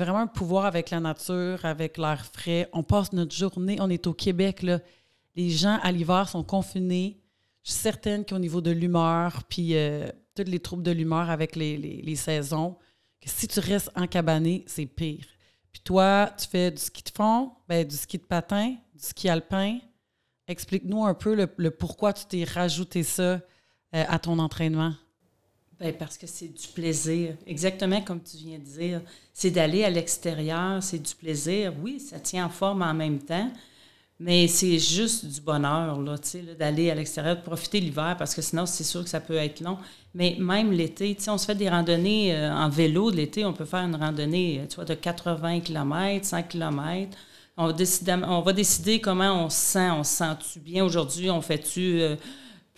Vraiment 0.00 0.26
pouvoir 0.26 0.64
avec 0.64 0.88
la 0.88 0.98
nature, 0.98 1.62
avec 1.62 1.98
l'air 1.98 2.24
frais. 2.24 2.70
On 2.72 2.82
passe 2.82 3.12
notre 3.12 3.34
journée, 3.34 3.76
on 3.80 3.90
est 3.90 4.06
au 4.06 4.14
Québec. 4.14 4.64
Les 5.36 5.50
gens 5.50 5.78
à 5.82 5.92
l'hiver 5.92 6.26
sont 6.26 6.42
confinés. 6.42 7.20
Je 7.62 7.72
suis 7.72 7.80
certaine 7.82 8.24
qu'au 8.24 8.38
niveau 8.38 8.62
de 8.62 8.70
l'humeur, 8.70 9.44
puis 9.44 9.76
euh, 9.76 10.08
tous 10.34 10.44
les 10.44 10.58
troubles 10.58 10.82
de 10.82 10.90
l'humeur 10.90 11.28
avec 11.28 11.54
les 11.54 12.16
saisons, 12.16 12.78
que 13.20 13.28
si 13.28 13.46
tu 13.46 13.60
restes 13.60 13.90
encabané, 13.94 14.64
c'est 14.66 14.86
pire. 14.86 15.26
Puis 15.70 15.82
toi, 15.84 16.30
tu 16.38 16.46
fais 16.48 16.70
du 16.70 16.80
ski 16.80 17.02
de 17.02 17.10
fond, 17.10 17.52
ben, 17.68 17.86
du 17.86 17.94
ski 17.94 18.16
de 18.16 18.24
patin, 18.24 18.76
du 18.94 19.04
ski 19.04 19.28
alpin. 19.28 19.80
Explique-nous 20.48 21.04
un 21.04 21.12
peu 21.12 21.34
le, 21.34 21.70
pourquoi 21.70 22.14
tu 22.14 22.24
t'es 22.24 22.44
rajouté 22.44 23.02
ça 23.02 23.22
euh, 23.22 23.40
à 23.92 24.18
ton 24.18 24.38
entraînement. 24.38 24.94
Bien, 25.80 25.92
parce 25.94 26.18
que 26.18 26.26
c'est 26.26 26.48
du 26.48 26.68
plaisir. 26.74 27.36
Exactement 27.46 28.02
comme 28.02 28.20
tu 28.22 28.36
viens 28.36 28.58
de 28.58 28.64
dire. 28.64 29.00
C'est 29.32 29.50
d'aller 29.50 29.82
à 29.82 29.90
l'extérieur, 29.90 30.82
c'est 30.82 30.98
du 30.98 31.14
plaisir. 31.14 31.72
Oui, 31.82 31.98
ça 31.98 32.20
tient 32.20 32.44
en 32.46 32.50
forme 32.50 32.82
en 32.82 32.92
même 32.92 33.18
temps, 33.18 33.50
mais 34.18 34.46
c'est 34.46 34.78
juste 34.78 35.24
du 35.24 35.40
bonheur, 35.40 35.98
là, 35.98 36.16
d'aller 36.58 36.90
à 36.90 36.94
l'extérieur, 36.94 37.36
de 37.36 37.40
profiter 37.40 37.80
l'hiver, 37.80 38.14
parce 38.18 38.34
que 38.34 38.42
sinon, 38.42 38.66
c'est 38.66 38.84
sûr 38.84 39.02
que 39.02 39.08
ça 39.08 39.20
peut 39.20 39.36
être 39.36 39.60
long. 39.60 39.78
Mais 40.14 40.36
même 40.38 40.70
l'été, 40.70 41.16
on 41.28 41.38
se 41.38 41.46
fait 41.46 41.54
des 41.54 41.70
randonnées 41.70 42.36
euh, 42.36 42.52
en 42.52 42.68
vélo 42.68 43.10
de 43.10 43.16
l'été, 43.16 43.46
on 43.46 43.54
peut 43.54 43.64
faire 43.64 43.80
une 43.80 43.96
randonnée 43.96 44.66
tu 44.68 44.76
vois, 44.76 44.84
de 44.84 44.94
80 44.94 45.60
km, 45.60 46.26
100 46.26 46.42
km. 46.42 47.16
On 47.56 47.66
va, 47.68 47.72
décider, 47.72 48.16
on 48.26 48.42
va 48.42 48.52
décider 48.52 49.00
comment 49.00 49.44
on 49.46 49.50
se 49.50 49.56
sent. 49.56 49.90
On 49.90 50.04
se 50.04 50.16
sent-tu 50.16 50.60
bien 50.60 50.84
aujourd'hui? 50.84 51.30
On 51.30 51.40
fait-tu 51.40 52.00
euh, 52.00 52.16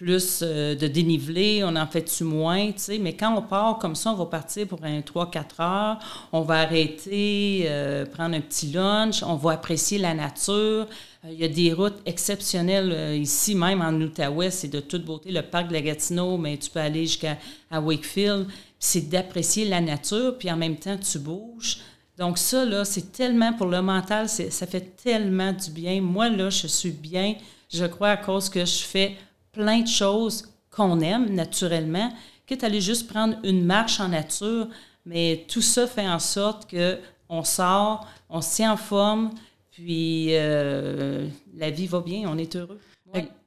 plus 0.02 0.41
euh, 0.42 0.74
de 0.74 0.87
dénivelé? 0.87 1.62
On 1.65 1.77
en 1.77 1.87
fait-tu 1.87 2.24
moins? 2.24 2.70
Mais 3.01 3.15
quand 3.15 3.37
on 3.37 3.42
part 3.42 3.79
comme 3.79 3.95
ça, 3.95 4.11
on 4.11 4.16
va 4.16 4.27
partir 4.27 4.66
pour 4.66 4.83
un 4.83 5.01
3-4 5.01 5.61
heures. 5.61 5.98
On 6.33 6.42
va 6.42 6.61
arrêter, 6.61 7.69
prendre 8.12 8.34
un 8.34 8.41
petit 8.41 8.73
lunch. 8.73 9.23
On 9.23 9.37
va 9.37 9.52
apprécier 9.52 9.98
la 9.98 10.15
nature. 10.15 10.87
Euh, 11.25 11.31
il 11.33 11.41
y 11.41 11.44
a 11.44 11.48
des 11.48 11.72
routes 11.72 12.00
exceptionnelles 12.05 12.92
euh, 12.92 13.17
ici, 13.17 13.55
même 13.55 13.81
en 13.81 13.92
Outaouais, 13.94 14.50
c'est 14.50 14.69
de 14.69 14.81
toute 14.81 15.05
beauté. 15.05 15.31
Le 15.31 15.42
parc 15.42 15.69
de 15.69 15.72
la 15.72 15.81
Gatineau, 15.81 16.37
mais 16.37 16.56
tu 16.56 16.70
peux 16.70 16.81
aller 16.81 17.06
jusqu'à 17.06 17.39
Wakefield. 17.70 18.47
C'est 18.78 19.09
d'apprécier 19.09 19.69
la 19.69 19.81
nature, 19.81 20.37
puis 20.39 20.50
en 20.50 20.56
même 20.56 20.77
temps, 20.77 20.97
tu 20.97 21.19
bouges. 21.19 21.78
Donc 22.19 22.39
ça, 22.39 22.64
là, 22.64 22.84
c'est 22.84 23.12
tellement 23.12 23.53
pour 23.53 23.66
le 23.66 23.81
mental, 23.81 24.28
ça 24.28 24.66
fait 24.66 24.97
tellement 25.03 25.53
du 25.53 25.70
bien. 25.70 26.00
Moi, 26.00 26.28
là, 26.28 26.50
je 26.50 26.66
suis 26.66 26.91
bien, 26.91 27.37
je 27.72 27.87
crois, 27.87 28.11
à 28.11 28.16
cause 28.16 28.48
que 28.48 28.64
je 28.64 28.83
fais 28.83 29.16
plein 29.53 29.81
de 29.81 29.89
choses 29.89 30.48
qu'on 30.70 31.00
aime 31.00 31.34
naturellement, 31.34 32.12
quitte 32.47 32.64
à 32.64 32.67
aller 32.67 32.81
juste 32.81 33.08
prendre 33.08 33.36
une 33.45 33.64
marche 33.64 34.00
en 34.00 34.09
nature. 34.09 34.69
Mais 35.05 35.44
tout 35.48 35.62
ça 35.62 35.86
fait 35.86 36.09
en 36.09 36.19
sorte 36.19 36.69
que 36.70 36.98
on 37.28 37.44
sort, 37.44 38.06
on 38.28 38.41
se 38.41 38.56
tient 38.56 38.72
en 38.72 38.77
forme, 38.77 39.31
puis 39.70 40.28
euh, 40.31 41.28
la 41.55 41.70
vie 41.70 41.86
va 41.86 42.00
bien, 42.00 42.28
on 42.28 42.39
est 42.39 42.56
heureux. 42.56 42.78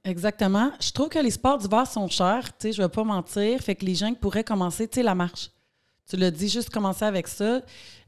Exactement. 0.03 0.71
Je 0.79 0.91
trouve 0.91 1.09
que 1.09 1.17
les 1.17 1.31
sports 1.31 1.57
d'hiver 1.57 1.87
sont 1.87 2.07
chers, 2.07 2.45
tu 2.45 2.67
sais, 2.67 2.71
je 2.73 2.81
vais 2.81 2.89
pas 2.89 3.03
mentir. 3.03 3.59
Fait 3.59 3.73
que 3.73 3.83
les 3.83 3.95
gens 3.95 4.13
pourraient 4.13 4.43
commencer, 4.43 4.87
tu 4.87 4.95
sais, 4.95 5.03
la 5.03 5.15
marche. 5.15 5.49
Tu 6.07 6.15
l'as 6.15 6.29
dit, 6.29 6.47
juste 6.47 6.69
commencer 6.69 7.05
avec 7.05 7.27
ça. 7.27 7.61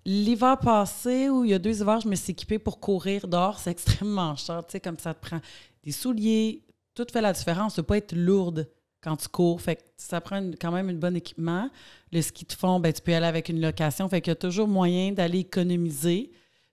L'hiver 0.06 0.60
passé, 0.60 1.28
où 1.30 1.44
il 1.44 1.50
y 1.50 1.54
a 1.56 1.60
deux 1.60 1.82
hivers, 1.82 2.02
je 2.02 2.08
me 2.08 2.16
suis 2.16 2.32
équipée 2.32 2.60
pour 2.60 2.80
courir 2.80 3.28
dehors, 3.28 3.58
c'est 3.58 3.72
extrêmement 3.72 4.36
cher, 4.36 4.64
tu 4.66 4.74
sais, 4.74 4.80
comme 4.80 5.00
ça 5.00 5.16
te 5.16 5.26
prend 5.26 5.42
des 5.84 5.92
souliers, 5.92 6.62
tout 6.98 7.12
fait 7.12 7.22
la 7.22 7.34
différence. 7.34 7.78
Ne 7.78 7.84
pas 7.84 7.98
être 7.98 8.14
lourde 8.14 8.68
quand 9.02 9.16
tu 9.16 9.28
cours. 9.28 9.62
Fait 9.62 9.76
que 9.76 9.82
ça 9.98 10.20
prend 10.20 10.42
quand 10.60 10.72
même 10.72 10.90
un 10.90 10.94
bon 10.94 11.16
équipement. 11.16 11.70
Le 12.12 12.22
ski 12.22 12.46
de 12.46 12.54
fond, 12.54 12.80
ben, 12.80 12.92
tu 12.92 13.02
peux 13.02 13.14
aller 13.14 13.26
avec 13.26 13.50
une 13.50 13.62
location. 13.62 14.10
Fait 14.10 14.22
qu'il 14.22 14.32
y 14.32 14.34
a 14.34 14.36
toujours 14.36 14.68
moyen 14.68 15.12
d'aller 15.12 15.40
économiser. 15.40 16.32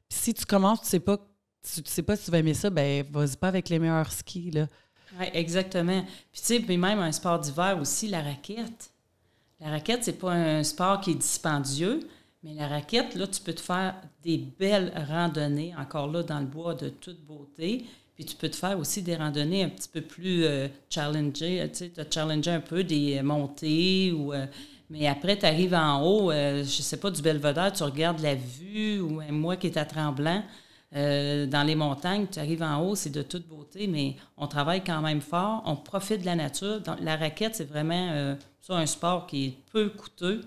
Puis 0.09 0.19
si 0.19 0.35
tu 0.35 0.45
commences, 0.45 0.83
tu 0.83 0.89
sais 0.89 1.01
pas 1.01 1.19
tu 1.65 1.83
sais 1.87 2.03
pas 2.03 2.15
si 2.15 2.27
tu 2.27 2.31
vas 2.31 2.39
aimer 2.39 2.53
ça, 2.53 2.69
ben 2.69 3.05
vas-y 3.11 3.37
pas 3.37 3.49
avec 3.49 3.71
les 3.71 3.79
meilleurs 3.79 4.13
skis. 4.13 4.51
Là. 4.51 4.67
Exactement. 5.33 6.05
Puis 6.31 6.43
tu 6.43 6.67
sais, 6.67 6.77
même 6.77 6.99
un 6.99 7.13
sport 7.13 7.39
d'hiver 7.39 7.79
aussi, 7.81 8.07
la 8.09 8.21
raquette. 8.21 8.91
La 9.61 9.71
raquette, 9.71 10.05
c'est 10.05 10.19
pas 10.19 10.33
un 10.33 10.63
sport 10.63 11.01
qui 11.01 11.13
est 11.13 11.15
dispendieux, 11.15 12.01
mais 12.43 12.53
la 12.53 12.69
raquette, 12.69 13.15
là, 13.15 13.27
tu 13.27 13.41
peux 13.41 13.55
te 13.55 13.63
faire 13.63 13.95
des 14.23 14.37
belles 14.37 14.93
randonnées, 15.09 15.75
encore 15.79 16.09
là, 16.09 16.23
dans 16.23 16.41
le 16.41 16.45
bois 16.47 16.75
de 16.75 16.91
toute 16.91 17.25
beauté. 17.25 17.87
Puis 18.15 18.25
tu 18.25 18.37
peux 18.37 18.49
te 18.49 18.57
faire 18.57 18.79
aussi 18.79 19.03
des 19.03 19.17
randonnées 19.17 19.65
un 19.65 19.69
petit 19.69 19.89
peu 19.89 20.01
plus 20.01 20.45
euh, 20.45 20.69
challengées, 20.89 21.69
tu 21.73 21.79
sais, 21.79 21.89
te 21.89 22.15
challenger 22.15 22.53
un 22.53 22.61
peu 22.61 22.85
des 22.85 23.23
montées 23.23 24.13
ou... 24.13 24.33
Euh, 24.33 24.47
mais 24.91 25.07
après, 25.07 25.39
tu 25.39 25.47
arrives 25.47 25.75
en 25.75 26.03
haut, 26.03 26.31
euh, 26.31 26.63
je 26.63 26.83
sais 26.83 26.99
pas, 26.99 27.11
du 27.11 27.23
belvedere, 27.23 27.73
tu 27.73 27.83
regardes 27.83 28.21
la 28.21 28.35
vue, 28.35 29.01
ou 29.01 29.21
moi 29.31 29.57
qui 29.57 29.67
est 29.67 29.79
à 29.79 29.87
Tremblant, 29.87 30.43
euh, 30.95 31.47
dans 31.47 31.65
les 31.65 31.75
montagnes, 31.75 32.27
tu 32.31 32.39
arrives 32.39 32.63
en 32.63 32.81
haut, 32.81 32.95
c'est 32.95 33.11
de 33.11 33.23
toute 33.23 33.49
beauté, 33.49 33.89
mais 33.89 34.15
on 34.37 34.47
travaille 34.47 34.85
quand 34.85 35.01
même 35.01 35.21
fort, 35.21 35.63
on 35.67 35.75
profite 35.75 36.21
de 36.21 36.27
la 36.27 36.37
nature. 36.37 36.81
la 37.01 37.17
raquette, 37.17 37.57
c'est 37.57 37.69
vraiment 37.69 38.11
euh, 38.13 38.37
un 38.69 38.87
sport 38.87 39.27
qui 39.27 39.47
est 39.47 39.55
peu 39.73 39.89
coûteux 39.89 40.43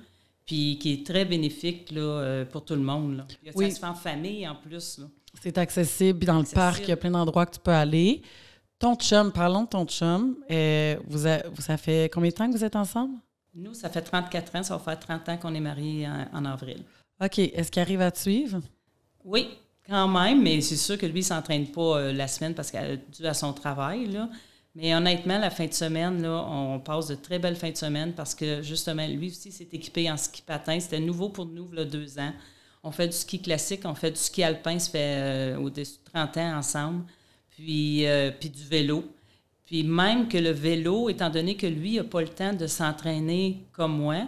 puis 0.46 0.80
qui 0.80 0.94
est 0.94 1.06
très 1.06 1.26
bénéfique 1.26 1.92
là, 1.92 2.00
euh, 2.00 2.46
pour 2.46 2.64
tout 2.64 2.76
le 2.76 2.82
monde. 2.82 3.18
Là. 3.18 3.28
Ça 3.54 3.70
se 3.70 3.80
fait 3.80 3.86
en 3.86 3.94
famille 3.94 4.48
en 4.48 4.56
plus. 4.56 5.02
C'est 5.42 5.58
accessible. 5.58 6.26
Dans 6.26 6.40
le 6.40 6.46
parc, 6.46 6.84
il 6.84 6.90
y 6.90 6.92
a 6.92 6.98
plein 6.98 7.12
d'endroits 7.12 7.46
que 7.46 7.56
tu 7.56 7.60
peux 7.60 7.72
aller. 7.72 8.22
Ton 8.80 8.96
chum, 8.96 9.32
parlons 9.32 9.64
de 9.64 9.70
ton 9.70 9.86
chum. 9.86 10.36
vous, 11.08 11.20
vous, 11.20 11.62
ça 11.62 11.78
fait 11.78 12.12
combien 12.14 12.30
de 12.30 12.36
temps 12.36 12.48
que 12.48 12.58
vous 12.58 12.64
êtes 12.64 12.76
ensemble? 12.76 13.16
Nous, 13.54 13.74
ça 13.74 13.90
fait 13.90 14.02
34 14.02 14.56
ans. 14.56 14.64
Ça 14.64 14.78
va 14.78 14.84
faire 14.84 15.00
30 15.00 15.30
ans 15.30 15.38
qu'on 15.38 15.54
est 15.54 15.60
mariés 15.60 16.08
en, 16.08 16.28
en 16.40 16.46
avril. 16.46 16.84
OK. 17.24 17.40
Est-ce 17.40 17.72
qu'il 17.72 17.82
arrive 17.82 18.02
à 18.02 18.12
te 18.12 18.20
suivre? 18.20 18.60
Oui, 19.24 19.50
quand 19.88 20.08
même, 20.08 20.42
mais 20.42 20.62
c'est 20.62 20.76
sûr 20.76 20.98
que 20.98 21.06
lui, 21.06 21.20
il 21.20 21.24
ne 21.24 21.28
s'entraîne 21.28 21.68
pas 21.68 21.98
euh, 21.98 22.14
la 22.14 22.28
semaine 22.28 22.54
parce 22.54 22.72
qu'elle 22.72 23.02
dû 23.10 23.26
à 23.26 23.34
son 23.34 23.54
travail. 23.54 24.08
Là. 24.08 24.30
Mais 24.76 24.94
honnêtement, 24.94 25.40
la 25.40 25.50
fin 25.50 25.66
de 25.66 25.74
semaine, 25.74 26.22
là, 26.22 26.46
on 26.48 26.80
passe 26.80 27.08
de 27.08 27.16
très 27.16 27.40
belles 27.40 27.56
fins 27.56 27.72
de 27.72 27.78
semaine 27.78 28.14
parce 28.14 28.36
que 28.36 28.62
justement, 28.62 29.08
lui 29.08 29.30
aussi 29.30 29.52
s'est 29.52 29.68
équipé 29.72 30.12
en 30.12 30.18
ski 30.18 30.42
patin. 30.42 30.80
C'était 30.80 31.00
nouveau 31.00 31.30
pour 31.30 31.46
nous, 31.46 31.72
là, 31.72 31.84
deux 31.84 32.20
ans. 32.20 32.32
On 32.88 32.92
fait 32.92 33.08
du 33.08 33.16
ski 33.16 33.42
classique, 33.42 33.82
on 33.86 33.96
fait 33.96 34.12
du 34.12 34.20
ski 34.20 34.44
alpin, 34.44 34.80
ça 34.80 34.92
fait 34.92 35.18
euh, 35.18 35.58
au-dessus 35.58 35.98
de 36.06 36.12
30 36.12 36.38
ans 36.38 36.58
ensemble, 36.58 37.04
puis, 37.50 38.06
euh, 38.06 38.32
puis 38.32 38.50
du 38.50 38.64
vélo. 38.64 39.04
Puis 39.66 39.84
même 39.84 40.30
que 40.30 40.38
le 40.38 40.52
vélo, 40.52 41.10
étant 41.10 41.30
donné 41.30 41.56
que 41.56 41.68
lui 41.68 41.98
n'a 41.98 42.06
pas 42.06 42.22
le 42.22 42.30
temps 42.30 42.54
de 42.54 42.68
s'entraîner 42.68 43.66
comme 43.74 43.98
moi, 43.98 44.28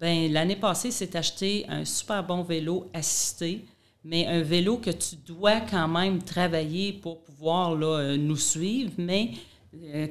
ben 0.00 0.32
l'année 0.32 0.56
passée, 0.56 0.90
s'est 0.90 1.16
acheté 1.16 1.66
un 1.68 1.84
super 1.84 2.24
bon 2.24 2.42
vélo 2.42 2.88
assisté 2.94 3.64
mais 4.04 4.26
un 4.26 4.42
vélo 4.42 4.78
que 4.78 4.90
tu 4.90 5.16
dois 5.16 5.60
quand 5.60 5.88
même 5.88 6.22
travailler 6.22 6.92
pour 6.92 7.22
pouvoir 7.22 7.74
là, 7.74 7.98
euh, 7.98 8.16
nous 8.16 8.36
suivre. 8.36 8.92
Mais 8.98 9.30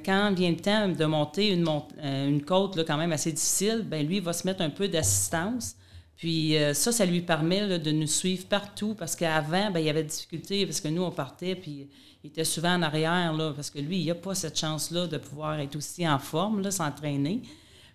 quand 0.06 0.34
vient 0.34 0.52
le 0.52 0.58
temps 0.58 0.88
de 0.88 1.06
monter 1.06 1.50
une, 1.50 2.44
côte 2.44 2.76
là, 2.76 2.84
quand 2.84 2.98
même 2.98 3.12
assez 3.12 3.32
difficile, 3.32 3.84
ben 3.86 4.06
lui, 4.06 4.18
il 4.18 4.22
va 4.22 4.34
se 4.34 4.48
mettre 4.48 4.62
un 4.62 4.70
peu 4.70 4.88
d'assistance. 4.88 5.76
Puis 6.22 6.54
ça, 6.76 6.92
ça 6.92 7.04
lui 7.04 7.22
permet 7.22 7.80
de 7.80 7.92
nous 7.92 8.06
suivre 8.06 8.46
partout 8.46 8.94
parce 8.94 9.16
qu'avant, 9.16 9.72
ben, 9.72 9.80
il 9.80 9.88
y 9.88 9.90
avait 9.90 10.04
des 10.04 10.10
difficultés 10.10 10.68
parce 10.68 10.80
que 10.80 10.88
nous, 10.88 11.02
on 11.02 11.10
partait, 11.10 11.56
puis 11.56 11.90
il 12.24 12.28
était 12.28 12.44
souvent 12.44 12.76
en 12.76 12.82
arrière, 12.84 13.34
là, 13.34 13.54
parce 13.56 13.72
que 13.72 13.80
lui, 13.80 14.02
il 14.02 14.06
n'a 14.06 14.16
pas 14.16 14.36
cette 14.36 14.58
chance-là 14.58 15.08
de 15.08 15.18
pouvoir 15.18 15.60
être 15.60 15.76
aussi 15.76 16.08
en 16.08 16.20
forme, 16.20 16.70
s'entraîner. 16.70 17.42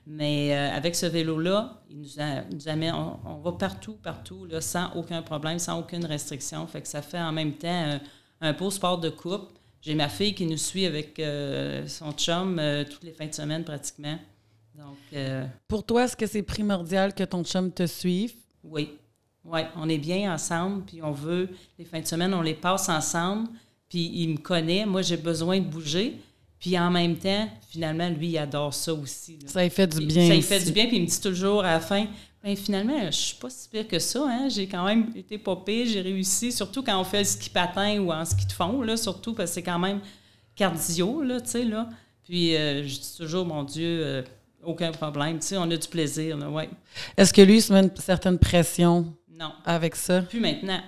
Mais 0.07 0.55
euh, 0.55 0.77
avec 0.77 0.95
ce 0.95 1.07
vélo-là, 1.07 1.83
il 1.91 2.01
nous, 2.01 2.69
amène, 2.69 2.95
on, 2.95 3.37
va 3.39 3.53
partout, 3.53 3.95
partout, 3.95 4.47
là, 4.47 4.61
sans 4.61 4.93
aucun 4.95 5.23
problème, 5.23 5.59
sans 5.59 5.81
aucune 5.81 6.05
restriction. 6.05 6.65
Fait 6.67 6.81
que 6.81 6.89
ça 6.89 7.03
fait 7.03 7.21
en 7.21 7.33
même 7.33 7.55
temps 7.55 7.99
un, 8.41 8.53
beau 8.53 8.71
sport 8.71 8.99
de 8.99 9.11
coupe. 9.11 9.51
J'ai 9.83 9.95
ma 9.95 10.09
fille 10.09 10.35
qui 10.35 10.47
nous 10.47 10.57
suit 10.57 10.87
avec 10.87 11.19
euh, 11.19 11.87
son 11.87 12.13
chum 12.13 12.59
euh, 12.59 12.85
toutes 12.85 13.03
les 13.05 13.13
fins 13.13 13.27
de 13.27 13.35
semaine 13.35 13.65
pratiquement. 13.65 14.19
Donc, 14.77 14.97
Pour 15.69 15.85
toi, 15.85 16.05
est-ce 16.05 16.17
que 16.17 16.27
c'est 16.27 16.43
primordial 16.43 17.15
que 17.15 17.25
ton 17.25 17.45
chum 17.45 17.73
te 17.73 17.87
suive? 17.87 18.35
Oui. 18.63 18.91
Oui, 19.45 19.61
on 19.77 19.89
est 19.89 19.99
bien 19.99 20.35
ensemble, 20.35 20.85
puis 20.85 21.01
on 21.03 21.13
veut, 21.13 21.49
les 21.79 21.85
fins 21.85 22.01
de 22.01 22.07
semaine, 22.07 22.35
on 22.35 22.43
les 22.43 22.55
passe 22.55 22.89
ensemble, 22.89 23.49
puis 23.89 24.11
il 24.13 24.31
me 24.31 24.37
connaît. 24.39 24.85
Moi, 24.85 25.03
j'ai 25.03 25.17
besoin 25.17 25.61
de 25.61 25.65
bouger. 25.65 26.21
Puis 26.59 26.77
en 26.77 26.91
même 26.91 27.17
temps, 27.17 27.49
finalement, 27.69 28.09
lui, 28.09 28.31
il 28.31 28.39
adore 28.39 28.75
ça 28.75 28.93
aussi. 28.93 29.39
Ça 29.47 29.63
lui 29.63 29.71
fait 29.71 29.87
du 29.87 30.05
bien. 30.05 30.27
Ça 30.27 30.35
lui 30.35 30.43
fait 30.43 30.65
du 30.65 30.73
bien, 30.73 30.87
puis 30.87 30.97
il 30.97 31.03
me 31.03 31.07
dit 31.07 31.21
toujours 31.21 31.61
à 31.61 31.75
la 31.75 31.81
fin 31.81 32.07
ben, 32.47 32.57
finalement, 32.57 33.07
je 33.07 33.17
suis 33.17 33.37
pas 33.37 33.51
si 33.51 33.69
pire 33.69 33.89
que 33.89 33.99
ça. 33.99 34.25
Hein? 34.25 34.49
J'ai 34.49 34.69
quand 34.69 34.85
même 34.85 35.11
été 35.17 35.37
pas 35.37 35.61
j'ai 35.67 36.01
réussi, 36.01 36.53
surtout 36.53 36.81
quand 36.81 37.01
on 37.01 37.03
fait 37.03 37.19
le 37.19 37.25
ski 37.25 37.51
patin 37.51 37.99
ou 37.99 38.13
en 38.13 38.25
ski 38.25 38.47
de 38.47 38.53
fond, 38.53 38.83
là, 38.83 38.97
surtout 38.97 39.35
parce 39.35 39.51
que 39.51 39.55
c'est 39.57 39.63
quand 39.65 39.81
même 39.81 39.99
cardio, 40.55 41.23
là, 41.23 41.41
tu 41.41 41.51
sais, 41.51 41.65
là. 41.65 41.89
Puis 42.23 42.55
euh, 42.55 42.87
je 42.87 43.01
dis 43.01 43.17
toujours, 43.17 43.47
mon 43.47 43.65
Dieu, 43.65 44.01
euh, 44.01 44.23
aucun 44.67 44.93
problème, 44.93 45.39
tu 45.39 45.47
sais, 45.47 45.57
on 45.57 45.71
a 45.71 45.77
du 45.77 45.89
plaisir, 45.89 46.37
là, 46.37 46.51
ouais. 46.51 46.69
Est-ce 47.17 47.33
que 47.33 47.43
lui, 47.43 47.57
il 47.57 47.63
se 47.63 47.73
met 47.73 47.81
une 47.81 47.97
certaine 47.97 48.39
pression 48.39 49.15
non. 49.31 49.53
avec 49.65 49.97
ça? 49.97 50.23
Puis 50.23 50.41
maintenant, 50.41 50.81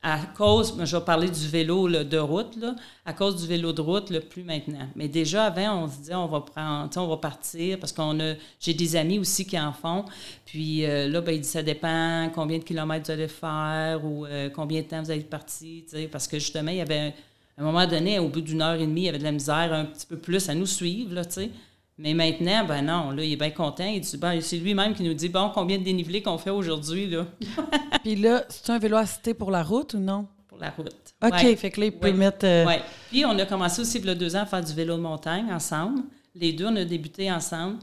à 0.00 0.18
cause, 0.36 0.76
je 0.84 0.96
vais 0.96 1.04
parler 1.04 1.28
du 1.28 1.48
vélo 1.48 1.88
de 1.88 2.18
route, 2.18 2.56
là, 2.56 2.76
à 3.04 3.12
cause 3.12 3.40
du 3.42 3.48
vélo 3.48 3.72
de 3.72 3.80
route, 3.80 4.10
le 4.10 4.20
plus 4.20 4.44
maintenant. 4.44 4.88
Mais 4.94 5.08
déjà 5.08 5.46
avant, 5.46 5.82
on 5.82 5.88
se 5.88 5.96
disait, 5.96 6.14
on 6.14 6.26
va 6.26 6.40
prendre, 6.40 6.90
on 6.96 7.08
va 7.08 7.16
partir, 7.16 7.80
parce 7.80 7.92
qu'on 7.92 8.20
a, 8.20 8.34
j'ai 8.60 8.74
des 8.74 8.94
amis 8.94 9.18
aussi 9.18 9.44
qui 9.44 9.58
en 9.58 9.72
font. 9.72 10.04
Puis 10.46 10.84
euh, 10.84 11.08
là, 11.08 11.20
ben, 11.20 11.32
il 11.32 11.40
dit, 11.40 11.48
ça 11.48 11.64
dépend 11.64 12.30
combien 12.32 12.58
de 12.58 12.64
kilomètres 12.64 13.06
vous 13.06 13.12
allez 13.12 13.28
faire 13.28 14.04
ou 14.04 14.24
euh, 14.24 14.50
combien 14.50 14.82
de 14.82 14.86
temps 14.86 15.02
vous 15.02 15.10
allez 15.10 15.22
partir, 15.22 15.82
parce 16.12 16.28
que 16.28 16.38
justement, 16.38 16.70
il 16.70 16.76
y 16.76 16.80
avait, 16.80 16.98
un, 16.98 17.12
un 17.58 17.64
moment 17.64 17.86
donné, 17.86 18.20
au 18.20 18.28
bout 18.28 18.40
d'une 18.40 18.62
heure 18.62 18.80
et 18.80 18.86
demie, 18.86 19.02
il 19.02 19.06
y 19.06 19.08
avait 19.08 19.18
de 19.18 19.24
la 19.24 19.32
misère 19.32 19.72
un 19.72 19.84
petit 19.84 20.06
peu 20.06 20.16
plus 20.16 20.48
à 20.48 20.54
nous 20.54 20.66
suivre, 20.66 21.12
là, 21.12 21.24
tu 21.24 21.32
sais. 21.32 21.50
Mais 21.98 22.14
maintenant, 22.14 22.64
ben 22.64 22.82
non, 22.82 23.10
là, 23.10 23.24
il 23.24 23.32
est 23.32 23.36
bien 23.36 23.50
content. 23.50 23.84
Il 23.84 24.00
dit, 24.00 24.16
ben, 24.16 24.40
c'est 24.40 24.56
lui-même 24.56 24.94
qui 24.94 25.02
nous 25.02 25.14
dit, 25.14 25.28
bon, 25.28 25.50
combien 25.52 25.78
de 25.78 25.82
dénivelé 25.82 26.22
qu'on 26.22 26.38
fait 26.38 26.50
aujourd'hui, 26.50 27.08
là. 27.08 27.26
Puis 28.04 28.14
là, 28.14 28.44
c'est 28.48 28.70
un 28.70 28.78
vélo 28.78 28.96
assisté 28.96 29.34
pour 29.34 29.50
la 29.50 29.64
route 29.64 29.94
ou 29.94 29.98
non? 29.98 30.28
Pour 30.46 30.58
la 30.58 30.70
route. 30.70 30.94
OK, 31.20 31.56
fait 31.56 31.70
que 31.70 31.80
là, 31.80 31.86
il 31.86 31.92
peut 31.92 32.12
mettre... 32.12 32.46
Euh, 32.46 32.64
oui. 32.66 32.74
Puis 33.10 33.24
on 33.24 33.36
a 33.36 33.44
commencé 33.46 33.82
aussi, 33.82 33.98
il 33.98 34.06
y 34.06 34.10
a 34.10 34.14
deux 34.14 34.36
ans, 34.36 34.42
à 34.42 34.46
faire 34.46 34.62
du 34.62 34.72
vélo 34.72 34.96
de 34.96 35.02
montagne 35.02 35.52
ensemble. 35.52 36.02
Les 36.36 36.52
deux, 36.52 36.66
on 36.66 36.76
a 36.76 36.84
débuté 36.84 37.32
ensemble. 37.32 37.78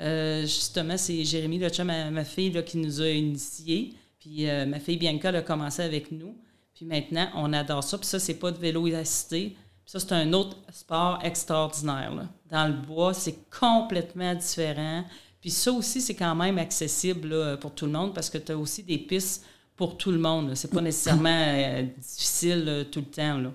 Euh, 0.00 0.42
justement, 0.42 0.96
c'est 0.96 1.22
Jérémy, 1.22 1.58
le 1.58 1.68
chum, 1.68 1.86
ma, 1.86 2.10
ma 2.10 2.24
fille, 2.24 2.50
là, 2.50 2.62
qui 2.62 2.76
nous 2.78 3.00
a 3.00 3.08
initiés. 3.08 3.94
Puis 4.18 4.48
euh, 4.48 4.66
ma 4.66 4.80
fille 4.80 4.96
Bianca, 4.96 5.28
elle 5.28 5.36
a 5.36 5.42
commencé 5.42 5.82
avec 5.82 6.10
nous. 6.10 6.34
Puis 6.74 6.86
maintenant, 6.86 7.28
on 7.36 7.52
adore 7.52 7.84
ça. 7.84 7.98
Puis 7.98 8.08
ça, 8.08 8.18
c'est 8.18 8.34
pas 8.34 8.50
de 8.50 8.58
vélo 8.58 8.92
assisté. 8.94 9.56
Ça, 9.86 10.00
c'est 10.00 10.12
un 10.12 10.32
autre 10.32 10.56
sport 10.72 11.20
extraordinaire. 11.22 12.12
Dans 12.50 12.66
le 12.66 12.74
bois, 12.74 13.14
c'est 13.14 13.38
complètement 13.50 14.34
différent. 14.34 15.04
Puis 15.40 15.50
ça 15.50 15.72
aussi, 15.72 16.00
c'est 16.00 16.14
quand 16.14 16.34
même 16.34 16.58
accessible 16.58 17.58
pour 17.60 17.74
tout 17.74 17.86
le 17.86 17.92
monde 17.92 18.14
parce 18.14 18.28
que 18.28 18.38
tu 18.38 18.52
as 18.52 18.58
aussi 18.58 18.82
des 18.82 18.98
pistes 18.98 19.44
pour 19.76 19.96
tout 19.96 20.10
le 20.10 20.18
monde. 20.18 20.54
C'est 20.54 20.70
pas 20.70 20.82
nécessairement 20.82 21.30
euh, 21.30 21.82
difficile 21.98 22.86
tout 22.92 23.00
le 23.00 23.06
temps. 23.06 23.50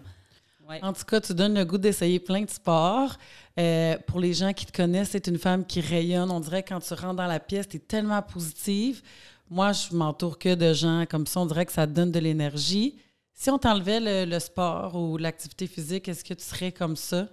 En 0.81 0.94
tout 0.94 1.06
cas, 1.06 1.21
tu 1.21 1.33
donnes 1.33 1.53
le 1.53 1.63
goût 1.63 1.77
d'essayer 1.77 2.19
plein 2.19 2.42
de 2.42 2.50
sports. 2.50 3.15
Euh, 3.59 3.95
pour 4.07 4.19
les 4.19 4.33
gens 4.33 4.51
qui 4.51 4.65
te 4.65 4.75
connaissent, 4.75 5.09
c'est 5.12 5.27
une 5.27 5.38
femme 5.38 5.65
qui 5.65 5.81
rayonne. 5.81 6.31
On 6.31 6.39
dirait 6.39 6.63
que 6.63 6.69
quand 6.69 6.80
tu 6.80 6.94
rentres 6.94 7.15
dans 7.15 7.27
la 7.27 7.39
pièce, 7.39 7.68
tu 7.68 7.77
es 7.77 7.80
tellement 7.80 8.21
positive. 8.21 9.01
Moi, 9.50 9.71
je 9.74 9.95
m'entoure 9.95 10.39
que 10.39 10.56
de 10.56 10.74
gens 10.74 11.06
comme 11.09 11.27
ça. 11.27 11.41
On 11.41 11.45
dirait 11.45 11.65
que 11.65 11.71
ça 11.71 11.86
te 11.86 11.91
donne 11.91 12.12
de 12.12 12.19
l'énergie. 12.19 12.98
Si 13.33 13.50
on 13.51 13.59
t'enlevait 13.59 14.25
le, 14.25 14.39
sport 14.39 14.95
ou 14.95 15.18
l'activité 15.18 15.68
physique, 15.68 16.07
est-ce 16.07 16.24
que 16.24 16.33
tu 16.33 16.44
serais 16.44 16.71
comme 16.71 16.95
ça? 16.95 17.27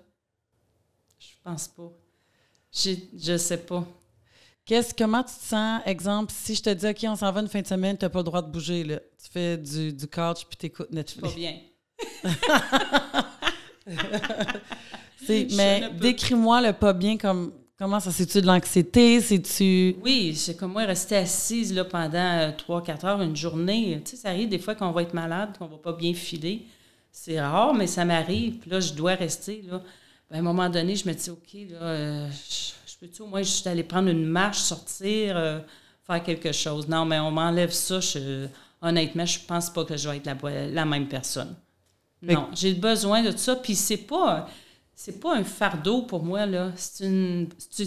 Je 1.44 1.50
pense 1.50 1.68
pas. 1.68 1.90
Je, 2.72 2.90
je 3.18 3.36
sais 3.36 3.58
pas. 3.58 3.84
Qu'est-ce, 4.64 4.94
comment 4.94 5.22
tu 5.22 5.34
te 5.34 5.44
sens? 5.44 5.82
Exemple, 5.84 6.32
si 6.34 6.54
je 6.54 6.62
te 6.62 6.70
dis, 6.70 6.86
OK, 6.86 6.98
on 7.04 7.16
s'en 7.16 7.32
va 7.32 7.40
une 7.40 7.48
fin 7.48 7.60
de 7.60 7.66
semaine, 7.66 7.98
tu 7.98 8.04
n'as 8.04 8.10
pas 8.10 8.20
le 8.20 8.24
droit 8.24 8.42
de 8.42 8.50
bouger. 8.50 8.84
Là. 8.84 9.00
Tu 9.22 9.30
fais 9.30 9.58
du, 9.58 9.92
du 9.92 10.06
couch 10.06 10.46
puis 10.48 10.56
tu 10.58 10.66
écoutes 10.66 10.92
Netflix. 10.92 11.28
Pas 11.28 11.34
bien. 11.34 11.58
mais 15.56 15.90
décris-moi 16.00 16.60
le 16.62 16.72
pas 16.72 16.92
bien 16.92 17.16
comme 17.16 17.52
Comment 17.82 17.98
ça? 17.98 18.12
C'est-tu 18.12 18.40
de 18.40 18.46
l'anxiété? 18.46 19.20
C'est-tu. 19.20 19.96
Oui, 20.04 20.36
c'est 20.36 20.56
comme 20.56 20.70
moi, 20.70 20.84
rester 20.84 21.16
assise 21.16 21.74
là, 21.74 21.84
pendant 21.84 22.52
3-4 22.52 23.06
heures, 23.06 23.20
une 23.22 23.34
journée. 23.34 24.00
Tu 24.04 24.12
sais, 24.12 24.16
ça 24.18 24.28
arrive 24.28 24.48
des 24.48 24.60
fois 24.60 24.76
qu'on 24.76 24.92
va 24.92 25.02
être 25.02 25.14
malade, 25.14 25.56
qu'on 25.58 25.66
va 25.66 25.78
pas 25.78 25.92
bien 25.92 26.14
filer. 26.14 26.62
C'est 27.10 27.40
rare, 27.40 27.74
mais 27.74 27.88
ça 27.88 28.04
m'arrive. 28.04 28.58
Puis 28.58 28.70
là, 28.70 28.78
je 28.78 28.92
dois 28.92 29.16
rester. 29.16 29.64
Là. 29.68 29.82
Ben, 30.32 30.38
à 30.38 30.40
un 30.40 30.44
moment 30.44 30.70
donné, 30.70 30.96
je 30.96 31.06
me 31.06 31.12
dis, 31.12 31.28
OK, 31.28 31.52
là, 31.70 31.82
euh, 31.82 32.28
je, 32.86 32.96
peux-tu 32.98 33.20
au 33.20 33.26
moins 33.26 33.42
juste 33.42 33.66
aller 33.66 33.82
prendre 33.82 34.08
une 34.08 34.24
marche, 34.24 34.60
sortir, 34.60 35.36
euh, 35.36 35.60
faire 36.06 36.22
quelque 36.22 36.52
chose? 36.52 36.88
Non, 36.88 37.04
mais 37.04 37.18
on 37.18 37.30
m'enlève 37.30 37.70
ça. 37.70 38.00
honnêtement, 38.80 39.26
je 39.26 39.38
pense 39.46 39.68
pas 39.68 39.84
que 39.84 39.94
je 39.94 40.08
vais 40.08 40.16
être 40.16 40.26
la, 40.26 40.66
la 40.68 40.84
même 40.86 41.06
personne. 41.06 41.54
Non, 42.22 42.48
j'ai 42.54 42.72
besoin 42.72 43.22
de 43.22 43.36
ça. 43.36 43.56
Puis 43.56 43.74
c'est 43.74 43.98
pas 43.98 44.48
c'est 44.94 45.20
pas 45.20 45.36
un 45.36 45.44
fardeau 45.44 46.02
pour 46.02 46.22
moi, 46.22 46.46
là. 46.46 46.72
C'est, 46.76 47.08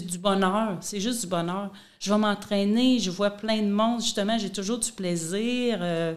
du 0.00 0.18
bonheur. 0.18 0.78
C'est 0.82 1.00
juste 1.00 1.22
du 1.22 1.26
bonheur. 1.26 1.72
Je 1.98 2.12
vais 2.12 2.18
m'entraîner, 2.18 2.98
je 2.98 3.10
vois 3.10 3.30
plein 3.30 3.62
de 3.62 3.70
monde. 3.70 4.02
Justement, 4.02 4.38
j'ai 4.38 4.50
toujours 4.50 4.78
du 4.78 4.92
plaisir. 4.92 5.78
Euh, 5.80 6.14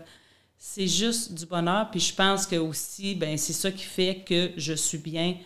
c'est 0.57 0.87
juste 0.87 1.33
du 1.33 1.45
bonheur. 1.45 1.89
Puis 1.89 2.01
je 2.01 2.13
pense 2.13 2.45
que 2.45 2.57
aussi, 2.57 3.15
ben 3.15 3.37
c'est 3.37 3.53
ça 3.53 3.71
qui 3.71 3.85
fait 3.85 4.23
que 4.27 4.51
je 4.57 4.73
suis 4.73 4.97
bien 4.97 5.37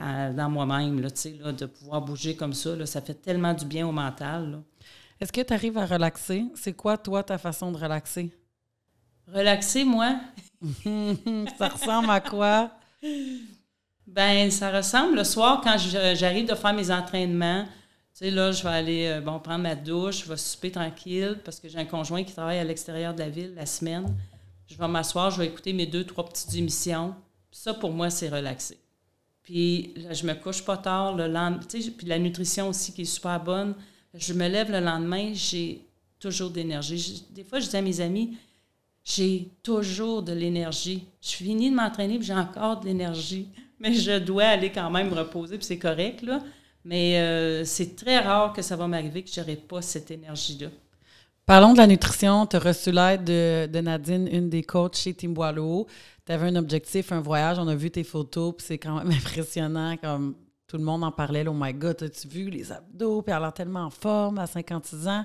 dans 0.00 0.50
moi-même, 0.50 1.00
là, 1.00 1.08
là, 1.40 1.52
de 1.52 1.66
pouvoir 1.66 2.02
bouger 2.02 2.34
comme 2.36 2.52
ça. 2.52 2.74
Là, 2.74 2.86
ça 2.86 3.00
fait 3.00 3.14
tellement 3.14 3.54
du 3.54 3.64
bien 3.64 3.86
au 3.86 3.92
mental. 3.92 4.62
Est-ce 5.20 5.32
que 5.32 5.40
tu 5.40 5.52
arrives 5.52 5.78
à 5.78 5.86
relaxer? 5.86 6.44
C'est 6.54 6.74
quoi, 6.74 6.98
toi, 6.98 7.22
ta 7.22 7.38
façon 7.38 7.70
de 7.72 7.78
relaxer? 7.78 8.30
Relaxer, 9.32 9.84
moi? 9.84 10.16
ça 11.58 11.68
ressemble 11.68 12.10
à 12.10 12.20
quoi? 12.20 12.70
Ben, 14.06 14.50
ça 14.50 14.70
ressemble 14.70 15.16
le 15.16 15.24
soir 15.24 15.60
quand 15.62 15.76
j'arrive 15.78 16.48
de 16.48 16.54
faire 16.54 16.74
mes 16.74 16.90
entraînements. 16.90 17.64
Tu 17.64 18.26
sais, 18.26 18.30
là, 18.30 18.52
je 18.52 18.62
vais 18.62 18.68
aller 18.68 19.06
euh, 19.06 19.20
bon, 19.20 19.40
prendre 19.40 19.62
ma 19.62 19.74
douche, 19.74 20.24
je 20.24 20.28
vais 20.28 20.36
souper 20.36 20.70
tranquille 20.70 21.40
parce 21.44 21.58
que 21.58 21.68
j'ai 21.68 21.78
un 21.78 21.84
conjoint 21.84 22.22
qui 22.22 22.32
travaille 22.32 22.58
à 22.58 22.64
l'extérieur 22.64 23.12
de 23.12 23.18
la 23.18 23.28
ville 23.28 23.54
la 23.56 23.66
semaine. 23.66 24.06
Je 24.68 24.76
vais 24.76 24.88
m'asseoir, 24.88 25.30
je 25.30 25.38
vais 25.38 25.46
écouter 25.46 25.72
mes 25.72 25.86
deux, 25.86 26.04
trois 26.04 26.24
petites 26.24 26.54
émissions. 26.54 27.14
Ça, 27.50 27.74
pour 27.74 27.92
moi, 27.92 28.10
c'est 28.10 28.28
relaxé. 28.28 28.78
Puis 29.44 29.92
là, 29.96 30.12
je 30.12 30.26
me 30.26 30.34
couche 30.34 30.64
pas 30.64 30.76
tard 30.76 31.14
le 31.14 31.28
lendemain. 31.28 31.60
Puis 31.68 32.06
la 32.06 32.18
nutrition 32.18 32.68
aussi 32.68 32.92
qui 32.92 33.02
est 33.02 33.04
super 33.04 33.38
bonne. 33.42 33.74
Je 34.14 34.32
me 34.32 34.48
lève 34.48 34.70
le 34.70 34.80
lendemain, 34.80 35.32
j'ai 35.34 35.82
toujours 36.18 36.50
d'énergie. 36.50 37.24
Des 37.30 37.44
fois, 37.44 37.60
je 37.60 37.68
dis 37.68 37.76
à 37.76 37.82
mes 37.82 38.00
amis, 38.00 38.36
j'ai 39.04 39.48
toujours 39.62 40.22
de 40.22 40.32
l'énergie. 40.32 41.06
Je 41.20 41.32
finis 41.32 41.70
de 41.70 41.76
m'entraîner, 41.76 42.16
puis 42.16 42.26
j'ai 42.26 42.34
encore 42.34 42.80
de 42.80 42.86
l'énergie 42.86 43.48
mais 43.80 43.92
je 43.94 44.18
dois 44.18 44.44
aller 44.44 44.70
quand 44.70 44.90
même 44.90 45.10
me 45.10 45.14
reposer, 45.14 45.58
puis 45.58 45.66
c'est 45.66 45.78
correct, 45.78 46.22
là. 46.22 46.40
Mais 46.84 47.18
euh, 47.18 47.64
c'est 47.64 47.96
très 47.96 48.18
rare 48.18 48.52
que 48.52 48.62
ça 48.62 48.76
va 48.76 48.86
m'arriver 48.86 49.22
que 49.22 49.30
je 49.30 49.40
n'aurai 49.40 49.56
pas 49.56 49.80
cette 49.80 50.10
énergie-là. 50.10 50.68
Parlons 51.46 51.72
de 51.72 51.78
la 51.78 51.86
nutrition. 51.86 52.46
Tu 52.46 52.56
as 52.56 52.58
reçu 52.58 52.90
l'aide 52.92 53.24
de, 53.24 53.80
Nadine, 53.80 54.28
une 54.30 54.48
des 54.48 54.62
coachs 54.62 54.96
chez 54.96 55.14
Team 55.14 55.32
Boileau. 55.34 55.86
Tu 56.26 56.32
avais 56.32 56.46
un 56.48 56.56
objectif, 56.56 57.12
un 57.12 57.20
voyage. 57.20 57.58
On 57.58 57.68
a 57.68 57.74
vu 57.74 57.90
tes 57.90 58.04
photos, 58.04 58.54
puis 58.56 58.66
c'est 58.66 58.78
quand 58.78 58.96
même 58.96 59.10
impressionnant. 59.18 59.96
Comme 59.96 60.34
tout 60.66 60.76
le 60.76 60.84
monde 60.84 61.04
en 61.04 61.12
parlait. 61.12 61.46
oh 61.46 61.54
my 61.54 61.72
God, 61.72 62.02
as-tu 62.02 62.28
vu 62.28 62.50
les 62.50 62.72
abdos? 62.72 63.22
Puis 63.22 63.30
elle 63.30 63.36
a 63.36 63.40
l'air 63.40 63.52
tellement 63.52 63.84
en 63.84 63.90
forme 63.90 64.38
à 64.38 64.46
56 64.46 65.08
ans. 65.08 65.24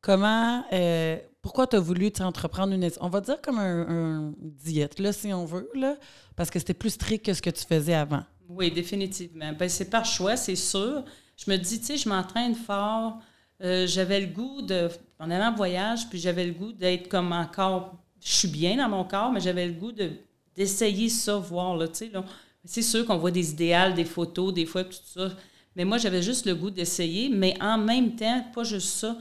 Comment, 0.00 0.64
euh, 0.72 1.16
pourquoi 1.40 1.68
tu 1.68 1.76
as 1.76 1.80
voulu 1.80 2.10
entreprendre 2.20 2.72
une, 2.72 2.90
on 3.00 3.08
va 3.08 3.20
dire 3.20 3.40
comme 3.40 3.58
un, 3.58 4.32
diète, 4.38 4.98
là, 4.98 5.12
si 5.12 5.32
on 5.32 5.44
veut, 5.44 5.70
là, 5.74 5.96
parce 6.34 6.50
que 6.50 6.58
c'était 6.58 6.74
plus 6.74 6.90
strict 6.90 7.24
que 7.24 7.34
ce 7.34 7.40
que 7.40 7.50
tu 7.50 7.64
faisais 7.64 7.94
avant? 7.94 8.24
Oui, 8.48 8.72
définitivement. 8.72 9.52
Ben, 9.52 9.68
c'est 9.68 9.90
par 9.90 10.04
choix, 10.04 10.36
c'est 10.36 10.56
sûr. 10.56 11.04
Je 11.36 11.50
me 11.50 11.56
dis, 11.56 11.78
tu 11.78 11.86
sais, 11.86 11.96
je 11.96 12.08
m'entraîne 12.08 12.56
fort. 12.56 13.20
Euh, 13.62 13.86
j'avais 13.86 14.20
le 14.20 14.26
goût 14.26 14.62
de. 14.62 14.88
On 15.20 15.30
allait 15.30 15.44
en 15.44 15.54
voyage, 15.54 16.08
puis 16.08 16.18
j'avais 16.18 16.46
le 16.46 16.52
goût 16.52 16.72
d'être 16.72 17.08
comme 17.08 17.32
encore. 17.32 18.01
Je 18.22 18.32
suis 18.32 18.48
bien 18.48 18.76
dans 18.76 18.88
mon 18.88 19.04
corps, 19.04 19.32
mais 19.32 19.40
j'avais 19.40 19.66
le 19.66 19.72
goût 19.72 19.92
de, 19.92 20.10
d'essayer 20.56 21.08
ça, 21.08 21.36
voir, 21.36 21.76
là. 21.76 21.86
C'est 22.64 22.82
sûr 22.82 23.04
qu'on 23.04 23.18
voit 23.18 23.32
des 23.32 23.50
idéales, 23.50 23.94
des 23.94 24.04
photos, 24.04 24.54
des 24.54 24.66
fois, 24.66 24.84
tout 24.84 24.96
ça. 25.04 25.30
Mais 25.74 25.84
moi, 25.84 25.98
j'avais 25.98 26.22
juste 26.22 26.46
le 26.46 26.54
goût 26.54 26.70
d'essayer, 26.70 27.28
mais 27.28 27.54
en 27.60 27.78
même 27.78 28.14
temps, 28.14 28.44
pas 28.54 28.62
juste 28.62 28.88
ça 28.88 29.16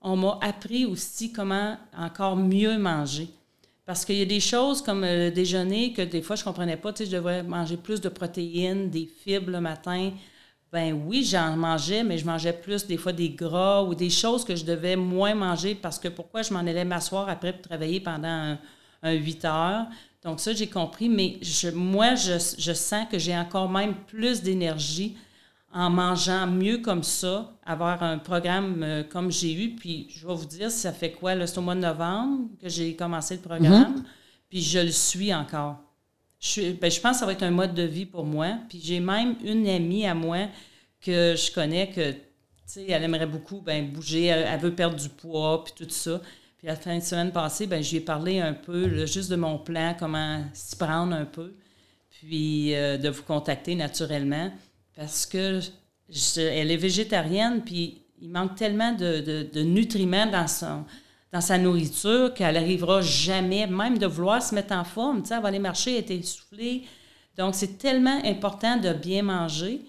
on 0.00 0.16
m'a 0.16 0.38
appris 0.40 0.84
aussi 0.84 1.32
comment 1.32 1.76
encore 1.96 2.36
mieux 2.36 2.78
manger. 2.78 3.28
Parce 3.84 4.04
qu'il 4.04 4.16
y 4.16 4.22
a 4.22 4.26
des 4.26 4.40
choses 4.40 4.80
comme 4.80 5.02
le 5.02 5.30
déjeuner 5.30 5.92
que 5.92 6.02
des 6.02 6.22
fois 6.22 6.36
je 6.36 6.42
ne 6.42 6.44
comprenais 6.44 6.76
pas. 6.76 6.92
Tu 6.92 7.06
je 7.06 7.10
devrais 7.10 7.42
manger 7.42 7.76
plus 7.76 8.00
de 8.00 8.08
protéines, 8.08 8.88
des 8.88 9.06
fibres 9.06 9.50
le 9.50 9.60
matin. 9.60 10.12
Ben 10.72 10.92
oui, 11.06 11.24
j'en 11.24 11.56
mangeais, 11.56 12.02
mais 12.02 12.18
je 12.18 12.26
mangeais 12.26 12.52
plus 12.52 12.86
des 12.86 12.96
fois 12.96 13.12
des 13.12 13.30
gras 13.30 13.82
ou 13.82 13.94
des 13.94 14.10
choses 14.10 14.44
que 14.44 14.56
je 14.56 14.64
devais 14.64 14.96
moins 14.96 15.34
manger 15.34 15.74
parce 15.74 15.98
que 15.98 16.08
pourquoi 16.08 16.42
je 16.42 16.52
m'en 16.52 16.60
allais 16.60 16.84
m'asseoir 16.84 17.28
après 17.28 17.52
pour 17.52 17.62
travailler 17.62 18.00
pendant 18.00 18.56
un, 19.02 19.12
8 19.12 19.44
heures. 19.44 19.86
Donc 20.24 20.40
ça, 20.40 20.52
j'ai 20.52 20.66
compris, 20.66 21.08
mais 21.08 21.38
je, 21.40 21.68
moi, 21.68 22.16
je, 22.16 22.32
je 22.58 22.72
sens 22.72 23.06
que 23.08 23.18
j'ai 23.18 23.36
encore 23.36 23.68
même 23.68 23.94
plus 24.08 24.42
d'énergie 24.42 25.16
en 25.76 25.90
mangeant 25.90 26.46
mieux 26.46 26.78
comme 26.78 27.02
ça, 27.02 27.52
avoir 27.64 28.02
un 28.02 28.18
programme 28.18 28.82
euh, 28.82 29.04
comme 29.04 29.30
j'ai 29.30 29.52
eu. 29.52 29.76
Puis 29.76 30.06
je 30.08 30.26
vais 30.26 30.34
vous 30.34 30.46
dire, 30.46 30.70
ça 30.70 30.90
fait 30.90 31.12
quoi? 31.12 31.46
C'est 31.46 31.58
au 31.58 31.60
mois 31.60 31.74
de 31.74 31.80
novembre 31.80 32.48
que 32.60 32.68
j'ai 32.68 32.96
commencé 32.96 33.34
le 33.34 33.42
programme. 33.42 33.96
Mhm. 33.96 34.04
Puis 34.48 34.62
je 34.62 34.78
le 34.78 34.90
suis 34.90 35.34
encore. 35.34 35.76
Je, 36.38 36.72
ben, 36.72 36.90
je 36.90 37.00
pense 37.00 37.12
que 37.12 37.18
ça 37.20 37.26
va 37.26 37.32
être 37.32 37.42
un 37.42 37.50
mode 37.50 37.74
de 37.74 37.82
vie 37.82 38.06
pour 38.06 38.24
moi. 38.24 38.58
Puis 38.68 38.80
j'ai 38.82 39.00
même 39.00 39.36
une 39.44 39.68
amie 39.68 40.06
à 40.06 40.14
moi 40.14 40.48
que 41.00 41.34
je 41.36 41.52
connais 41.52 41.90
que, 41.90 42.14
elle 42.76 43.04
aimerait 43.04 43.26
beaucoup 43.26 43.60
ben, 43.60 43.90
bouger, 43.90 44.26
elle, 44.26 44.60
veut 44.60 44.74
perdre 44.74 44.96
du 44.96 45.08
poids, 45.08 45.64
puis 45.64 45.74
tout 45.76 45.90
ça. 45.90 46.20
Puis 46.58 46.66
la 46.66 46.76
fin 46.76 46.98
de 46.98 47.02
semaine 47.02 47.32
passée, 47.32 47.66
ben, 47.66 47.82
j'ai 47.82 48.00
parlé 48.00 48.40
un 48.40 48.52
peu, 48.52 49.06
juste 49.06 49.30
de 49.30 49.36
mon 49.36 49.58
plan, 49.58 49.94
comment 49.98 50.44
s'y 50.52 50.76
prendre 50.76 51.14
un 51.14 51.24
peu, 51.24 51.54
puis 52.10 52.74
euh, 52.74 52.98
de 52.98 53.08
vous 53.08 53.22
contacter 53.22 53.74
naturellement 53.74 54.50
parce 54.96 55.26
que 55.26 55.60
elle 56.38 56.70
est 56.70 56.76
végétarienne, 56.76 57.62
puis 57.64 58.02
il 58.20 58.30
manque 58.30 58.56
tellement 58.56 58.92
de, 58.92 59.62
nutriments 59.62 60.26
dans 60.26 60.46
son, 60.46 60.84
dans 61.36 61.42
sa 61.42 61.58
nourriture 61.58 62.32
qu'elle 62.32 62.54
n'arrivera 62.54 63.02
jamais, 63.02 63.66
même 63.66 63.98
de 63.98 64.06
vouloir 64.06 64.42
se 64.42 64.54
mettre 64.54 64.72
en 64.72 64.84
forme. 64.84 65.20
Tu 65.20 65.28
sais, 65.28 65.34
elle 65.34 65.42
va 65.42 65.48
aller 65.48 65.58
marcher, 65.58 65.98
être 65.98 66.10
essoufflée. 66.10 66.84
Donc, 67.36 67.54
c'est 67.54 67.76
tellement 67.76 68.22
important 68.24 68.78
de 68.78 68.94
bien 68.94 69.22
manger. 69.22 69.82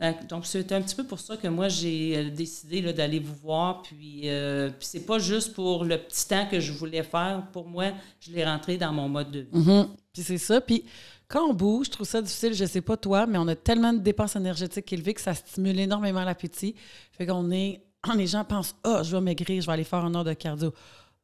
Euh, 0.00 0.12
donc, 0.28 0.46
c'est 0.46 0.70
un 0.70 0.80
petit 0.80 0.94
peu 0.94 1.02
pour 1.02 1.18
ça 1.18 1.36
que 1.36 1.48
moi, 1.48 1.68
j'ai 1.68 2.16
euh, 2.16 2.30
décidé 2.30 2.80
d'aller 2.92 3.18
vous 3.18 3.34
voir. 3.34 3.82
Puis, 3.82 4.22
euh, 4.26 4.68
puis 4.68 4.86
c'est 4.86 5.04
pas 5.04 5.18
juste 5.18 5.54
pour 5.54 5.84
le 5.84 5.98
petit 5.98 6.28
temps 6.28 6.46
que 6.48 6.60
je 6.60 6.72
voulais 6.72 7.02
faire. 7.02 7.44
Pour 7.52 7.66
moi, 7.66 7.86
je 8.20 8.30
l'ai 8.30 8.44
rentré 8.44 8.76
dans 8.76 8.92
mon 8.92 9.08
mode 9.08 9.32
de 9.32 9.40
vie. 9.40 9.52
Mm-hmm. 9.52 9.88
Puis 10.12 10.22
c'est 10.22 10.38
ça. 10.38 10.60
Puis 10.60 10.84
quand 11.26 11.50
on 11.50 11.52
bouge, 11.52 11.86
je 11.86 11.90
trouve 11.90 12.06
ça 12.06 12.22
difficile, 12.22 12.54
je 12.54 12.64
sais 12.64 12.80
pas 12.80 12.96
toi, 12.96 13.26
mais 13.26 13.38
on 13.38 13.48
a 13.48 13.56
tellement 13.56 13.92
de 13.92 13.98
dépenses 13.98 14.36
énergétiques 14.36 14.92
élevées 14.92 15.14
que 15.14 15.20
ça 15.20 15.34
stimule 15.34 15.80
énormément 15.80 16.22
l'appétit. 16.22 16.76
Fait 17.10 17.26
qu'on 17.26 17.50
est... 17.50 17.80
Les 18.16 18.26
gens 18.26 18.44
pensent 18.44 18.74
«Ah, 18.84 18.98
oh, 19.00 19.04
je 19.04 19.14
vais 19.14 19.20
maigrir, 19.20 19.60
je 19.60 19.66
vais 19.66 19.72
aller 19.72 19.84
faire 19.84 20.04
un 20.04 20.14
heure 20.14 20.24
de 20.24 20.32
cardio.» 20.32 20.72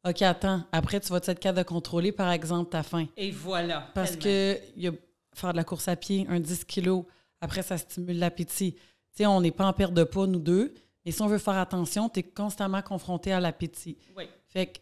OK, 0.07 0.23
attends. 0.23 0.63
Après, 0.71 1.01
tu 1.01 1.09
vas 1.09 1.17
être 1.17 1.41
capable 1.41 1.59
de 1.59 1.69
contrôler, 1.69 2.13
par 2.13 2.31
exemple, 2.31 2.71
ta 2.71 2.83
faim. 2.83 3.07
Et 3.17 3.31
voilà. 3.31 3.91
Parce 3.95 4.15
que 4.15 4.59
y 4.77 4.87
a, 4.87 4.93
faire 5.35 5.53
de 5.53 5.57
la 5.57 5.65
course 5.65 5.89
à 5.89 5.97
pied, 5.97 6.27
un 6.29 6.39
10 6.39 6.65
kilos, 6.65 7.05
après, 7.41 7.63
ça 7.63 7.77
stimule 7.77 8.19
l'appétit. 8.19 8.75
Tu 8.75 8.81
sais, 9.13 9.27
on 9.27 9.41
n'est 9.41 9.51
pas 9.51 9.67
en 9.67 9.73
perte 9.73 9.95
de 9.95 10.05
poids, 10.05 10.27
nous 10.27 10.39
deux. 10.39 10.75
Mais 11.05 11.13
si 11.13 11.23
on 11.23 11.27
veut 11.27 11.39
faire 11.39 11.57
attention, 11.57 12.09
tu 12.09 12.21
es 12.21 12.23
constamment 12.23 12.83
confronté 12.83 13.33
à 13.33 13.41
l'appétit. 13.41 13.97
Oui. 14.17 14.25
Fait 14.49 14.73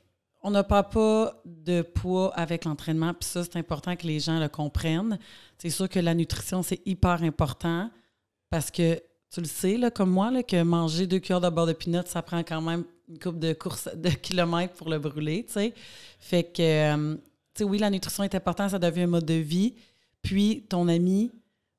qu'on 0.40 0.50
n'a 0.50 0.64
pas 0.64 0.82
pas 0.82 1.42
de 1.44 1.82
poids 1.82 2.34
avec 2.34 2.64
l'entraînement. 2.64 3.14
Puis 3.14 3.28
ça, 3.28 3.44
c'est 3.44 3.56
important 3.56 3.96
que 3.96 4.06
les 4.06 4.20
gens 4.20 4.38
le 4.38 4.48
comprennent. 4.48 5.18
C'est 5.58 5.70
sûr 5.70 5.88
que 5.88 6.00
la 6.00 6.14
nutrition, 6.14 6.62
c'est 6.62 6.80
hyper 6.86 7.22
important 7.22 7.90
parce 8.50 8.70
que 8.70 9.00
tu 9.34 9.40
le 9.40 9.46
sais, 9.46 9.76
là, 9.76 9.90
comme 9.90 10.10
moi, 10.10 10.30
là, 10.30 10.44
que 10.44 10.62
manger 10.62 11.08
deux 11.08 11.18
cuillères 11.18 11.40
de 11.40 11.48
beurre 11.48 11.66
de 11.66 11.72
pinot, 11.72 12.02
ça 12.06 12.22
prend 12.22 12.44
quand 12.44 12.60
même 12.60 12.84
une 13.08 13.18
coupe 13.18 13.40
de 13.40 13.52
course 13.52 13.88
de 13.92 14.08
kilomètres 14.22 14.74
pour 14.74 14.88
le 14.88 15.00
brûler, 15.00 15.44
tu 15.44 15.54
sais. 15.54 15.74
Fait 16.20 16.44
que, 16.44 16.62
euh, 16.62 17.16
tu 17.52 17.58
sais, 17.58 17.64
oui, 17.64 17.78
la 17.78 17.90
nutrition 17.90 18.22
est 18.22 18.34
importante, 18.36 18.70
ça 18.70 18.78
devient 18.78 19.02
un 19.02 19.08
mode 19.08 19.24
de 19.24 19.34
vie. 19.34 19.74
Puis, 20.22 20.64
ton 20.68 20.86
ami, 20.86 21.32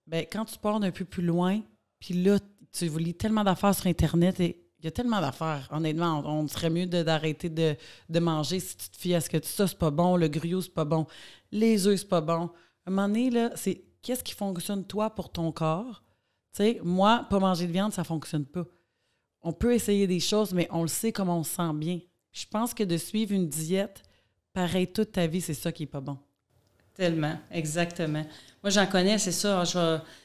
ben, 0.05 0.25
quand 0.29 0.43
tu 0.43 0.59
pars 0.59 0.81
d'un 0.81 0.91
peu 0.91 1.05
plus 1.05 1.23
loin, 1.23 1.61
puis 1.97 2.13
là, 2.13 2.39
tu 2.73 2.89
lis 2.99 3.13
tellement 3.13 3.45
d'affaires 3.45 3.73
sur 3.73 3.87
Internet 3.87 4.37
et 4.41 4.61
il 4.79 4.85
y 4.85 4.87
a 4.89 4.91
tellement 4.91 5.21
d'affaires. 5.21 5.69
Honnêtement, 5.71 6.23
on, 6.25 6.45
serait 6.49 6.69
mieux 6.69 6.87
d'arrêter 6.87 7.49
de, 7.49 8.19
manger 8.19 8.59
si 8.59 8.75
tu 8.75 8.89
te 8.89 8.97
fies 8.97 9.15
à 9.15 9.21
ce 9.21 9.29
que 9.29 9.37
tu 9.37 9.47
ça, 9.47 9.65
c'est 9.65 9.79
pas 9.79 9.91
bon, 9.91 10.17
le 10.17 10.27
gruyot, 10.27 10.61
c'est 10.61 10.73
pas 10.73 10.83
bon, 10.83 11.07
les 11.53 11.87
œufs, 11.87 12.01
c'est 12.01 12.09
pas 12.09 12.19
bon. 12.19 12.49
À 12.85 12.89
un 12.89 12.91
moment 12.91 13.07
donné, 13.07 13.29
là, 13.29 13.51
c'est 13.55 13.81
qu'est-ce 14.01 14.25
qui 14.25 14.33
fonctionne 14.33 14.83
toi 14.85 15.09
pour 15.09 15.31
ton 15.31 15.53
corps? 15.53 16.03
Sais, 16.55 16.79
moi, 16.83 17.25
pas 17.29 17.39
manger 17.39 17.67
de 17.67 17.73
viande, 17.73 17.91
ça 17.91 18.05
fonctionne 18.05 18.45
pas. 18.45 18.63
On 19.41 19.51
peut 19.51 19.73
essayer 19.73 20.07
des 20.07 20.21
choses, 20.21 20.53
mais 20.53 20.69
on 20.71 20.83
le 20.83 20.87
sait 20.87 21.11
comment 21.11 21.39
on 21.39 21.43
se 21.43 21.53
sent 21.53 21.73
bien. 21.73 21.99
Je 22.31 22.45
pense 22.49 22.73
que 22.73 22.83
de 22.83 22.95
suivre 22.95 23.33
une 23.33 23.49
diète 23.49 24.03
pareil 24.53 24.87
toute 24.87 25.11
ta 25.11 25.27
vie, 25.27 25.41
c'est 25.41 25.53
ça 25.53 25.73
qui 25.73 25.83
est 25.83 25.87
pas 25.87 25.99
bon. 25.99 26.17
Tellement, 26.93 27.37
exactement. 27.51 28.25
Moi, 28.63 28.69
j'en 28.69 28.85
connais, 28.85 29.17
c'est 29.17 29.33
ça. 29.33 29.63
Tu 29.65 29.77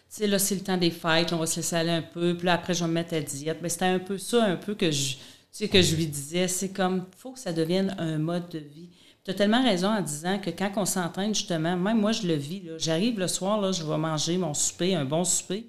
sais, 0.08 0.28
là, 0.28 0.38
c'est 0.38 0.54
le 0.54 0.60
temps 0.60 0.76
des 0.76 0.92
fêtes, 0.92 1.32
on 1.32 1.38
va 1.38 1.46
se 1.46 1.56
laisser 1.56 1.74
aller 1.74 1.90
un 1.90 2.02
peu, 2.02 2.36
puis 2.36 2.46
là, 2.46 2.54
après, 2.54 2.74
je 2.74 2.84
vais 2.84 2.88
me 2.88 2.94
mettre 2.94 3.12
à 3.14 3.20
diète. 3.20 3.58
Mais 3.60 3.68
c'était 3.68 3.86
un 3.86 3.98
peu 3.98 4.16
ça, 4.16 4.44
un 4.44 4.56
peu 4.56 4.76
que 4.76 4.92
je, 4.92 5.14
tu 5.16 5.20
sais, 5.50 5.68
que 5.68 5.82
je 5.82 5.96
lui 5.96 6.06
disais. 6.06 6.46
C'est 6.46 6.70
comme, 6.70 7.06
il 7.12 7.18
faut 7.18 7.32
que 7.32 7.40
ça 7.40 7.52
devienne 7.52 7.96
un 7.98 8.18
mode 8.18 8.48
de 8.50 8.60
vie. 8.60 8.90
Tu 9.24 9.32
as 9.32 9.34
tellement 9.34 9.64
raison 9.64 9.88
en 9.88 10.00
disant 10.00 10.38
que 10.38 10.50
quand 10.50 10.70
on 10.76 10.84
s'entraîne, 10.84 11.34
justement, 11.34 11.76
même 11.76 12.00
moi, 12.00 12.12
je 12.12 12.24
le 12.28 12.34
vis. 12.34 12.62
J'arrive 12.78 13.18
le 13.18 13.26
soir, 13.26 13.60
là, 13.60 13.72
je 13.72 13.82
vais 13.82 13.98
manger 13.98 14.38
mon 14.38 14.54
souper, 14.54 14.94
un 14.94 15.04
bon 15.04 15.24
souper. 15.24 15.66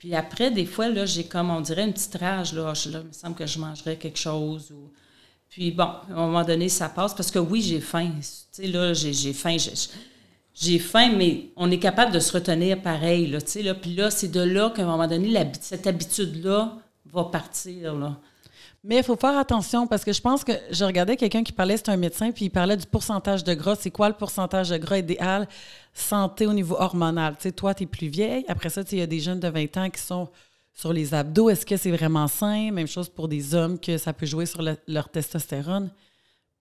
Puis 0.00 0.14
après, 0.14 0.50
des 0.50 0.64
fois, 0.64 0.88
là, 0.88 1.04
j'ai 1.04 1.24
comme, 1.24 1.50
on 1.50 1.60
dirait, 1.60 1.84
une 1.84 1.92
petite 1.92 2.16
rage. 2.16 2.54
Là, 2.54 2.72
là, 2.72 3.00
il 3.02 3.08
me 3.08 3.12
semble 3.12 3.36
que 3.36 3.46
je 3.46 3.58
mangerais 3.58 3.96
quelque 3.96 4.18
chose. 4.18 4.72
Ou... 4.72 4.90
Puis 5.50 5.70
bon, 5.72 5.84
à 5.84 6.06
un 6.12 6.26
moment 6.26 6.42
donné, 6.42 6.70
ça 6.70 6.88
passe 6.88 7.14
parce 7.14 7.30
que 7.30 7.38
oui, 7.38 7.60
j'ai 7.60 7.80
faim. 7.80 8.10
Tu 8.18 8.24
sais, 8.50 8.66
là, 8.66 8.94
j'ai 8.94 9.32
faim 9.34 9.56
j'ai 10.54 10.78
faim, 10.78 11.12
mais 11.16 11.50
on 11.56 11.70
est 11.70 11.78
capable 11.78 12.12
de 12.12 12.18
se 12.18 12.32
retenir 12.32 12.82
pareil, 12.82 13.26
là, 13.28 13.40
tu 13.40 13.50
sais, 13.50 13.62
là. 13.62 13.74
Puis 13.74 13.94
là, 13.94 14.10
c'est 14.10 14.28
de 14.28 14.40
là 14.40 14.70
qu'à 14.70 14.82
un 14.82 14.86
moment 14.86 15.06
donné, 15.06 15.50
cette 15.60 15.86
habitude-là 15.86 16.78
va 17.06 17.24
partir, 17.24 17.94
là. 17.94 18.18
Mais 18.82 18.96
il 18.96 19.02
faut 19.02 19.16
faire 19.16 19.36
attention 19.36 19.86
parce 19.86 20.04
que 20.04 20.12
je 20.12 20.22
pense 20.22 20.42
que 20.42 20.52
je 20.70 20.84
regardais 20.84 21.16
quelqu'un 21.16 21.42
qui 21.42 21.52
parlait, 21.52 21.76
c'était 21.76 21.90
un 21.90 21.98
médecin, 21.98 22.30
puis 22.30 22.46
il 22.46 22.50
parlait 22.50 22.78
du 22.78 22.86
pourcentage 22.86 23.44
de 23.44 23.52
gras. 23.52 23.76
C'est 23.76 23.90
quoi 23.90 24.08
le 24.08 24.14
pourcentage 24.14 24.70
de 24.70 24.78
gras 24.78 24.98
idéal? 24.98 25.46
Santé 25.92 26.46
au 26.46 26.54
niveau 26.54 26.76
hormonal? 26.78 27.34
Tu 27.36 27.42
sais, 27.42 27.52
toi, 27.52 27.74
tu 27.74 27.82
es 27.82 27.86
plus 27.86 28.08
vieille. 28.08 28.44
Après 28.48 28.70
ça, 28.70 28.82
il 28.90 28.98
y 28.98 29.02
a 29.02 29.06
des 29.06 29.20
jeunes 29.20 29.40
de 29.40 29.48
20 29.48 29.76
ans 29.76 29.90
qui 29.90 30.00
sont 30.00 30.30
sur 30.72 30.94
les 30.94 31.12
abdos. 31.12 31.50
Est-ce 31.50 31.66
que 31.66 31.76
c'est 31.76 31.90
vraiment 31.90 32.26
sain? 32.26 32.70
Même 32.70 32.86
chose 32.86 33.10
pour 33.10 33.28
des 33.28 33.54
hommes 33.54 33.78
que 33.78 33.98
ça 33.98 34.14
peut 34.14 34.24
jouer 34.24 34.46
sur 34.46 34.62
leur 34.88 35.08
testostérone. 35.10 35.90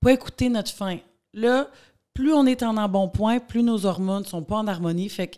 Pour 0.01 0.09
écouter 0.09 0.49
notre 0.49 0.71
faim. 0.71 0.97
Là, 1.33 1.69
plus 2.13 2.33
on 2.33 2.45
est 2.45 2.63
en 2.63 2.75
embonpoint, 2.75 3.39
plus 3.39 3.63
nos 3.63 3.85
hormones 3.85 4.23
ne 4.23 4.27
sont 4.27 4.43
pas 4.43 4.57
en 4.57 4.67
harmonie, 4.67 5.07
fait 5.07 5.27
que 5.27 5.37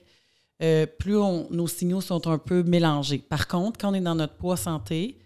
euh, 0.64 0.86
plus 0.88 1.14
nos 1.52 1.68
signaux 1.68 2.02
sont 2.02 2.28
un 2.28 2.40
peu 2.40 2.64
mélangés. 2.64 3.20
Par 3.20 3.48
contre, 3.48 3.80
quand 3.80 3.92
on 3.92 3.94
est 3.94 4.02
dans 4.02 4.16
notre 4.16 4.36
poids 4.36 4.58
santé, 4.58 5.21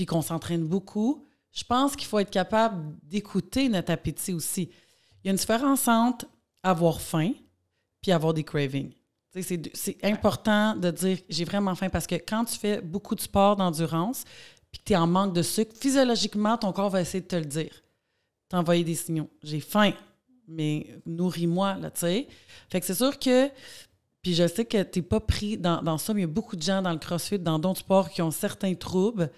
puis 0.00 0.06
qu'on 0.06 0.22
s'entraîne 0.22 0.66
beaucoup, 0.66 1.26
je 1.52 1.62
pense 1.62 1.94
qu'il 1.94 2.06
faut 2.06 2.18
être 2.18 2.30
capable 2.30 2.96
d'écouter 3.02 3.68
notre 3.68 3.92
appétit 3.92 4.32
aussi. 4.32 4.70
Il 5.22 5.26
y 5.26 5.28
a 5.28 5.32
une 5.32 5.36
différence 5.36 5.86
entre 5.88 6.24
avoir 6.62 7.02
faim 7.02 7.32
puis 8.00 8.10
avoir 8.10 8.32
des 8.32 8.42
cravings. 8.42 8.94
C'est 9.34 10.02
important 10.02 10.74
de 10.74 10.90
dire 10.90 11.18
j'ai 11.28 11.44
vraiment 11.44 11.74
faim 11.74 11.90
parce 11.90 12.06
que 12.06 12.14
quand 12.14 12.46
tu 12.46 12.56
fais 12.56 12.80
beaucoup 12.80 13.14
de 13.14 13.20
sport 13.20 13.56
d'endurance 13.56 14.24
puis 14.72 14.80
que 14.80 14.84
tu 14.86 14.92
es 14.94 14.96
en 14.96 15.06
manque 15.06 15.34
de 15.34 15.42
sucre, 15.42 15.76
physiologiquement, 15.78 16.56
ton 16.56 16.72
corps 16.72 16.88
va 16.88 17.02
essayer 17.02 17.20
de 17.20 17.28
te 17.28 17.36
le 17.36 17.44
dire. 17.44 17.82
T'envoyer 18.48 18.84
des 18.84 18.94
signaux. 18.94 19.28
J'ai 19.42 19.60
faim, 19.60 19.92
mais 20.48 20.98
nourris-moi, 21.04 21.74
là, 21.74 21.90
tu 21.90 22.00
sais. 22.00 22.28
Fait 22.70 22.80
que 22.80 22.86
c'est 22.86 22.94
sûr 22.94 23.18
que, 23.18 23.50
puis 24.22 24.32
je 24.32 24.48
sais 24.48 24.64
que 24.64 24.82
tu 24.82 25.00
n'es 25.00 25.02
pas 25.02 25.20
pris 25.20 25.58
dans, 25.58 25.98
ça, 25.98 26.14
mais 26.14 26.22
il 26.22 26.24
y 26.24 26.24
a 26.24 26.32
beaucoup 26.32 26.56
de 26.56 26.62
gens 26.62 26.80
dans 26.80 26.92
le 26.92 26.98
CrossFit, 26.98 27.38
dans 27.38 27.58
d'autres 27.58 27.80
sports 27.80 28.08
qui 28.08 28.22
ont 28.22 28.30
certains 28.30 28.74
troubles, 28.74 29.30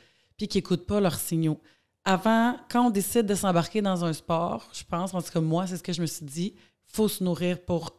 qui 0.49 0.59
n'écoutent 0.59 0.87
pas 0.87 1.01
leurs 1.01 1.19
signaux. 1.19 1.61
Avant, 2.05 2.57
quand 2.71 2.87
on 2.87 2.91
décide 2.91 3.27
de 3.27 3.35
s'embarquer 3.35 3.81
dans 3.81 4.05
un 4.05 4.13
sport, 4.13 4.69
je 4.73 4.83
pense, 4.85 5.15
en 5.15 5.23
tout 5.23 5.31
cas 5.31 5.41
moi, 5.41 5.67
c'est 5.67 5.77
ce 5.77 5.83
que 5.83 5.93
je 5.93 6.01
me 6.01 6.07
suis 6.07 6.25
dit, 6.25 6.55
faut 6.87 7.09
se 7.09 7.23
nourrir 7.23 7.61
pour 7.61 7.95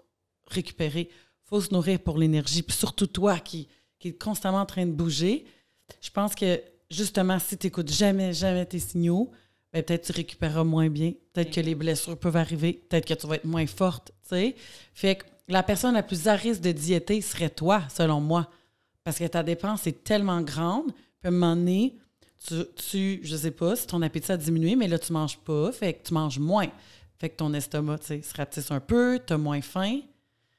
récupérer, 0.48 1.10
faut 1.46 1.62
se 1.62 1.74
nourrir 1.74 2.00
pour 2.00 2.18
l'énergie, 2.18 2.64
puis 2.64 2.76
surtout 2.76 3.08
toi 3.08 3.40
qui, 3.40 3.68
qui 4.00 4.10
es 4.10 4.14
constamment 4.14 4.60
en 4.60 4.66
train 4.66 4.86
de 4.86 4.92
bouger. 4.92 5.46
Je 6.02 6.10
pense 6.10 6.36
que 6.36 6.62
justement, 6.92 7.40
si 7.40 7.58
tu 7.58 7.68
n'écoutes 7.68 7.92
jamais, 7.92 8.34
jamais 8.34 8.66
tes 8.66 8.80
signaux, 8.80 9.32
ben, 9.74 9.82
peut-être 9.82 10.06
tu 10.06 10.12
récupéreras 10.12 10.64
moins 10.64 10.90
bien. 10.90 11.14
Peut-être 11.34 11.52
que 11.52 11.60
les 11.60 11.74
blessures 11.74 12.18
peuvent 12.18 12.38
arriver. 12.38 12.74
Peut-être 12.74 13.06
que 13.08 13.14
tu 13.16 13.26
vas 13.26 13.36
être 13.36 13.46
moins 13.46 13.66
forte. 13.66 14.12
sais. 14.22 14.56
Fait 14.94 15.16
que 15.16 15.24
la 15.48 15.64
personne 15.64 15.96
la 15.96 16.04
plus 16.04 16.28
à 16.28 16.36
risque 16.36 16.62
de 16.62 16.72
diéter 16.72 17.22
serait 17.22 17.50
toi, 17.50 17.82
selon 17.90 18.22
moi. 18.22 18.50
Parce 19.04 19.18
que 19.18 19.26
ta 19.26 19.42
dépense 19.42 19.88
est 19.88 20.04
tellement 20.04 20.42
grande. 20.42 20.92
Puis 21.22 21.34
à 21.34 21.46
un 21.46 21.68
tu, 22.48 22.56
tu, 22.76 23.20
je 23.24 23.36
sais 23.36 23.52
pas 23.52 23.76
si 23.76 23.88
ton 23.88 24.02
appétit 24.02 24.32
a 24.32 24.38
diminué, 24.38 24.76
mais 24.76 24.88
là, 24.88 25.00
tu 25.00 25.14
manges 25.14 25.38
pas. 25.38 25.72
Fait 25.72 25.94
que 25.94 26.08
tu 26.08 26.14
manges 26.14 26.40
moins. 26.40 26.68
Fait 27.18 27.30
que 27.30 27.38
ton 27.38 27.54
estomac, 27.54 27.98
se 28.02 28.36
rapetisse 28.36 28.72
un 28.72 28.80
peu, 28.80 29.20
tu 29.26 29.34
as 29.34 29.38
moins 29.38 29.62
faim. 29.62 30.00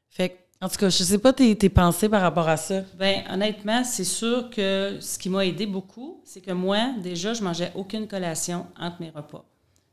Fait 0.08 0.30
que 0.30 0.34
en 0.60 0.68
tout 0.70 0.76
cas, 0.76 0.88
je 0.88 1.02
sais 1.02 1.18
pas 1.18 1.34
tes, 1.34 1.54
tes, 1.56 1.68
pensées 1.68 2.08
par 2.08 2.22
rapport 2.22 2.48
à 2.48 2.56
ça. 2.56 2.82
Bien, 2.98 3.24
honnêtement, 3.30 3.84
c'est 3.84 4.04
sûr 4.04 4.48
que 4.48 4.96
ce 4.98 5.18
qui 5.18 5.28
m'a 5.28 5.44
aidé 5.44 5.66
beaucoup, 5.66 6.22
c'est 6.24 6.40
que 6.40 6.52
moi, 6.52 6.94
déjà, 7.02 7.34
je 7.34 7.42
mangeais 7.42 7.70
aucune 7.74 8.08
collation 8.08 8.66
entre 8.80 8.96
mes 9.00 9.10
repas. 9.10 9.44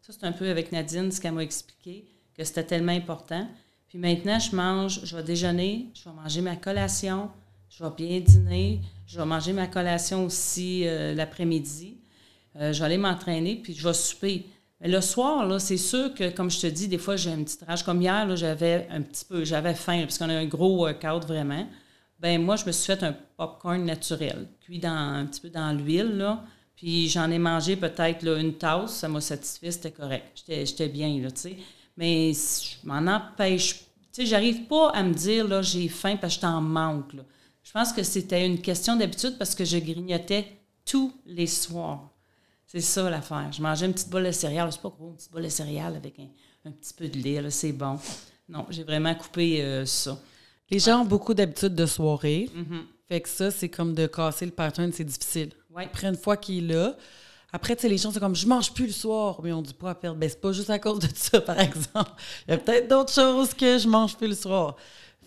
Ça, 0.01 0.13
c'est 0.13 0.25
un 0.25 0.31
peu 0.31 0.50
avec 0.50 0.71
Nadine, 0.71 1.12
ce 1.12 1.19
qu'elle 1.19 1.33
m'a 1.33 1.43
expliqué, 1.43 2.05
que 2.33 2.45
c'était 2.45 2.63
tellement 2.63 2.93
important. 2.93 3.50
Puis 3.89 3.98
maintenant, 3.98 4.39
je 4.39 4.55
mange, 4.55 5.01
je 5.03 5.13
vais 5.13 5.24
déjeuner, 5.24 5.89
je 5.93 6.05
vais 6.05 6.15
manger 6.15 6.39
ma 6.39 6.55
collation, 6.55 7.29
je 7.72 7.84
vais 7.84 7.92
bien 7.96 8.20
dîner, 8.20 8.82
je 9.08 9.18
vais 9.18 9.25
manger 9.25 9.54
ma 9.54 9.68
collation 9.68 10.25
aussi 10.25 10.84
euh, 10.86 11.16
l'après-midi. 11.16 11.98
Euh, 12.58 12.74
je 12.74 12.80
vais 12.80 12.86
aller 12.86 12.98
m'entraîner, 12.98 13.56
puis 13.56 13.74
je 13.74 13.88
vais 13.88 13.94
souper. 13.94 14.46
Mais 14.82 14.90
le 14.90 15.00
soir, 15.00 15.46
là, 15.46 15.58
c'est 15.58 15.78
sûr 15.78 16.13
que, 16.13 16.30
comme 16.32 16.51
je 16.51 16.60
te 16.60 16.68
dis, 16.68 16.90
des 16.90 16.98
fois, 16.98 17.16
j'ai 17.16 17.32
une 17.32 17.46
petite 17.46 17.63
rage. 17.63 17.84
Comme 17.84 18.01
hier, 18.01 18.28
là, 18.28 18.36
j'avais 18.36 18.88
un 18.92 19.01
petit 19.01 19.24
peu, 19.24 19.46
j'avais 19.46 19.74
faim, 19.74 20.01
parce 20.01 20.18
qu'on 20.18 20.30
a 20.30 20.34
un 20.34 20.46
gros 20.46 20.80
workout 20.80 21.25
vraiment. 21.25 21.66
Ben 22.20 22.42
moi, 22.42 22.58
je 22.58 22.66
me 22.66 22.72
suis 22.72 22.86
fait 22.86 23.01
un 23.04 23.16
popcorn 23.38 23.84
naturel, 23.86 24.50
cuit 24.60 24.80
dans, 24.80 24.92
un 24.92 25.25
petit 25.25 25.40
peu 25.40 25.50
dans 25.50 25.72
l'huile, 25.72 26.18
là. 26.18 26.44
Puis 26.75 27.08
j'en 27.08 27.32
ai 27.32 27.40
mangé 27.40 27.75
peut-être 27.78 28.28
une 28.28 28.56
tasse, 28.56 28.96
ça 28.96 29.08
m'a 29.08 29.22
satisfait, 29.22 29.72
c'était 29.72 29.92
correct. 29.92 30.44
J'étais 30.48 30.90
bien, 30.90 31.22
là, 31.22 31.32
tu 31.32 31.42
sais. 31.42 31.58
Mais 31.96 32.34
je 32.34 32.86
m'en 32.86 33.08
empêche. 33.08 33.80
Tu 33.80 33.86
sais, 34.12 34.25
j'arrive 34.25 34.66
pas 34.66 34.90
à 34.90 35.04
me 35.04 35.13
dire, 35.13 35.48
là, 35.48 35.62
j'ai 35.62 35.88
faim 35.88 36.18
parce 36.20 36.34
que 36.34 36.42
je 36.42 36.42
t'en 36.42 36.60
manque, 36.60 37.13
là. 37.13 37.24
Je 37.63 37.72
pense 37.72 37.94
que 37.94 38.03
c'était 38.03 38.46
une 38.46 38.60
question 38.60 38.96
d'habitude 38.96 39.38
parce 39.38 39.56
que 39.56 39.65
je 39.65 39.77
grignotais 39.77 40.48
tous 40.86 41.13
les 41.25 41.48
soirs. 41.48 42.10
C'est 42.65 42.82
ça 42.82 43.10
l'affaire. 43.10 43.51
Je 43.51 43.62
mangeais 43.62 43.86
une 43.86 43.94
petite 43.94 44.10
boule 44.10 44.25
de 44.25 44.32
céréales. 44.32 44.72
C'est 44.72 44.82
pas 44.82 44.89
gros, 44.89 45.10
une 45.10 45.15
petite 45.15 45.32
boule 45.32 45.44
de 45.44 45.50
céréales 45.50 45.96
avec 45.96 46.20
un, 46.65 46.72
petit 46.72 46.94
peu 46.94 47.08
de 47.08 47.18
lait. 47.20 47.50
C'est 47.51 47.74
bon. 47.74 48.00
Non, 48.48 48.65
j'ai 48.70 48.84
vraiment 48.84 49.13
coupé 49.13 49.62
euh, 49.62 49.86
ça. 49.86 50.18
Les 50.70 50.80
gens 50.80 51.01
ont 51.01 51.06
beaucoup 51.06 51.34
d'habitudes 51.34 51.75
de 51.75 51.86
soirée. 51.86 52.50
Mm-hmm. 52.56 52.82
Fait 53.10 53.22
que 53.22 53.27
ça, 53.27 53.51
c'est 53.51 53.68
comme 53.68 53.94
de 53.94 54.08
casser 54.08 54.46
le 54.46 54.51
pattern, 54.51 54.91
c'est 54.94 55.03
difficile. 55.03 55.51
Ouais. 55.70 55.84
Après 55.84 56.08
une 56.08 56.15
fois 56.15 56.38
qu'il 56.38 56.72
est 56.72 56.74
là, 56.74 56.96
Après, 57.51 57.75
tu 57.75 57.82
sais, 57.82 57.89
les 57.89 57.98
gens, 57.98 58.12
c'est 58.12 58.22
comme 58.22 58.36
je 58.36 58.48
mange 58.48 58.74
plus 58.74 58.86
le 58.86 58.94
soir, 58.94 59.41
mais 59.44 59.51
on 59.51 59.62
dit 59.62 59.74
pas 59.74 59.89
à 59.89 59.96
perdre. 59.96 60.18
Ben, 60.18 60.30
c'est 60.30 60.39
pas 60.39 60.53
juste 60.53 60.70
à 60.70 60.80
cause 60.80 61.00
de 61.00 61.10
ça, 61.13 61.41
par 61.41 61.60
exemple. 61.68 62.12
Il 62.48 62.51
y 62.51 62.53
a 62.53 62.58
peut-être 62.58 62.88
d'autres 62.88 63.12
choses 63.12 63.53
que 63.53 63.77
je 63.77 63.89
mange 63.89 64.15
plus 64.15 64.30
le 64.30 64.36
soir. 64.36 64.77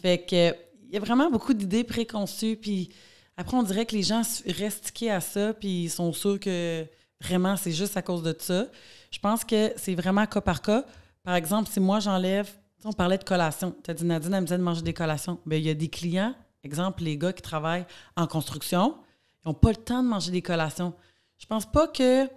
Fait 0.01 0.25
que, 0.25 0.55
y 0.95 0.97
a 0.97 1.01
vraiment 1.01 1.31
beaucoup 1.31 1.55
d'idées 1.55 1.85
préconçues, 1.85 2.57
puis 2.57 2.91
après, 3.37 3.57
on 3.57 3.63
dirait 3.63 3.87
que 3.87 3.95
les 3.95 4.03
gens 4.03 4.23
restent 4.47 4.93
à 5.09 5.21
ça, 5.21 5.55
puis 5.55 5.85
ils 5.85 5.91
sont 5.91 6.13
sûrs 6.13 6.39
que 6.39 6.87
vraiment, 7.21 7.57
c'est 7.57 7.73
juste 7.73 7.97
à 7.97 8.03
cause 8.03 8.23
de 8.23 8.35
ça. 8.39 8.67
Je 9.11 9.19
pense 9.19 9.45
que 9.45 9.73
c'est 9.77 9.95
vraiment 9.95 10.27
cas 10.27 10.41
par 10.41 10.63
cas. 10.63 10.85
Par 11.23 11.35
exemple, 11.35 11.69
si 11.71 11.81
moi, 11.81 12.01
j'enlève 12.01 12.49
on 12.85 12.93
parlait 12.93 13.19
de 13.19 13.25
collation. 13.25 13.75
Tu 13.83 13.91
as 13.91 13.95
dit, 13.95 14.05
Nadine, 14.05 14.35
elle 14.35 14.41
me 14.43 14.47
disait 14.47 14.59
de 14.59 14.63
manger 14.63 14.83
des 14.83 14.93
collations. 14.93 15.41
Bien, 15.47 15.59
il 15.59 15.65
y 15.65 15.71
a 15.71 15.75
des 15.75 15.89
clients, 15.89 16.35
exemple, 16.63 17.03
les 17.03 17.17
gars 17.17 17.33
qui 17.33 17.43
travaillent 17.43 17.87
en 18.17 18.27
construction, 18.27 18.97
ils 19.45 19.49
n'ont 19.49 19.55
pas 19.55 19.71
le 19.71 19.77
temps 19.77 20.03
de 20.03 20.09
manger 20.09 20.31
des 20.31 20.43
collations. 20.43 20.95
Je 21.39 21.47
pense 21.47 21.65
pas 21.65 21.89
que 21.89 22.29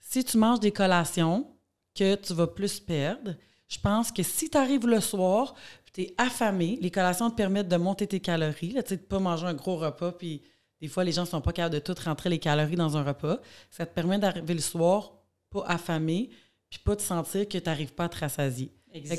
si 0.00 0.24
tu 0.24 0.36
manges 0.38 0.60
des 0.60 0.72
collations, 0.72 1.46
que 1.94 2.14
tu 2.14 2.32
vas 2.34 2.46
plus 2.46 2.80
perdre. 2.80 3.34
Je 3.68 3.78
pense 3.78 4.10
que 4.10 4.22
si 4.22 4.50
tu 4.50 4.56
arrives 4.56 4.86
le 4.86 5.00
soir, 5.00 5.54
tu 5.92 6.02
es 6.02 6.14
affamé, 6.18 6.78
les 6.80 6.90
collations 6.90 7.30
te 7.30 7.36
permettent 7.36 7.68
de 7.68 7.76
monter 7.76 8.06
tes 8.06 8.20
calories, 8.20 8.72
là, 8.72 8.82
tu 8.82 8.90
sais, 8.90 8.96
de 8.96 9.02
pas 9.02 9.18
manger 9.18 9.46
un 9.46 9.54
gros 9.54 9.76
repas, 9.76 10.12
puis 10.12 10.42
des 10.82 10.88
fois, 10.88 11.04
les 11.04 11.12
gens 11.12 11.24
sont 11.24 11.40
pas 11.40 11.52
capables 11.52 11.74
de 11.74 11.80
tout 11.80 11.94
rentrer 12.04 12.28
les 12.28 12.40
calories 12.40 12.74
dans 12.74 12.96
un 12.96 13.04
repas. 13.04 13.38
Ça 13.70 13.86
te 13.86 13.94
permet 13.94 14.18
d'arriver 14.18 14.52
le 14.52 14.60
soir 14.60 15.12
pas 15.48 15.64
affamé, 15.68 16.30
puis 16.68 16.80
pas 16.80 16.96
de 16.96 17.00
sentir 17.00 17.48
que 17.48 17.56
tu 17.56 17.64
n'arrives 17.64 17.92
pas 17.92 18.04
à 18.04 18.08
te 18.08 18.18
rassasier. 18.18 18.72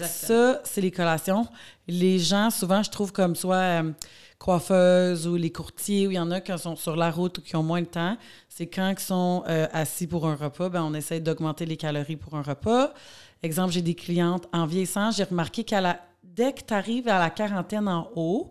Ça, 0.06 0.62
c'est 0.65 0.82
les 0.82 0.92
collations. 0.92 1.48
Les 1.88 2.20
gens, 2.20 2.50
souvent, 2.50 2.84
je 2.84 2.92
trouve 2.92 3.12
comme 3.12 3.36
soit 3.36 3.56
euh, 3.56 3.92
coiffeuses 4.38 5.25
ou 5.25 5.36
les 5.36 5.51
courtiers, 5.51 6.06
ou 6.06 6.12
il 6.12 6.15
y 6.15 6.20
en 6.20 6.32
a 6.32 6.42
qui 6.42 6.56
sont 6.58 6.75
sur 6.75 6.96
la 6.96 7.10
route 7.10 7.38
ou 7.38 7.42
qui 7.42 7.56
ont 7.56 7.63
moins 7.63 7.82
de 7.82 7.88
temps. 7.88 8.18
C'est 8.50 8.68
quand 8.68 8.89
ils 8.89 9.00
sont 9.00 9.44
euh, 9.48 9.68
assis 9.72 10.06
pour 10.06 10.27
un 10.27 10.36
repas, 10.36 10.70
ben, 10.70 10.84
on 10.84 10.94
essaie 10.94 11.22
d'augmenter 11.22 11.65
les 11.65 11.77
calories 11.77 12.18
pour 12.18 12.36
un 12.36 12.42
repas. 12.42 12.94
Exemple, 13.42 13.72
j'ai 13.72 13.82
des 13.82 13.96
clientes 13.96 14.48
en 14.51 14.65
vieillissant, 14.65 15.12
j'ai 15.12 15.24
remarqué 15.24 15.63
qu'à 15.63 15.82
la 15.82 16.00
dès 16.34 16.54
que 16.54 16.62
tu 16.62 16.74
arrives 16.74 17.08
à 17.08 17.20
la 17.20 17.30
quarantaine 17.30 17.88
en 17.88 18.10
haut, 18.16 18.50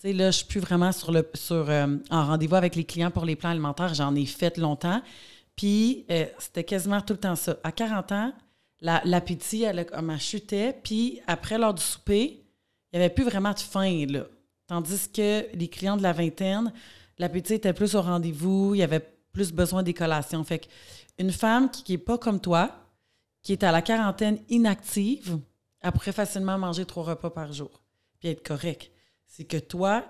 tu 0.00 0.08
sais, 0.08 0.12
là, 0.12 0.30
je 0.30 0.38
suis 0.38 0.46
plus 0.46 0.60
vraiment 0.60 0.92
sur 0.92 1.10
le 1.10 1.28
euh, 1.50 1.98
en 2.10 2.26
rendez-vous 2.26 2.54
avec 2.54 2.76
les 2.76 2.84
clients 2.84 3.10
pour 3.10 3.24
les 3.24 3.36
plans 3.36 3.50
alimentaires. 3.50 3.94
J'en 3.94 4.14
ai 4.14 4.26
fait 4.26 4.58
longtemps. 4.58 5.02
Puis, 5.56 6.04
c'était 6.38 6.64
quasiment 6.64 7.00
tout 7.00 7.14
le 7.14 7.18
temps 7.18 7.34
ça. 7.34 7.56
À 7.64 7.72
40 7.72 8.12
ans, 8.12 8.32
l'appétit, 8.82 9.62
elle, 9.62 9.86
elle 9.90 10.20
chutait. 10.20 10.78
Puis 10.82 11.20
après, 11.26 11.56
lors 11.56 11.72
du 11.72 11.82
souper, 11.82 12.44
il 12.92 12.98
n'y 12.98 13.04
avait 13.04 13.14
plus 13.14 13.24
vraiment 13.24 13.52
de 13.52 13.60
faim, 13.60 14.04
là. 14.08 14.24
Tandis 14.66 15.08
que 15.08 15.46
les 15.54 15.68
clients 15.68 15.96
de 15.96 16.02
la 16.02 16.12
vingtaine, 16.12 16.72
l'appétit 17.18 17.54
était 17.54 17.72
plus 17.72 17.94
au 17.94 18.02
rendez-vous, 18.02 18.74
il 18.74 18.78
y 18.78 18.82
avait 18.82 19.08
plus 19.32 19.52
besoin 19.52 19.82
des 19.82 19.94
collations. 19.94 20.42
Fait 20.44 20.68
une 21.18 21.30
femme 21.30 21.70
qui 21.70 21.92
n'est 21.92 21.98
pas 21.98 22.18
comme 22.18 22.40
toi, 22.40 22.70
qui 23.42 23.52
est 23.52 23.62
à 23.62 23.70
la 23.70 23.80
quarantaine 23.80 24.38
inactive, 24.48 25.38
pourrait 25.92 26.12
facilement 26.12 26.58
manger 26.58 26.84
trois 26.84 27.04
repas 27.04 27.30
par 27.30 27.52
jour, 27.52 27.82
puis 28.18 28.28
être 28.28 28.46
correct. 28.46 28.90
C'est 29.26 29.44
que 29.44 29.56
toi, 29.56 30.04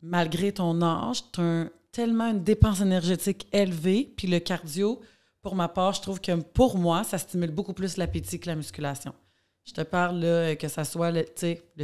malgré 0.00 0.52
ton 0.52 0.80
âge, 0.82 1.22
tu 1.32 1.40
as 1.40 1.66
tellement 1.92 2.30
une 2.30 2.42
dépense 2.42 2.80
énergétique 2.80 3.46
élevée, 3.52 4.12
puis 4.16 4.26
le 4.26 4.38
cardio, 4.38 5.00
pour 5.40 5.54
ma 5.54 5.68
part, 5.68 5.92
je 5.92 6.02
trouve 6.02 6.20
que 6.20 6.32
pour 6.32 6.78
moi, 6.78 7.04
ça 7.04 7.18
stimule 7.18 7.50
beaucoup 7.50 7.72
plus 7.72 7.96
l'appétit 7.96 8.38
que 8.40 8.48
la 8.48 8.56
musculation. 8.56 9.12
Je 9.64 9.72
te 9.72 9.82
parle 9.82 10.56
que 10.56 10.68
ça 10.68 10.84
soit 10.84 11.12
le, 11.12 11.24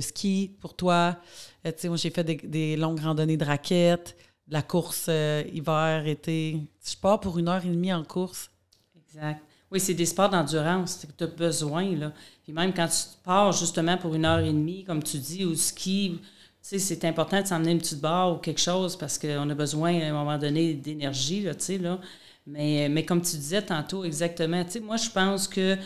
ski 0.01 0.57
pour 0.61 0.75
toi. 0.75 1.17
Euh, 1.65 1.97
j'ai 1.97 2.11
fait 2.11 2.25
des, 2.25 2.77
longues 2.77 3.01
randonnées 3.01 3.37
de 3.37 3.45
raquettes, 3.45 4.17
la 4.49 4.63
course 4.63 5.07
euh, 5.09 5.45
hiver, 5.53 6.07
été. 6.07 6.59
Je 6.85 6.97
pars 6.97 7.21
pour 7.21 7.39
une 7.39 7.49
heure 7.49 7.65
et 7.65 7.69
demie 7.69 7.93
en 7.93 8.05
course. 8.05 8.51
Exact. 8.97 9.43
Oui, 9.71 9.81
c'est 9.81 9.95
des 9.95 10.07
sports 10.07 10.31
d'endurance 10.31 11.07
tu 11.17 11.25
as 11.25 11.27
besoin. 11.27 11.95
Là. 11.95 12.13
Puis 12.43 12.53
même 12.53 12.73
quand 12.73 12.89
tu 12.89 13.03
pars 13.25 13.53
justement 13.53 13.97
pour 13.99 14.15
une 14.15 14.25
heure 14.25 14.39
et 14.39 14.53
demie, 14.53 14.85
comme 14.85 15.03
tu 15.03 15.19
dis, 15.19 15.45
au 15.45 15.55
ski, 15.55 16.21
c'est 16.63 17.05
important 17.05 17.41
de 17.41 17.47
s'emmener 17.47 17.73
une 17.73 17.79
petite 17.79 18.01
barre 18.01 18.35
ou 18.35 18.37
quelque 18.39 18.61
chose 18.61 18.97
parce 18.97 19.19
qu'on 19.19 19.49
a 19.49 19.55
besoin 19.55 20.01
à 20.01 20.07
un 20.07 20.13
moment 20.13 20.39
donné 20.39 20.75
d'énergie. 20.75 21.43
Là, 21.43 21.53
là. 21.81 21.99
Mais, 22.47 22.89
mais 22.89 23.05
comme 23.05 23.21
tu 23.21 23.37
disais 23.37 23.63
tantôt, 23.63 24.05
exactement, 24.05 24.65
moi, 24.83 24.97
je 24.97 25.11
pense 25.11 25.47
que 25.47 25.77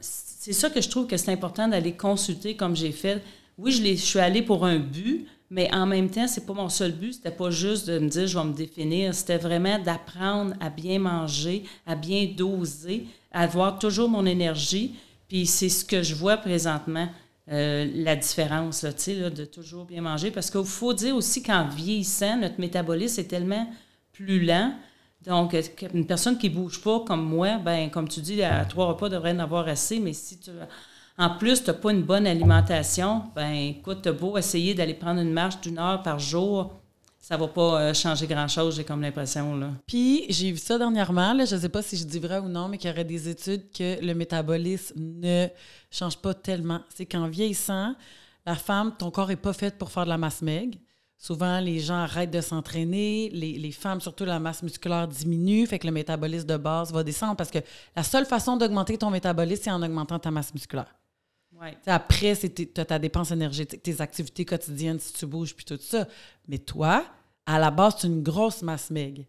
c'est 0.00 0.52
ça 0.52 0.70
que 0.70 0.80
je 0.80 0.88
trouve 0.88 1.06
que 1.06 1.16
c'est 1.16 1.32
important 1.32 1.68
d'aller 1.68 1.92
consulter 1.92 2.56
comme 2.56 2.74
j'ai 2.74 2.92
fait. 2.92 3.22
Oui, 3.56 3.72
je 3.72 3.94
suis 3.94 4.18
allée 4.18 4.42
pour 4.42 4.64
un 4.64 4.78
but, 4.78 5.26
mais 5.50 5.72
en 5.74 5.86
même 5.86 6.10
temps, 6.10 6.28
c'est 6.28 6.44
pas 6.44 6.52
mon 6.52 6.68
seul 6.68 6.92
but. 6.92 7.14
C'était 7.14 7.30
pas 7.30 7.50
juste 7.50 7.88
de 7.88 7.98
me 7.98 8.08
dire 8.08 8.26
je 8.26 8.38
vais 8.38 8.44
me 8.44 8.52
définir. 8.52 9.14
C'était 9.14 9.38
vraiment 9.38 9.78
d'apprendre 9.78 10.54
à 10.60 10.68
bien 10.68 10.98
manger, 10.98 11.64
à 11.86 11.94
bien 11.94 12.28
doser, 12.36 13.06
à 13.32 13.44
avoir 13.44 13.78
toujours 13.78 14.10
mon 14.10 14.26
énergie. 14.26 14.94
Puis 15.28 15.46
c'est 15.46 15.70
ce 15.70 15.84
que 15.84 16.02
je 16.02 16.14
vois 16.14 16.36
présentement, 16.36 17.08
euh, 17.50 17.90
la 17.94 18.14
différence, 18.16 18.82
là, 18.82 18.90
là, 18.90 19.30
de 19.30 19.44
toujours 19.46 19.86
bien 19.86 20.02
manger. 20.02 20.30
Parce 20.30 20.50
qu'il 20.50 20.64
faut 20.64 20.92
dire 20.92 21.16
aussi 21.16 21.42
qu'en 21.42 21.66
vieillissant, 21.66 22.36
notre 22.36 22.60
métabolisme 22.60 23.20
est 23.20 23.24
tellement 23.24 23.66
plus 24.12 24.44
lent. 24.44 24.74
Donc, 25.24 25.54
euh, 25.54 25.62
une 25.94 26.06
personne 26.06 26.36
qui 26.36 26.50
ne 26.50 26.54
bouge 26.56 26.82
pas 26.82 27.00
comme 27.00 27.24
moi, 27.24 27.56
ben 27.56 27.90
comme 27.90 28.08
tu 28.08 28.20
dis, 28.20 28.42
à 28.42 28.66
trois 28.66 28.86
repas 28.86 29.08
devrait 29.08 29.32
en 29.32 29.38
avoir 29.38 29.66
assez, 29.66 29.98
mais 29.98 30.12
si 30.12 30.38
tu 30.38 30.50
en 31.18 31.30
plus, 31.30 31.64
tu 31.64 31.70
n'as 31.70 31.74
pas 31.74 31.90
une 31.90 32.02
bonne 32.02 32.26
alimentation, 32.26 33.24
ben 33.34 33.50
écoute, 33.50 34.02
tu 34.02 34.12
beau 34.12 34.38
essayer 34.38 34.74
d'aller 34.74 34.94
prendre 34.94 35.20
une 35.20 35.32
marche 35.32 35.60
d'une 35.60 35.78
heure 35.78 36.02
par 36.02 36.18
jour, 36.18 36.80
ça 37.18 37.36
va 37.36 37.48
pas 37.48 37.82
euh, 37.82 37.92
changer 37.92 38.26
grand-chose, 38.26 38.76
j'ai 38.76 38.84
comme 38.84 39.02
l'impression. 39.02 39.60
Puis, 39.86 40.24
j'ai 40.30 40.52
vu 40.52 40.56
ça 40.56 40.78
dernièrement, 40.78 41.34
je 41.44 41.56
ne 41.56 41.60
sais 41.60 41.68
pas 41.68 41.82
si 41.82 41.96
je 41.96 42.04
dis 42.04 42.20
vrai 42.20 42.38
ou 42.38 42.48
non, 42.48 42.68
mais 42.68 42.78
qu'il 42.78 42.88
y 42.88 42.92
aurait 42.92 43.04
des 43.04 43.28
études 43.28 43.70
que 43.70 44.02
le 44.02 44.14
métabolisme 44.14 44.94
ne 44.96 45.48
change 45.90 46.16
pas 46.18 46.32
tellement. 46.34 46.80
C'est 46.94 47.04
qu'en 47.04 47.26
vieillissant, 47.28 47.94
la 48.46 48.54
femme, 48.54 48.94
ton 48.96 49.10
corps 49.10 49.28
n'est 49.28 49.36
pas 49.36 49.52
fait 49.52 49.76
pour 49.76 49.90
faire 49.90 50.04
de 50.04 50.08
la 50.08 50.16
masse 50.18 50.40
maigre. 50.40 50.78
Souvent, 51.18 51.58
les 51.58 51.80
gens 51.80 51.96
arrêtent 51.96 52.30
de 52.30 52.40
s'entraîner. 52.40 53.28
Les, 53.30 53.72
femmes, 53.72 54.00
surtout 54.00 54.24
la 54.24 54.38
masse 54.38 54.62
musculaire, 54.62 55.08
diminue, 55.08 55.66
fait 55.66 55.80
que 55.80 55.86
le 55.86 55.92
métabolisme 55.92 56.46
de 56.46 56.56
base 56.56 56.92
va 56.92 57.02
descendre 57.02 57.36
parce 57.36 57.50
que 57.50 57.58
la 57.96 58.04
seule 58.04 58.24
façon 58.24 58.56
d'augmenter 58.56 58.96
ton 58.96 59.10
métabolisme, 59.10 59.64
c'est 59.64 59.70
en 59.72 59.82
augmentant 59.82 60.20
ta 60.20 60.30
masse 60.30 60.54
musculaire. 60.54 60.94
Après, 61.86 62.34
c'est 62.34 62.72
ta 62.72 62.98
dépense 62.98 63.30
énergétique, 63.30 63.82
tes 63.82 64.00
activités 64.00 64.44
quotidiennes, 64.44 64.98
si 65.00 65.12
tu 65.12 65.26
bouges, 65.26 65.54
puis 65.54 65.64
tout 65.64 65.78
ça. 65.80 66.06
Mais 66.46 66.58
toi, 66.58 67.04
à 67.46 67.58
la 67.58 67.70
base, 67.70 67.96
tu 67.96 68.06
une 68.06 68.22
grosse 68.22 68.62
masse 68.62 68.90
maigre. 68.90 69.24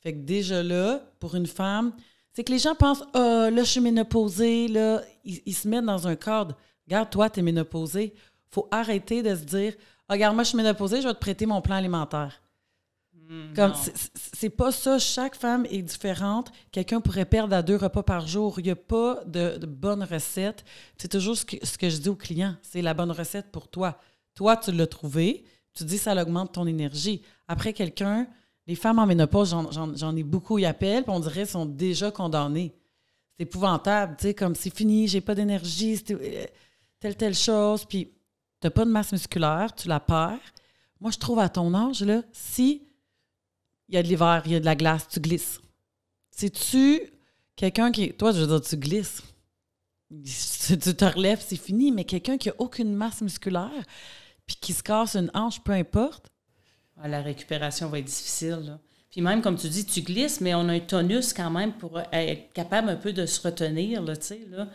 Fait 0.00 0.12
que 0.12 0.18
déjà 0.18 0.62
là, 0.62 1.02
pour 1.18 1.34
une 1.34 1.46
femme, 1.46 1.92
c'est 2.32 2.44
que 2.44 2.52
les 2.52 2.58
gens 2.58 2.74
pensent 2.74 3.04
Ah, 3.14 3.50
là, 3.50 3.62
je 3.62 3.70
suis 3.70 3.80
ménopausée, 3.80 4.68
là, 4.68 5.02
ils, 5.24 5.54
se 5.54 5.68
mettent 5.68 5.84
dans 5.84 6.06
un 6.06 6.16
cadre. 6.16 6.56
Regarde, 6.86 7.10
toi, 7.10 7.30
tu 7.30 7.40
es 7.40 7.42
ménopausée. 7.42 8.14
faut 8.50 8.68
arrêter 8.70 9.22
de 9.22 9.34
se 9.34 9.44
dire 9.44 9.74
regarde, 10.08 10.34
moi, 10.34 10.44
je 10.44 10.48
suis 10.48 10.56
ménopausée, 10.56 11.00
je 11.00 11.08
vais 11.08 11.14
te 11.14 11.20
prêter 11.20 11.46
mon 11.46 11.60
plan 11.60 11.76
alimentaire. 11.76 12.40
Hmm, 13.30 13.54
Comme 13.54 13.72
c'est 14.16 14.50
pas 14.50 14.72
ça. 14.72 14.98
Chaque 14.98 15.36
femme 15.36 15.64
est 15.70 15.82
différente. 15.82 16.50
Quelqu'un 16.72 17.00
pourrait 17.00 17.24
perdre 17.24 17.54
à 17.54 17.62
deux 17.62 17.76
repas 17.76 18.02
par 18.02 18.26
jour. 18.26 18.58
Il 18.58 18.64
n'y 18.64 18.70
a 18.70 18.76
pas 18.76 19.22
de, 19.24 19.64
bonne 19.66 20.02
recette. 20.02 20.64
C'est 20.98 21.06
toujours 21.06 21.36
ce 21.36 21.44
que, 21.44 21.88
je 21.88 21.96
dis 21.98 22.08
aux 22.08 22.16
clients. 22.16 22.56
C'est 22.60 22.82
la 22.82 22.92
bonne 22.92 23.12
recette 23.12 23.52
pour 23.52 23.68
toi. 23.68 24.00
Toi, 24.34 24.56
tu 24.56 24.72
l'as 24.72 24.88
trouvé. 24.88 25.44
Tu 25.74 25.84
dis 25.84 25.96
ça 25.96 26.20
augmente 26.20 26.54
ton 26.54 26.66
énergie. 26.66 27.22
Après, 27.46 27.72
quelqu'un, 27.72 28.26
les 28.66 28.74
femmes 28.74 28.98
en 28.98 29.06
ménopause, 29.06 29.54
j'en 29.70 30.16
ai 30.16 30.24
beaucoup, 30.24 30.58
ils 30.58 30.66
appellent, 30.66 31.04
puis 31.04 31.12
on 31.12 31.20
dirait 31.20 31.46
sont 31.46 31.66
déjà 31.66 32.10
condamnées. 32.10 32.74
C'est 33.36 33.44
épouvantable, 33.44 34.16
tu 34.18 34.26
sais, 34.26 34.34
comme 34.34 34.56
c'est 34.56 34.74
fini, 34.74 35.06
j'ai 35.06 35.20
pas 35.20 35.36
d'énergie, 35.36 36.02
euh, 36.10 36.46
telle, 36.98 37.16
telle 37.16 37.36
chose. 37.36 37.84
Puis 37.84 38.06
tu 38.60 38.66
n'as 38.66 38.70
pas 38.70 38.84
de 38.84 38.90
masse 38.90 39.12
musculaire, 39.12 39.72
tu 39.76 39.86
la 39.86 40.00
perds. 40.00 40.40
Moi, 41.00 41.12
je 41.12 41.18
trouve 41.18 41.38
à 41.38 41.48
ton 41.48 41.72
âge, 41.72 42.02
là, 42.02 42.22
si 42.32 42.89
il 43.90 43.96
y 43.96 43.98
a 43.98 44.02
de 44.02 44.08
l'hiver, 44.08 44.42
il 44.46 44.52
y 44.52 44.54
a 44.54 44.60
de 44.60 44.64
la 44.64 44.76
glace, 44.76 45.08
tu 45.08 45.20
glisses. 45.20 45.60
Si 46.30 46.50
tu 46.50 47.00
quelqu'un 47.56 47.90
qui. 47.90 48.12
Toi, 48.12 48.32
je 48.32 48.40
veux 48.40 48.46
dire, 48.46 48.60
tu 48.60 48.76
glisses. 48.76 49.22
Tu 50.66 50.78
te 50.78 51.04
relèves, 51.04 51.44
c'est 51.46 51.56
fini, 51.56 51.92
mais 51.92 52.04
quelqu'un 52.04 52.38
qui 52.38 52.48
n'a 52.48 52.54
aucune 52.58 52.94
masse 52.94 53.20
musculaire, 53.20 53.84
puis 54.46 54.56
qui 54.60 54.72
se 54.72 54.82
casse 54.82 55.14
une 55.14 55.30
hanche, 55.34 55.60
peu 55.62 55.72
importe. 55.72 56.30
Ah, 56.96 57.08
la 57.08 57.22
récupération 57.22 57.88
va 57.88 57.98
être 57.98 58.06
difficile. 58.06 58.78
Puis 59.10 59.20
même, 59.20 59.42
comme 59.42 59.56
tu 59.56 59.68
dis, 59.68 59.84
tu 59.84 60.02
glisses, 60.02 60.40
mais 60.40 60.54
on 60.54 60.68
a 60.68 60.72
un 60.72 60.80
tonus 60.80 61.32
quand 61.32 61.50
même 61.50 61.72
pour 61.72 62.00
être 62.12 62.52
capable 62.52 62.88
un 62.88 62.96
peu 62.96 63.12
de 63.12 63.26
se 63.26 63.40
retenir, 63.40 64.04
tu 64.04 64.14
sais, 64.20 64.46
là. 64.50 64.68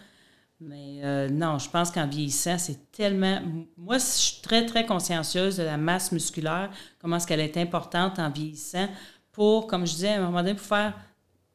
Mais 0.62 1.02
euh, 1.04 1.30
non, 1.30 1.60
je 1.60 1.70
pense 1.70 1.92
qu'en 1.92 2.08
vieillissant, 2.08 2.58
c'est 2.58 2.92
tellement. 2.92 3.42
Moi, 3.78 3.98
je 3.98 4.04
suis 4.04 4.42
très, 4.42 4.66
très 4.66 4.86
consciencieuse 4.86 5.58
de 5.58 5.64
la 5.64 5.78
masse 5.78 6.12
musculaire, 6.12 6.72
comment 7.00 7.18
est-ce 7.18 7.28
qu'elle 7.28 7.42
est 7.42 7.58
importante 7.58 8.20
en 8.20 8.30
vieillissant 8.30 8.88
pour, 9.32 9.68
comme 9.68 9.86
je 9.86 9.94
disais, 9.94 10.14
à 10.14 10.22
un 10.22 10.26
moment 10.26 10.42
donné, 10.42 10.54
pour 10.54 10.66
faire 10.66 10.94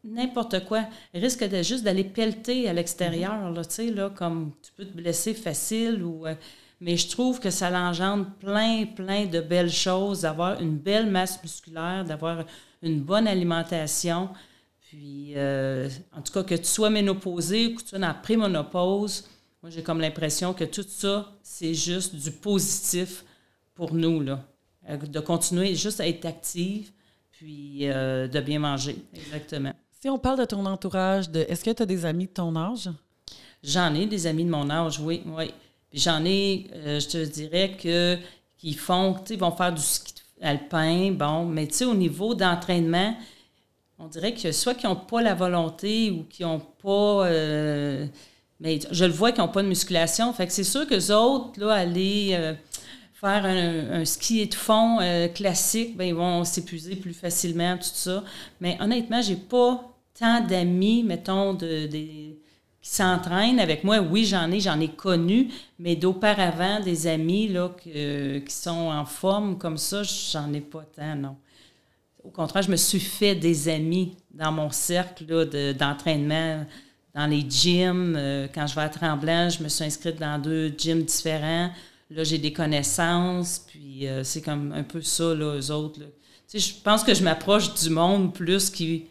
n'importe 0.04 0.64
quoi. 0.66 0.84
risque 1.14 1.48
de 1.48 1.62
juste 1.62 1.84
d'aller 1.84 2.04
pelleter 2.04 2.68
à 2.68 2.72
l'extérieur, 2.72 3.50
là, 3.50 3.64
tu 3.64 3.74
sais, 3.74 3.90
là, 3.90 4.10
comme 4.10 4.52
tu 4.62 4.72
peux 4.72 4.84
te 4.84 4.96
blesser 4.96 5.34
facile 5.34 6.02
ou. 6.02 6.26
Euh, 6.26 6.34
mais 6.82 6.96
je 6.96 7.08
trouve 7.10 7.40
que 7.40 7.50
ça 7.50 7.68
l'engendre 7.68 8.26
plein, 8.38 8.86
plein 8.86 9.26
de 9.26 9.40
belles 9.40 9.72
choses, 9.72 10.22
d'avoir 10.22 10.60
une 10.62 10.78
belle 10.78 11.10
masse 11.10 11.42
musculaire, 11.42 12.04
d'avoir 12.06 12.44
une 12.82 13.02
bonne 13.02 13.28
alimentation. 13.28 14.30
Puis, 14.90 15.35
euh, 15.37 15.88
en 16.16 16.20
tout 16.20 16.33
cas, 16.33 16.42
que 16.42 16.57
tu 16.57 16.64
sois 16.64 16.90
ménopausée 16.90 17.68
ou 17.68 17.76
que 17.76 17.83
tu 17.83 17.88
sois 17.90 18.00
dans 18.00 18.09
la 18.09 18.14
prémonopause, 18.14 19.24
moi, 19.62 19.70
j'ai 19.70 19.85
comme 19.85 20.00
l'impression 20.00 20.53
que 20.53 20.64
tout 20.64 20.85
ça, 20.88 21.33
c'est 21.44 21.74
juste 21.74 22.16
du 22.16 22.33
positif 22.33 23.24
pour 23.76 23.94
nous, 23.94 24.20
là. 24.20 24.42
Euh, 24.88 24.96
de 24.96 25.20
continuer 25.20 25.76
juste 25.76 26.00
à 26.00 26.09
être 26.09 26.26
active, 26.26 26.90
puis 27.31 27.88
euh, 27.88 28.26
de 28.26 28.40
bien 28.40 28.59
manger, 28.59 28.96
exactement. 29.14 29.72
Si 30.00 30.09
on 30.09 30.18
parle 30.18 30.40
de 30.40 30.44
ton 30.44 30.66
entourage, 30.66 31.31
de, 31.31 31.46
est-ce 31.48 31.62
que 31.62 31.70
tu 31.70 31.85
as 31.85 31.87
des 31.87 32.05
amis 32.05 32.26
de 32.26 32.33
ton 32.33 32.57
âge? 32.57 32.90
J'en 33.62 33.94
ai 33.94 34.07
des 34.07 34.26
amis 34.26 34.44
de 34.44 34.50
mon 34.50 34.68
âge, 34.70 34.98
oui, 34.98 35.22
oui. 35.24 35.53
Puis 35.88 36.00
j'en 36.00 36.24
ai, 36.24 36.66
je 36.74 37.09
te 37.09 37.24
dirais 37.24 37.76
que 37.81 38.18
qui 38.59 38.72
font, 38.72 39.14
tu 39.14 39.35
sais, 39.35 39.37
vont 39.37 39.53
faire 39.53 39.72
du 39.72 39.83
ski 39.83 40.14
alpin, 40.40 41.12
bon, 41.12 41.44
mais 41.44 41.68
tu 41.68 41.74
sais, 41.74 41.85
au 41.85 41.94
niveau 41.94 42.35
d'entraînement, 42.35 43.14
on 44.00 44.08
dirait 44.08 44.34
que 44.34 44.50
soit 44.50 44.74
qu'ils 44.74 44.88
n'ont 44.88 44.96
pas 44.96 45.20
la 45.20 45.34
volonté 45.34 46.10
ou 46.10 46.24
qu'ils 46.24 46.46
n'ont 46.46 46.60
pas. 46.82 47.26
Euh, 47.26 48.06
mais 48.58 48.78
je 48.90 49.04
le 49.04 49.12
vois 49.12 49.30
qu'ils 49.30 49.42
n'ont 49.42 49.48
pas 49.48 49.62
de 49.62 49.68
musculation. 49.68 50.32
Fait 50.32 50.50
c'est 50.50 50.64
sûr 50.64 50.86
que 50.86 50.94
les 50.94 51.10
autres, 51.10 51.60
là, 51.60 51.74
aller 51.74 52.30
euh, 52.32 52.54
faire 53.12 53.44
un, 53.44 54.04
ski 54.04 54.46
de 54.46 54.54
fond 54.54 54.98
euh, 55.00 55.28
classique, 55.28 55.96
ben, 55.96 56.04
ils 56.04 56.14
vont 56.14 56.44
s'épuiser 56.44 56.96
plus 56.96 57.12
facilement, 57.12 57.76
tout 57.76 57.84
ça. 57.92 58.24
Mais 58.60 58.78
honnêtement, 58.80 59.20
j'ai 59.20 59.36
pas 59.36 59.84
tant 60.18 60.40
d'amis, 60.40 61.02
mettons, 61.02 61.52
de, 61.52 61.86
qui 61.86 62.38
s'entraînent 62.82 63.60
avec 63.60 63.84
moi. 63.84 64.00
Oui, 64.00 64.24
j'en 64.24 64.50
ai, 64.50 64.60
j'en 64.60 64.80
ai 64.80 64.88
connu, 64.88 65.48
mais 65.78 65.94
d'auparavant, 65.94 66.80
des 66.80 67.06
amis 67.06 67.48
là, 67.48 67.70
qui 67.78 68.54
sont 68.54 68.70
en 68.70 69.04
forme 69.04 69.58
comme 69.58 69.76
ça, 69.76 70.02
j'en 70.02 70.52
ai 70.54 70.62
pas 70.62 70.84
tant, 70.96 71.16
non. 71.16 71.36
Au 72.24 72.30
contraire, 72.30 72.62
je 72.62 72.70
me 72.70 72.76
suis 72.76 73.00
fait 73.00 73.35
des 73.35 73.68
amis 73.68 74.16
dans 74.33 74.52
mon 74.52 74.70
cercle 74.70 75.24
d'entraînement, 75.74 76.66
dans 77.14 77.26
les 77.26 77.44
gyms. 77.48 78.14
Euh, 78.16 78.46
quand 78.54 78.66
je 78.66 78.74
vais 78.74 78.83
à 78.83 78.88
Tremblant, 78.88 79.48
je 79.48 79.62
me 79.62 79.68
suis 79.68 79.85
inscrite 79.85 80.18
dans 80.18 80.38
deux 80.38 80.72
gyms 80.76 81.02
différents. 81.02 81.70
Là, 82.11 82.24
j'ai 82.24 82.38
des 82.38 82.52
connaissances, 82.52 83.64
puis 83.66 84.06
euh, 84.06 84.24
c'est 84.24 84.42
comme 84.42 84.72
un 84.72 84.83
peu 84.83 85.00
ça, 85.00 85.35
là, 85.35 85.56
eux 85.56 85.70
autres. 85.70 86.00
je 86.52 86.72
pense 86.85 87.04
que 87.04 87.14
je 87.14 87.22
m'approche 87.22 87.72
du 87.74 87.88
monde 87.88 88.35
plus 88.35 88.68
qui, 88.68 89.06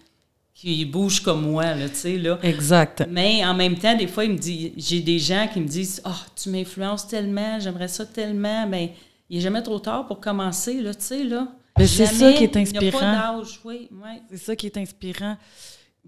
qui 0.54 0.86
bouge 0.86 1.22
comme 1.22 1.50
moi, 1.50 1.74
là, 1.74 1.90
tu 1.90 1.96
sais, 1.96 2.18
là. 2.18 2.38
Exact. 2.44 3.08
Mais 3.10 3.44
en 3.46 3.56
même 3.56 3.78
temps, 3.78 3.96
des 3.96 4.08
fois, 4.08 4.26
il 4.26 4.34
me 4.34 4.38
dit, 4.38 4.74
j'ai 4.78 5.02
des 5.02 5.18
gens 5.18 5.48
qui 5.52 5.62
me 5.62 5.68
disent 5.68 6.02
«Ah, 6.06 6.14
oh, 6.14 6.32
tu 6.36 6.50
m'influences 6.50 7.08
tellement, 7.08 7.60
j'aimerais 7.60 7.88
ça 7.88 8.06
tellement.» 8.06 8.68
Mais 8.70 8.94
il 9.30 9.38
n'est 9.38 9.44
jamais 9.44 9.64
trop 9.64 9.80
tard 9.80 10.06
pour 10.06 10.20
commencer, 10.20 10.82
là, 10.82 10.94
tu 10.94 11.02
sais, 11.02 11.24
là 11.24 11.48
c'est 11.88 12.06
ça 12.06 12.34
qui 12.34 12.44
est 12.44 12.58
inspirant. 12.58 13.42
Oui, 13.66 13.90
C'est 14.30 14.38
ça 14.38 14.56
qui 14.56 14.66
est 14.68 14.78
inspirant. 14.78 15.38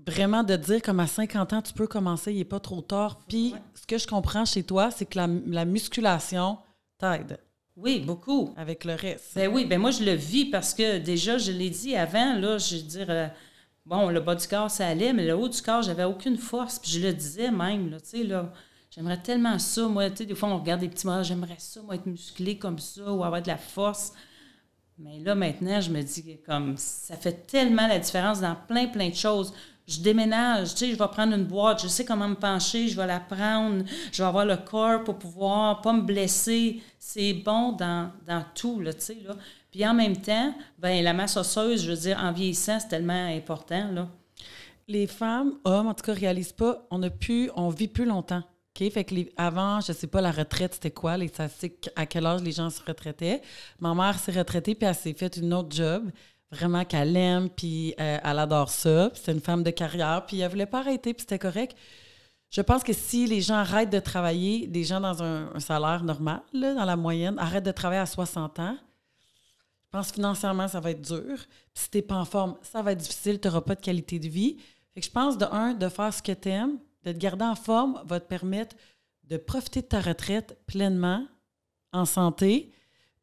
Vraiment 0.08 0.44
de 0.44 0.56
dire 0.56 0.82
comme 0.82 1.00
à 1.00 1.08
50 1.08 1.54
ans, 1.54 1.62
tu 1.62 1.74
peux 1.74 1.88
commencer, 1.88 2.32
il 2.32 2.40
n'est 2.40 2.46
pas 2.46 2.60
trop 2.60 2.82
tard. 2.82 3.20
Puis 3.28 3.54
ce 3.76 3.86
que 3.86 3.98
je 3.98 4.08
comprends 4.08 4.46
chez 4.46 4.64
toi, 4.64 4.90
c'est 4.90 5.06
que 5.06 5.18
la, 5.18 5.66
musculation 5.66 6.58
t'aide. 6.98 7.40
Oui, 7.76 8.00
beaucoup. 8.00 8.54
Avec 8.58 8.84
le 8.84 8.94
reste. 8.96 9.32
Ben 9.36 9.52
oui, 9.52 9.66
ben 9.66 9.80
moi 9.80 9.92
je 9.92 10.04
le 10.04 10.14
vis 10.14 10.46
parce 10.46 10.74
que 10.74 10.98
déjà, 10.98 11.38
je 11.38 11.52
l'ai 11.52 11.70
dit 11.70 11.96
avant, 11.96 12.36
là, 12.36 12.58
je 12.58 12.76
veux 12.76 12.82
dire, 12.82 13.06
euh, 13.10 13.28
bon, 13.86 14.10
le 14.10 14.20
bas 14.20 14.36
du 14.36 14.48
corps, 14.48 14.70
ça 14.70 14.88
allait, 14.88 15.14
mais 15.14 15.26
le 15.26 15.36
haut 15.36 15.50
du 15.50 15.62
corps, 15.62 15.82
j'avais 15.82 16.04
aucune 16.04 16.38
force. 16.38 16.80
Puis 16.80 16.92
je 16.92 17.00
le 17.00 17.14
disais 17.14 17.52
même, 17.52 17.90
là, 17.90 18.00
tu 18.00 18.10
sais, 18.10 18.24
là, 18.24 18.52
j'aimerais 18.90 19.22
tellement 19.22 19.58
ça, 19.58 19.88
moi, 19.88 20.10
tu 20.10 20.18
sais, 20.18 20.26
des 20.26 20.36
fois 20.36 20.50
on 20.50 20.60
regarde 20.60 20.82
des 20.82 20.90
petits 20.90 21.08
mots, 21.08 21.24
j'aimerais 21.24 21.56
ça, 21.60 21.82
moi, 21.82 21.96
être 21.96 22.06
musclé 22.06 22.58
comme 22.58 22.80
ça 22.80 23.12
ou 23.12 23.24
avoir 23.24 23.42
de 23.42 23.48
la 23.48 23.58
force. 23.58 24.14
Mais 25.04 25.20
là, 25.20 25.34
maintenant, 25.34 25.82
je 25.82 25.90
me 25.90 26.02
dis 26.02 26.38
comme 26.46 26.76
ça 26.78 27.16
fait 27.16 27.48
tellement 27.48 27.88
la 27.88 27.98
différence 27.98 28.40
dans 28.40 28.56
plein, 28.68 28.88
plein 28.88 29.10
de 29.10 29.16
choses. 29.16 29.52
Je 29.88 30.00
déménage, 30.00 30.76
tu 30.76 30.78
sais, 30.78 30.92
je 30.92 30.98
vais 30.98 31.08
prendre 31.08 31.34
une 31.34 31.46
boîte, 31.46 31.82
je 31.82 31.88
sais 31.88 32.06
comment 32.06 32.28
me 32.28 32.36
pencher, 32.36 32.88
je 32.88 32.96
vais 32.96 33.08
la 33.08 33.20
prendre, 33.20 33.84
je 34.12 34.22
vais 34.22 34.28
avoir 34.28 34.46
le 34.46 34.58
corps 34.58 35.04
pour 35.04 35.18
pouvoir 35.18 35.82
pas 35.82 35.92
me 35.92 36.02
blesser. 36.02 36.84
C'est 37.00 37.34
bon 37.34 37.72
dans, 37.72 38.12
tout, 38.54 38.80
là, 38.80 38.94
tu 38.94 39.02
sais. 39.02 39.18
Puis 39.72 39.86
en 39.88 39.96
même 39.96 40.18
temps, 40.18 40.54
ben 40.78 41.04
la 41.04 41.14
masse 41.14 41.36
osseuse, 41.36 41.84
je 41.84 41.92
veux 41.92 41.98
dire, 41.98 42.20
en 42.22 42.32
vieillissant, 42.32 42.80
c'est 42.80 42.90
tellement 42.90 43.26
important, 43.36 43.90
là. 43.92 44.08
Les 44.88 45.08
femmes, 45.08 45.54
hommes, 45.64 45.88
en 45.88 45.94
tout 45.94 46.04
cas, 46.04 46.14
réalisent 46.14 46.52
pas, 46.52 46.86
on 46.92 47.02
a 47.02 47.10
pu, 47.10 47.50
on 47.56 47.70
vit 47.70 47.88
plus 47.88 48.06
longtemps. 48.06 48.44
OK? 48.80 48.92
Fait 48.92 49.04
que 49.04 49.16
avant, 49.38 49.82
je 49.82 49.94
sais 49.94 50.08
pas, 50.08 50.22
la 50.22 50.32
retraite, 50.32 50.76
c'était 50.76 50.92
quoi? 50.92 51.18
Les 51.18 51.28
statistiques, 51.28 51.90
à 51.96 52.06
quel 52.06 52.26
âge 52.26 52.42
les 52.42 52.52
gens 52.52 52.70
se 52.70 52.82
retraitaient. 52.84 53.42
Ma 53.80 53.94
mère 53.94 54.18
s'est 54.20 54.32
retraitée, 54.32 54.76
puis 54.76 54.88
elle 54.88 54.96
s'est 54.96 55.14
fait 55.14 55.38
une 55.38 55.54
autre 55.54 55.76
job, 55.76 56.10
vraiment 56.52 56.86
qu'elle 56.86 57.16
aime, 57.16 57.50
puis 57.50 57.94
euh, 58.00 58.20
elle 58.24 58.40
adore 58.40 58.70
ça. 58.70 59.12
C'était 59.14 59.34
une 59.34 59.42
femme 59.42 59.64
de 59.64 59.72
carrière, 59.72 60.26
puis 60.26 60.40
elle 60.40 60.50
voulait 60.50 60.66
pas 60.66 60.80
arrêter, 60.80 61.14
puis 61.14 61.22
c'était 61.22 61.40
correct. 61.40 61.76
Je 62.50 62.62
pense 62.62 62.84
que 62.84 62.92
si 62.92 63.28
les 63.28 63.40
gens 63.42 63.56
arrêtent 63.56 63.90
de 63.90 64.00
travailler, 64.00 64.68
des 64.68 64.84
gens 64.84 65.00
dans 65.00 65.24
un, 65.24 65.58
salaire 65.60 66.04
normal, 66.04 66.42
dans 66.54 66.86
la 66.86 66.98
moyenne, 66.98 67.40
arrêtent 67.40 67.66
de 67.66 67.72
travailler 67.72 68.02
à 68.02 68.06
60 68.06 68.60
ans, 68.60 68.78
je 69.86 69.98
pense 69.98 70.12
financièrement, 70.12 70.68
ça 70.68 70.80
va 70.80 70.92
être 70.92 71.02
dur. 71.02 71.38
Puis 71.74 71.84
si 71.84 71.90
t'es 71.90 72.02
pas 72.02 72.16
en 72.16 72.26
forme, 72.26 72.56
ça 72.62 72.82
va 72.82 72.92
être 72.92 73.00
difficile, 73.00 73.40
tu 73.40 73.48
n'auras 73.48 73.62
pas 73.62 73.76
de 73.76 73.82
qualité 73.82 74.20
de 74.20 74.28
vie. 74.28 74.58
Fait 74.94 75.00
que 75.00 75.06
je 75.06 75.12
pense, 75.12 75.38
de 75.38 75.46
un, 75.46 75.74
de 75.74 75.88
faire 75.88 76.14
ce 76.14 76.22
que 76.22 76.32
tu 76.34 76.50
aimes, 76.50 76.78
de 77.04 77.12
te 77.12 77.18
garder 77.18 77.46
en 77.46 77.56
forme 77.56 78.02
va 78.06 78.20
te 78.20 78.28
permettre 78.28 78.76
de 79.24 79.38
profiter 79.38 79.82
de 79.82 79.88
ta 79.88 80.02
retraite 80.02 80.58
pleinement, 80.68 81.26
en 81.94 82.06
santé, 82.06 82.72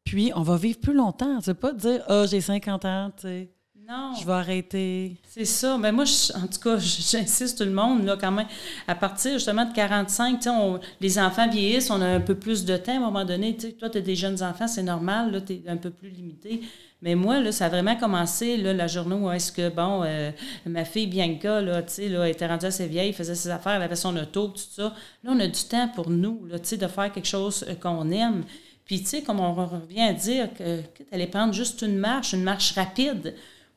puis 0.03 0.31
on 0.35 0.41
va 0.41 0.57
vivre 0.57 0.79
plus 0.79 0.93
longtemps. 0.93 1.41
C'est 1.41 1.53
pas 1.53 1.73
dire 1.73 2.03
Ah, 2.07 2.21
oh, 2.21 2.27
j'ai 2.27 2.41
50 2.41 2.85
ans, 2.85 3.11
tu 3.15 3.21
sais. 3.23 3.53
Non. 3.89 4.13
Je 4.13 4.23
vais 4.23 4.33
arrêter. 4.33 5.15
C'est 5.27 5.45
ça. 5.45 5.75
Mais 5.79 5.91
moi, 5.91 6.05
en 6.35 6.45
tout 6.45 6.59
cas, 6.59 6.77
j'insiste 6.77 7.57
tout 7.57 7.63
le 7.63 7.71
monde, 7.71 8.05
là, 8.05 8.17
quand 8.21 8.31
même. 8.31 8.45
À 8.87 8.93
partir 8.93 9.33
justement 9.33 9.65
de 9.65 9.73
45, 9.73 10.39
on, 10.45 10.79
les 11.01 11.17
enfants 11.17 11.49
vieillissent, 11.49 11.89
on 11.89 11.99
a 11.99 12.05
un 12.05 12.19
peu 12.19 12.35
plus 12.35 12.65
de 12.65 12.77
temps 12.77 12.93
à 12.93 12.97
un 12.97 12.99
moment 12.99 13.25
donné. 13.25 13.57
Toi, 13.57 13.89
tu 13.89 13.97
as 13.97 14.01
des 14.01 14.15
jeunes 14.15 14.43
enfants, 14.43 14.67
c'est 14.67 14.83
normal, 14.83 15.31
là, 15.31 15.41
tu 15.41 15.53
es 15.53 15.63
un 15.67 15.77
peu 15.77 15.89
plus 15.89 16.09
limité. 16.09 16.61
Mais 17.01 17.15
moi, 17.15 17.39
là, 17.39 17.51
ça 17.51 17.65
a 17.65 17.69
vraiment 17.69 17.95
commencé 17.95 18.57
là, 18.57 18.73
la 18.73 18.85
journée 18.85 19.15
où 19.15 19.31
est-ce 19.31 19.51
que, 19.51 19.69
bon, 19.69 20.03
euh, 20.03 20.29
ma 20.67 20.85
fille 20.85 21.07
Bianca, 21.07 21.59
là, 21.59 21.81
tu 21.81 21.93
sais, 21.93 22.09
là, 22.09 22.29
était 22.29 22.45
rendue 22.45 22.67
assez 22.67 22.85
vieille, 22.87 23.13
faisait 23.13 23.33
ses 23.33 23.49
affaires, 23.49 23.73
elle 23.73 23.81
avait 23.81 23.95
son 23.95 24.15
auto, 24.17 24.49
tout 24.49 24.61
ça. 24.69 24.93
Là, 25.23 25.31
on 25.33 25.39
a 25.39 25.47
du 25.47 25.63
temps 25.63 25.87
pour 25.87 26.11
nous, 26.11 26.45
là, 26.45 26.59
tu 26.59 26.67
sais, 26.67 26.77
de 26.77 26.87
faire 26.87 27.11
quelque 27.11 27.27
chose 27.27 27.65
euh, 27.67 27.73
qu'on 27.73 28.11
aime. 28.11 28.43
Puis, 28.85 28.99
tu 28.99 29.05
sais, 29.05 29.21
comme 29.23 29.39
on 29.39 29.53
revient 29.53 30.01
à 30.01 30.13
dire 30.13 30.53
que, 30.53 30.81
que 30.81 31.03
tu 31.03 31.09
allais 31.11 31.27
prendre 31.27 31.53
juste 31.53 31.81
une 31.81 31.97
marche, 31.97 32.33
une 32.33 32.43
marche 32.43 32.73
rapide. 32.73 33.33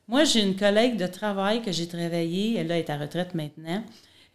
Moi, 0.07 0.25
j'ai 0.25 0.41
une 0.41 0.55
collègue 0.55 0.97
de 0.97 1.07
travail 1.07 1.61
que 1.61 1.71
j'ai 1.71 1.87
travaillé, 1.87 2.57
elle 2.57 2.71
est 2.71 2.89
à 2.89 2.97
retraite 2.97 3.33
maintenant. 3.35 3.83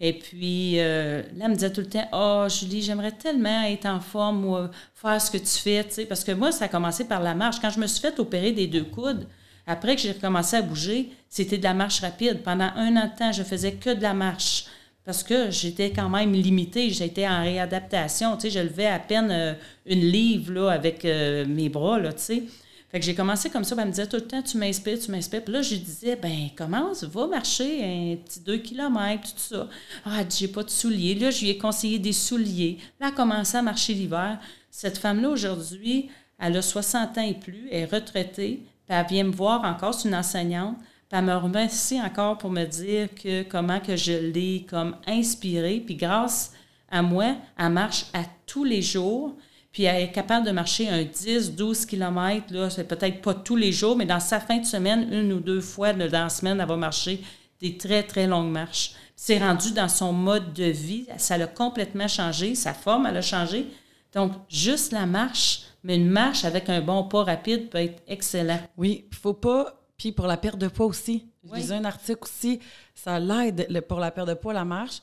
Et 0.01 0.13
puis, 0.13 0.79
euh, 0.79 1.23
là, 1.37 1.45
elle 1.45 1.51
me 1.51 1.55
disait 1.55 1.73
tout 1.73 1.81
le 1.81 1.89
temps 1.89 2.09
Ah, 2.13 2.45
oh, 2.47 2.49
Julie, 2.49 2.83
j'aimerais 2.83 3.13
tellement 3.13 3.65
être 3.65 3.87
en 3.87 4.01
forme 4.01 4.45
ou 4.45 4.57
euh, 4.57 4.69
faire 4.95 5.21
ce 5.21 5.31
que 5.31 5.39
tu 5.39 5.47
fais. 5.47 5.85
Parce 6.07 6.25
que 6.25 6.33
moi, 6.33 6.53
ça 6.53 6.67
a 6.67 6.69
commencé 6.69 7.05
par 7.07 7.21
la 7.21 7.35
marche. 7.35 7.61
Quand 7.61 7.71
je 7.71 7.81
me 7.81 7.87
suis 7.87 8.01
fait 8.01 8.19
opérer 8.21 8.53
des 8.53 8.67
deux 8.67 8.85
coudes, 8.85 9.27
après 9.67 9.97
que 9.97 10.03
j'ai 10.03 10.13
recommencé 10.13 10.57
à 10.57 10.63
bouger, 10.63 11.11
c'était 11.29 11.59
de 11.59 11.65
la 11.65 11.75
marche 11.75 12.01
rapide. 12.01 12.43
Pendant 12.43 12.71
un 12.77 12.97
an 12.97 13.11
de 13.13 13.19
temps, 13.19 13.33
je 13.33 13.43
faisais 13.43 13.73
que 13.73 13.91
de 13.91 14.03
la 14.03 14.15
marche. 14.15 14.67
Parce 15.05 15.23
que 15.23 15.51
j'étais 15.51 15.91
quand 15.91 16.09
même 16.09 16.33
limitée, 16.33 16.91
j'étais 16.91 17.27
en 17.27 17.43
réadaptation. 17.43 18.37
Tu 18.37 18.43
sais, 18.43 18.51
je 18.51 18.61
levais 18.61 18.87
à 18.87 18.99
peine 18.99 19.31
euh, 19.31 19.55
une 19.87 20.01
livre 20.01 20.53
là, 20.53 20.71
avec 20.71 21.05
mes 21.05 21.69
bras, 21.69 21.99
là, 21.99 22.13
tu 22.13 22.23
sais. 22.23 22.43
Fait 22.91 23.01
que 23.01 23.05
j'ai 23.05 23.15
commencé 23.15 23.51
comme 23.51 23.65
ça, 23.65 23.77
elle 23.79 23.87
me 23.87 23.91
disait 23.91 24.07
tout 24.07 24.17
le 24.17 24.27
temps, 24.27 24.41
tu 24.41 24.57
m'inspires, 24.57 24.99
tu 24.99 25.11
m'inspires. 25.11 25.45
Puis 25.45 25.53
là, 25.53 25.61
je 25.61 25.75
lui 25.75 25.81
disais, 25.81 26.17
ben 26.17 26.49
commence, 26.57 27.05
va 27.05 27.27
marcher 27.27 27.85
un 27.85 28.17
petit 28.17 28.41
deux 28.41 28.57
kilomètres, 28.57 29.35
tout 29.35 29.55
ça. 29.55 29.69
Ah, 30.07 30.23
j'ai 30.29 30.49
pas 30.49 30.63
de 30.63 30.71
souliers. 30.71 31.15
Là, 31.15 31.31
je 31.31 31.43
lui 31.43 31.51
ai 31.51 31.59
conseillé 31.59 31.99
des 31.99 32.15
souliers. 32.15 32.79
Là, 32.99 33.09
elle 33.09 33.13
a 33.13 33.17
commencé 33.17 33.59
à 33.59 33.63
marcher 33.63 33.93
l'hiver. 33.93 34.39
Cette 34.71 34.97
femme-là, 34.97 35.29
aujourd'hui, 35.29 36.09
elle 36.39 36.57
a 36.57 36.63
60 36.63 37.19
ans 37.19 37.23
et 37.23 37.35
plus, 37.35 37.69
elle 37.71 37.83
est 37.83 37.85
retraitée, 37.85 38.63
puis 38.87 38.97
elle 38.97 39.07
vient 39.07 39.25
me 39.25 39.33
voir 39.33 39.65
encore, 39.65 39.93
c'est 39.93 40.09
une 40.09 40.15
enseignante, 40.15 40.77
puis 40.79 41.19
elle 41.19 41.25
me 41.25 41.37
remercie 41.37 42.01
encore 42.01 42.39
pour 42.39 42.51
me 42.51 42.65
dire 42.65 43.09
que 43.15 43.43
comment 43.43 43.81
que 43.81 43.97
je 43.97 44.13
l'ai 44.13 44.65
comme 44.69 44.97
inspirée, 45.07 45.83
puis 45.85 45.97
grâce 45.97 46.53
à 46.91 47.03
moi, 47.03 47.37
elle 47.59 47.71
marche 47.71 48.07
à 48.15 48.23
tous 48.47 48.65
les 48.65 48.83
jours 48.83 49.35
puis 49.73 49.85
elle 49.85 50.05
est 50.05 50.13
capable 50.13 50.47
de 50.47 50.51
marcher 50.51 50.89
un 50.89 51.05
10, 51.05 51.55
12 51.55 51.87
km, 51.87 52.53
là, 52.53 52.71
c'est 52.71 52.89
peut-être 52.89 53.21
pas 53.21 53.35
tous 53.35 53.57
les 53.57 53.73
jours, 53.73 53.97
mais 53.97 54.07
dans 54.07 54.21
sa 54.21 54.41
fin 54.41 54.59
de 54.59 54.67
semaine, 54.67 55.13
une 55.13 55.33
ou 55.33 55.41
deux 55.41 55.61
fois 55.61 55.93
dans 55.93 56.11
la 56.11 56.29
semaine, 56.29 56.61
elle 56.61 56.69
va 56.69 56.77
marcher 56.77 57.23
des 57.61 57.77
très, 57.77 58.03
très 58.03 58.27
longues 58.27 58.51
marches. 58.51 58.93
C'est 59.15 59.39
rendu 59.39 59.73
dans 59.73 59.89
son 59.89 60.13
mode 60.13 60.53
de 60.53 60.65
vie, 60.65 61.07
ça 61.17 61.37
l'a 61.37 61.47
complètement 61.47 62.09
changé, 62.09 62.55
sa 62.55 62.73
forme, 62.73 63.07
elle 63.07 63.17
a 63.17 63.23
changé. 63.23 63.67
Donc, 64.15 64.33
juste 64.49 64.93
la 64.93 65.07
marche, 65.07 65.63
mais 65.83 65.97
une 65.97 66.09
marche 66.09 66.45
avec 66.45 66.69
un 66.69 66.81
bon 66.81 67.05
pas 67.05 67.25
rapide 67.25 67.69
peut 67.69 67.79
être 67.79 68.03
excellent. 68.07 68.61
Oui, 68.77 69.07
il 69.11 69.17
faut 69.17 69.35
pas. 69.35 69.75
Puis 69.97 70.13
pour 70.13 70.27
la 70.27 70.37
perte 70.37 70.59
de 70.59 70.69
poids 70.69 70.87
aussi. 70.87 71.27
Je 71.45 71.55
lisais 71.57 71.75
un 71.75 71.85
article 71.85 72.21
aussi, 72.23 72.61
ça 72.95 73.19
l'aide 73.19 73.69
pour 73.89 73.99
la 73.99 74.11
perte 74.11 74.29
de 74.29 74.35
poids, 74.35 74.53
la 74.53 74.65
marche 74.65 75.01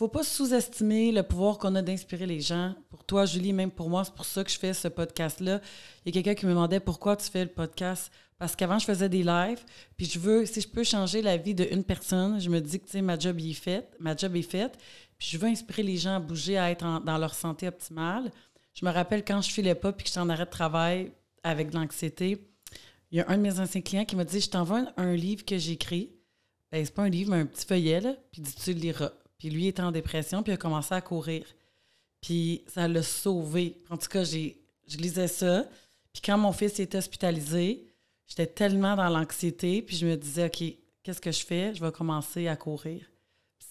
faut 0.00 0.08
pas 0.08 0.24
sous-estimer 0.24 1.12
le 1.12 1.22
pouvoir 1.22 1.58
qu'on 1.58 1.74
a 1.74 1.82
d'inspirer 1.82 2.24
les 2.24 2.40
gens. 2.40 2.74
Pour 2.88 3.04
toi, 3.04 3.26
Julie, 3.26 3.52
même 3.52 3.70
pour 3.70 3.90
moi, 3.90 4.02
c'est 4.02 4.14
pour 4.14 4.24
ça 4.24 4.42
que 4.42 4.50
je 4.50 4.58
fais 4.58 4.72
ce 4.72 4.88
podcast-là. 4.88 5.60
Il 6.06 6.08
y 6.08 6.18
a 6.18 6.22
quelqu'un 6.22 6.40
qui 6.40 6.46
me 6.46 6.52
demandait 6.52 6.80
pourquoi 6.80 7.16
tu 7.16 7.28
fais 7.28 7.44
le 7.44 7.50
podcast. 7.50 8.10
Parce 8.38 8.56
qu'avant, 8.56 8.78
je 8.78 8.86
faisais 8.86 9.10
des 9.10 9.22
lives, 9.22 9.62
puis 9.98 10.06
je 10.06 10.18
veux, 10.18 10.46
si 10.46 10.62
je 10.62 10.68
peux 10.68 10.84
changer 10.84 11.20
la 11.20 11.36
vie 11.36 11.54
d'une 11.54 11.84
personne, 11.84 12.40
je 12.40 12.48
me 12.48 12.62
dis 12.62 12.80
que, 12.80 12.86
tu 12.86 12.92
sais, 12.92 13.02
ma 13.02 13.18
job 13.18 13.38
est 13.40 13.52
faite, 13.52 13.94
ma 14.00 14.16
job 14.16 14.34
est 14.36 14.40
faite, 14.40 14.78
puis 15.18 15.28
je 15.32 15.36
veux 15.36 15.48
inspirer 15.48 15.82
les 15.82 15.98
gens 15.98 16.16
à 16.16 16.18
bouger, 16.18 16.56
à 16.56 16.70
être 16.70 17.04
dans 17.04 17.18
leur 17.18 17.34
santé 17.34 17.68
optimale. 17.68 18.32
Je 18.72 18.86
me 18.86 18.90
rappelle 18.90 19.22
quand 19.22 19.42
je 19.42 19.50
filais 19.50 19.74
pas, 19.74 19.92
puis 19.92 20.04
que 20.04 20.08
j'étais 20.08 20.20
en 20.20 20.30
arrêt 20.30 20.46
de 20.46 20.50
travail 20.50 21.12
avec 21.42 21.68
de 21.68 21.74
l'anxiété, 21.74 22.48
il 23.10 23.18
y 23.18 23.20
a 23.20 23.28
un 23.28 23.36
de 23.36 23.42
mes 23.42 23.60
anciens 23.60 23.82
clients 23.82 24.06
qui 24.06 24.16
m'a 24.16 24.24
dit, 24.24 24.40
je 24.40 24.48
t'envoie 24.48 24.82
un, 24.96 25.14
livre 25.14 25.44
que 25.44 25.58
j'ai 25.58 25.72
écrit. 25.72 26.10
Ben, 26.72 26.82
c'est 26.82 26.94
pas 26.94 27.02
un 27.02 27.10
livre, 27.10 27.32
mais 27.32 27.40
un 27.40 27.46
petit 27.46 27.66
feuillet, 27.66 28.00
là, 28.00 28.14
puis 28.32 28.40
dis 28.40 28.54
tu 28.54 28.72
le 28.72 28.80
liras. 28.80 29.12
Puis 29.40 29.50
lui 29.50 29.66
était 29.66 29.82
en 29.82 29.90
dépression, 29.90 30.42
puis 30.42 30.52
il 30.52 30.54
a 30.54 30.58
commencé 30.58 30.94
à 30.94 31.00
courir. 31.00 31.44
Puis 32.20 32.62
ça 32.68 32.86
l'a 32.86 33.02
sauvé. 33.02 33.82
En 33.88 33.96
tout 33.96 34.08
cas, 34.08 34.22
je 34.22 34.96
lisais 34.98 35.28
ça. 35.28 35.64
Puis 36.12 36.20
quand 36.22 36.36
mon 36.36 36.52
fils 36.52 36.78
était 36.78 36.98
hospitalisé, 36.98 37.86
j'étais 38.26 38.46
tellement 38.46 38.94
dans 38.96 39.08
l'anxiété, 39.08 39.80
puis 39.80 39.96
je 39.96 40.06
me 40.06 40.16
disais, 40.16 40.46
OK, 40.46 40.62
qu'est-ce 41.02 41.20
que 41.20 41.32
je 41.32 41.44
fais? 41.44 41.74
Je 41.74 41.82
vais 41.82 41.90
commencer 41.90 42.48
à 42.48 42.56
courir. 42.56 43.10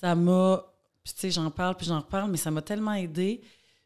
ça 0.01 0.15
m'a, 0.15 0.65
puis 1.03 1.13
tu 1.13 1.19
sais, 1.19 1.31
j'en 1.31 1.51
parle, 1.51 1.75
puis 1.75 1.85
j'en 1.85 1.99
reparle, 1.99 2.31
mais 2.31 2.37
ça 2.37 2.49
m'a 2.49 2.63
tellement 2.63 2.93
aidé. 2.93 3.41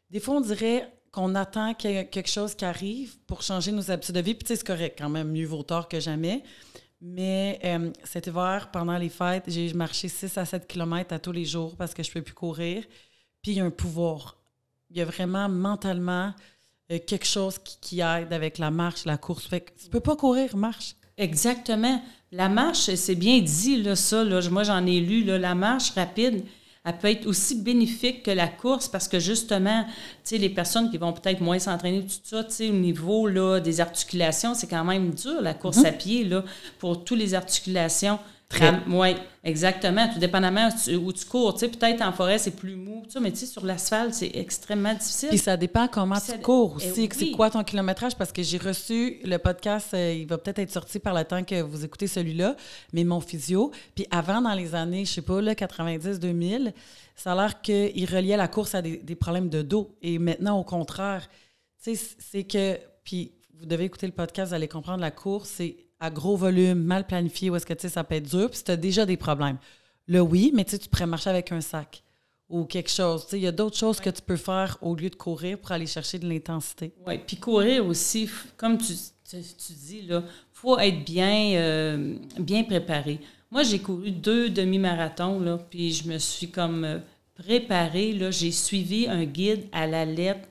Des 0.08 0.20
fois, 0.20 0.36
on 0.36 0.40
dirait 0.40 0.90
qu'on 1.12 1.34
attend 1.34 1.74
qu'il 1.74 1.90
y 1.90 2.08
quelque 2.08 2.30
chose 2.30 2.54
qui 2.54 2.64
arrive 2.64 3.18
pour 3.26 3.42
changer 3.42 3.72
nos 3.72 3.90
habitudes 3.90 4.14
de 4.14 4.20
vie. 4.20 4.34
Puis 4.34 4.44
tu 4.44 4.48
sais, 4.48 4.56
c'est 4.56 4.66
correct 4.66 4.96
quand 4.98 5.10
même, 5.10 5.30
mieux 5.30 5.46
vaut 5.46 5.62
tard 5.62 5.86
que 5.86 6.00
jamais. 6.00 6.42
Mais 7.06 7.60
euh, 7.64 7.90
cet 8.02 8.28
hiver, 8.28 8.70
pendant 8.72 8.96
les 8.96 9.10
fêtes, 9.10 9.44
j'ai 9.48 9.70
marché 9.74 10.08
6 10.08 10.38
à 10.38 10.46
7 10.46 10.66
km 10.66 11.12
à 11.12 11.18
tous 11.18 11.32
les 11.32 11.44
jours 11.44 11.76
parce 11.76 11.92
que 11.92 12.02
je 12.02 12.08
ne 12.08 12.14
peux 12.14 12.22
plus 12.22 12.32
courir. 12.32 12.82
Puis 13.42 13.52
il 13.52 13.58
y 13.58 13.60
a 13.60 13.64
un 13.66 13.70
pouvoir. 13.70 14.38
Il 14.88 14.96
y 14.96 15.02
a 15.02 15.04
vraiment 15.04 15.46
mentalement 15.50 16.32
euh, 16.90 16.98
quelque 17.06 17.26
chose 17.26 17.58
qui, 17.58 18.00
aide 18.00 18.32
avec 18.32 18.56
la 18.56 18.70
marche, 18.70 19.04
la 19.04 19.18
course. 19.18 19.46
Fait 19.46 19.60
que 19.60 19.72
tu 19.78 19.90
peux 19.90 20.00
pas 20.00 20.16
courir, 20.16 20.56
marche. 20.56 20.96
Exactement. 21.18 22.02
La 22.32 22.48
marche, 22.48 22.94
c'est 22.94 23.14
bien 23.14 23.38
dit, 23.40 23.82
là, 23.82 23.96
ça. 23.96 24.24
Là, 24.24 24.40
moi, 24.48 24.62
j'en 24.62 24.86
ai 24.86 25.00
lu. 25.00 25.24
Là, 25.24 25.38
la 25.38 25.54
marche 25.54 25.90
rapide, 25.90 26.42
elle 26.84 26.98
peut 26.98 27.10
être 27.10 27.26
aussi 27.26 27.56
bénéfique 27.56 28.22
que 28.22 28.30
la 28.30 28.46
course 28.46 28.88
parce 28.88 29.08
que 29.08 29.18
justement, 29.18 29.84
tu 29.84 29.90
sais, 30.24 30.38
les 30.38 30.50
personnes 30.50 30.90
qui 30.90 30.98
vont 30.98 31.14
peut-être 31.14 31.40
moins 31.40 31.58
s'entraîner, 31.58 32.02
tout 32.02 32.12
ça, 32.22 32.44
tu 32.44 32.52
sais, 32.52 32.68
au 32.68 32.74
niveau 32.74 33.26
là, 33.26 33.58
des 33.58 33.80
articulations, 33.80 34.54
c'est 34.54 34.66
quand 34.66 34.84
même 34.84 35.14
dur, 35.14 35.40
la 35.40 35.54
course 35.54 35.78
mhm. 35.78 35.86
à 35.86 35.92
pied, 35.92 36.24
là, 36.24 36.44
pour 36.78 37.02
toutes 37.02 37.18
les 37.18 37.32
articulations. 37.32 38.18
Oui, 38.88 39.14
exactement. 39.42 40.08
Tout 40.12 40.18
dépendamment 40.18 40.68
où 41.02 41.12
tu 41.12 41.24
cours. 41.24 41.54
Tu 41.54 41.60
sais, 41.60 41.68
peut-être 41.68 42.02
en 42.02 42.12
forêt, 42.12 42.38
c'est 42.38 42.52
plus 42.52 42.76
mou. 42.76 43.02
Tu 43.04 43.12
sais, 43.12 43.20
mais 43.20 43.30
tu 43.30 43.38
sais, 43.38 43.46
sur 43.46 43.64
l'asphalte, 43.64 44.14
c'est 44.14 44.30
extrêmement 44.34 44.94
difficile. 44.94 45.30
Puis 45.30 45.38
ça 45.38 45.56
dépend 45.56 45.88
comment 45.88 46.18
tu 46.20 46.38
cours 46.40 46.78
eh 46.80 46.90
aussi. 46.90 47.08
C'est 47.12 47.30
quoi 47.30 47.50
ton 47.50 47.64
kilométrage? 47.64 48.16
Parce 48.16 48.32
que 48.32 48.42
j'ai 48.42 48.58
reçu 48.58 49.18
le 49.24 49.36
podcast, 49.38 49.94
euh, 49.94 50.12
il 50.12 50.26
va 50.26 50.38
peut-être 50.38 50.60
être 50.60 50.70
sorti 50.70 50.98
par 50.98 51.14
le 51.14 51.24
temps 51.24 51.42
que 51.42 51.60
vous 51.62 51.84
écoutez 51.84 52.06
celui-là, 52.06 52.56
mais 52.92 53.04
mon 53.04 53.20
physio. 53.20 53.72
Puis 53.94 54.06
avant, 54.10 54.40
dans 54.40 54.54
les 54.54 54.74
années, 54.74 55.04
je 55.04 55.12
sais 55.12 55.22
pas, 55.22 55.40
90-2000, 55.40 56.72
ça 57.16 57.32
a 57.32 57.34
l'air 57.34 57.60
qu'il 57.60 58.06
reliait 58.06 58.36
la 58.36 58.48
course 58.48 58.74
à 58.74 58.82
des, 58.82 58.98
des 58.98 59.14
problèmes 59.14 59.48
de 59.48 59.62
dos. 59.62 59.96
Et 60.02 60.18
maintenant, 60.18 60.58
au 60.58 60.64
contraire, 60.64 61.28
tu 61.82 61.94
sais, 61.96 62.16
c'est 62.18 62.44
que. 62.44 62.78
Puis 63.04 63.32
vous 63.58 63.66
devez 63.66 63.84
écouter 63.84 64.06
le 64.06 64.12
podcast, 64.12 64.48
vous 64.48 64.54
allez 64.54 64.68
comprendre 64.68 65.00
la 65.00 65.10
course, 65.10 65.48
c'est 65.56 65.76
à 66.04 66.10
gros 66.10 66.36
volume, 66.36 66.82
mal 66.82 67.06
planifié, 67.06 67.48
où 67.48 67.56
est-ce 67.56 67.64
que 67.64 67.72
tu 67.72 67.82
sais, 67.82 67.88
ça 67.88 68.04
peut 68.04 68.16
être 68.16 68.28
dur, 68.28 68.50
puis 68.50 68.60
tu 68.62 68.70
as 68.70 68.76
déjà 68.76 69.06
des 69.06 69.16
problèmes. 69.16 69.56
Là, 70.06 70.22
oui, 70.22 70.52
mais 70.54 70.64
tu 70.64 70.72
sais, 70.72 70.78
tu 70.78 70.88
pourrais 70.88 71.06
marcher 71.06 71.30
avec 71.30 71.50
un 71.50 71.62
sac 71.62 72.02
ou 72.50 72.64
quelque 72.64 72.90
chose. 72.90 73.26
Il 73.32 73.38
y 73.38 73.46
a 73.46 73.52
d'autres 73.52 73.78
choses 73.78 74.00
que 74.00 74.10
tu 74.10 74.20
peux 74.20 74.36
faire 74.36 74.76
au 74.82 74.94
lieu 74.94 75.08
de 75.08 75.16
courir 75.16 75.58
pour 75.58 75.72
aller 75.72 75.86
chercher 75.86 76.18
de 76.18 76.28
l'intensité. 76.28 76.92
Oui, 77.06 77.18
puis 77.26 77.38
courir 77.38 77.86
aussi, 77.86 78.28
comme 78.58 78.76
tu, 78.76 78.92
tu, 79.28 79.72
dis, 79.72 80.04
il 80.06 80.22
faut 80.52 80.78
être 80.78 81.04
bien, 81.04 81.54
euh, 81.54 82.16
bien 82.38 82.64
préparé. 82.64 83.18
Moi, 83.50 83.62
j'ai 83.62 83.78
couru 83.78 84.10
deux 84.10 84.50
demi-marathons, 84.50 85.58
puis 85.70 85.90
je 85.92 86.06
me 86.06 86.18
suis 86.18 86.50
comme 86.50 86.84
euh, 86.84 86.98
préparée. 87.34 88.14
J'ai 88.30 88.52
suivi 88.52 89.08
un 89.08 89.24
guide 89.24 89.64
à 89.72 89.86
la 89.86 90.04
lettre 90.04 90.48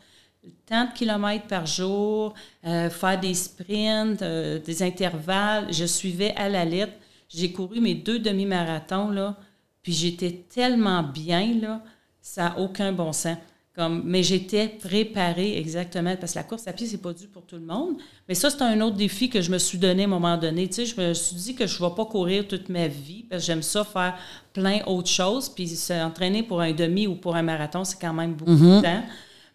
tant 0.65 0.86
de 0.86 0.93
kilomètres 0.93 1.47
par 1.47 1.65
jour, 1.65 2.34
euh, 2.65 2.89
faire 2.89 3.19
des 3.19 3.34
sprints, 3.34 4.21
euh, 4.21 4.60
des 4.60 4.84
intervalles. 4.84 5.67
Je 5.71 5.86
suivais 5.86 6.34
à 6.36 6.49
la 6.49 6.65
lettre. 6.65 6.93
J'ai 7.29 7.51
couru 7.51 7.79
mes 7.79 7.95
deux 7.95 8.19
demi-marathons, 8.19 9.10
là, 9.10 9.36
puis 9.82 9.91
j'étais 9.91 10.45
tellement 10.53 11.01
bien, 11.01 11.56
là, 11.60 11.82
ça 12.21 12.43
n'a 12.49 12.60
aucun 12.60 12.91
bon 12.91 13.12
sens. 13.12 13.38
Comme, 13.75 14.03
mais 14.06 14.21
j'étais 14.21 14.67
préparée 14.67 15.58
exactement, 15.58 16.15
parce 16.15 16.34
que 16.34 16.38
la 16.38 16.43
course 16.43 16.67
à 16.67 16.73
pied, 16.73 16.86
c'est 16.86 17.01
pas 17.01 17.12
dû 17.12 17.27
pour 17.27 17.41
tout 17.41 17.56
le 17.56 17.65
monde. 17.65 17.95
Mais 18.29 18.36
ça, 18.36 18.51
c'est 18.51 18.62
un 18.62 18.79
autre 18.82 18.97
défi 18.97 19.32
que 19.32 19.41
je 19.41 19.49
me 19.49 19.58
suis 19.58 19.79
donné 19.79 20.03
à 20.03 20.06
un 20.06 20.10
moment 20.10 20.38
donné. 20.38 20.67
Tu 20.67 20.75
sais, 20.75 20.86
je 20.86 21.01
me 21.01 21.13
suis 21.15 21.36
dit 21.38 21.56
que 21.56 21.65
je 21.65 21.82
ne 21.82 21.89
vais 21.89 21.95
pas 21.95 22.06
courir 22.06 22.47
toute 22.47 22.69
ma 22.69 22.88
vie, 22.88 23.25
parce 23.27 23.41
que 23.41 23.47
j'aime 23.47 23.63
ça 23.63 23.84
faire 23.84 24.15
plein 24.53 24.82
d'autres 24.86 25.10
choses. 25.10 25.49
Puis 25.49 25.67
s'entraîner 25.69 26.43
pour 26.43 26.62
un 26.62 26.71
demi 26.71 27.08
ou 27.08 27.15
pour 27.15 27.36
un 27.36 27.41
marathon, 27.41 27.84
c'est 27.84 27.99
quand 27.99 28.13
même 28.13 28.36
beaucoup 28.36 28.51
mm-hmm. 28.51 28.77
de 28.77 28.82
temps 28.84 29.03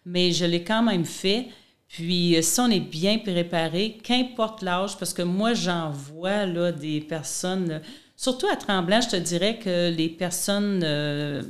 mais 0.05 0.31
je 0.31 0.45
l'ai 0.45 0.63
quand 0.63 0.83
même 0.83 1.05
fait. 1.05 1.47
Puis, 1.87 2.37
euh, 2.37 2.41
si 2.41 2.59
on 2.59 2.69
est 2.69 2.79
bien 2.79 3.17
préparé, 3.17 3.97
qu'importe 4.03 4.61
l'âge, 4.61 4.97
parce 4.97 5.13
que 5.13 5.23
moi, 5.23 5.53
j'en 5.53 5.89
vois 5.89 6.45
là, 6.45 6.71
des 6.71 7.01
personnes, 7.01 7.81
surtout 8.15 8.47
à 8.47 8.55
Tremblant, 8.55 9.01
je 9.01 9.09
te 9.09 9.15
dirais 9.15 9.57
que 9.57 9.89
les 9.89 10.09
personnes, 10.09 10.81
euh, 10.83 11.41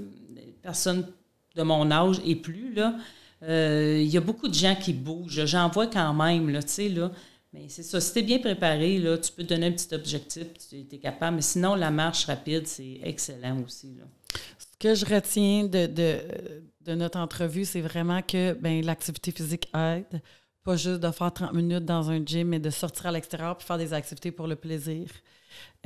personnes 0.61 1.05
de 1.55 1.63
mon 1.63 1.91
âge 1.91 2.21
et 2.25 2.35
plus, 2.35 2.73
euh, 3.43 3.99
il 4.01 4.07
y 4.07 4.17
a 4.17 4.21
beaucoup 4.21 4.47
de 4.47 4.53
gens 4.53 4.75
qui 4.75 4.93
bougent. 4.93 5.45
J'en 5.45 5.69
vois 5.69 5.87
quand 5.87 6.13
même, 6.13 6.51
tu 6.61 6.67
sais, 6.67 6.89
là. 6.89 7.11
Mais 7.51 7.65
c'est 7.67 7.83
ça, 7.83 7.99
si 7.99 8.13
tu 8.13 8.19
es 8.19 8.21
bien 8.21 8.39
préparé, 8.39 8.99
là, 8.99 9.17
tu 9.17 9.31
peux 9.31 9.43
donner 9.43 9.67
un 9.67 9.71
petit 9.71 9.93
objectif, 9.93 10.45
tu 10.69 10.85
es 10.89 10.97
capable. 10.99 11.37
Mais 11.37 11.41
sinon, 11.41 11.73
la 11.75 11.89
marche 11.89 12.25
rapide, 12.25 12.67
c'est 12.67 12.99
excellent 13.03 13.59
aussi. 13.65 13.95
Là. 13.97 14.05
Ce 14.59 14.65
que 14.77 14.93
je 14.93 15.03
retiens 15.03 15.63
de, 15.63 15.87
de 15.87 16.19
notre 16.93 17.17
entrevue, 17.19 17.65
c'est 17.65 17.81
vraiment 17.81 18.21
que 18.21 18.53
ben, 18.53 18.83
l'activité 18.83 19.31
physique 19.31 19.69
aide. 19.75 20.21
Pas 20.63 20.75
juste 20.75 20.99
de 20.99 21.11
faire 21.11 21.33
30 21.33 21.53
minutes 21.53 21.85
dans 21.85 22.09
un 22.09 22.23
gym, 22.25 22.49
mais 22.49 22.59
de 22.59 22.69
sortir 22.69 23.07
à 23.07 23.11
l'extérieur 23.11 23.57
pour 23.57 23.65
faire 23.65 23.77
des 23.77 23.93
activités 23.93 24.31
pour 24.31 24.47
le 24.47 24.55
plaisir. 24.55 25.07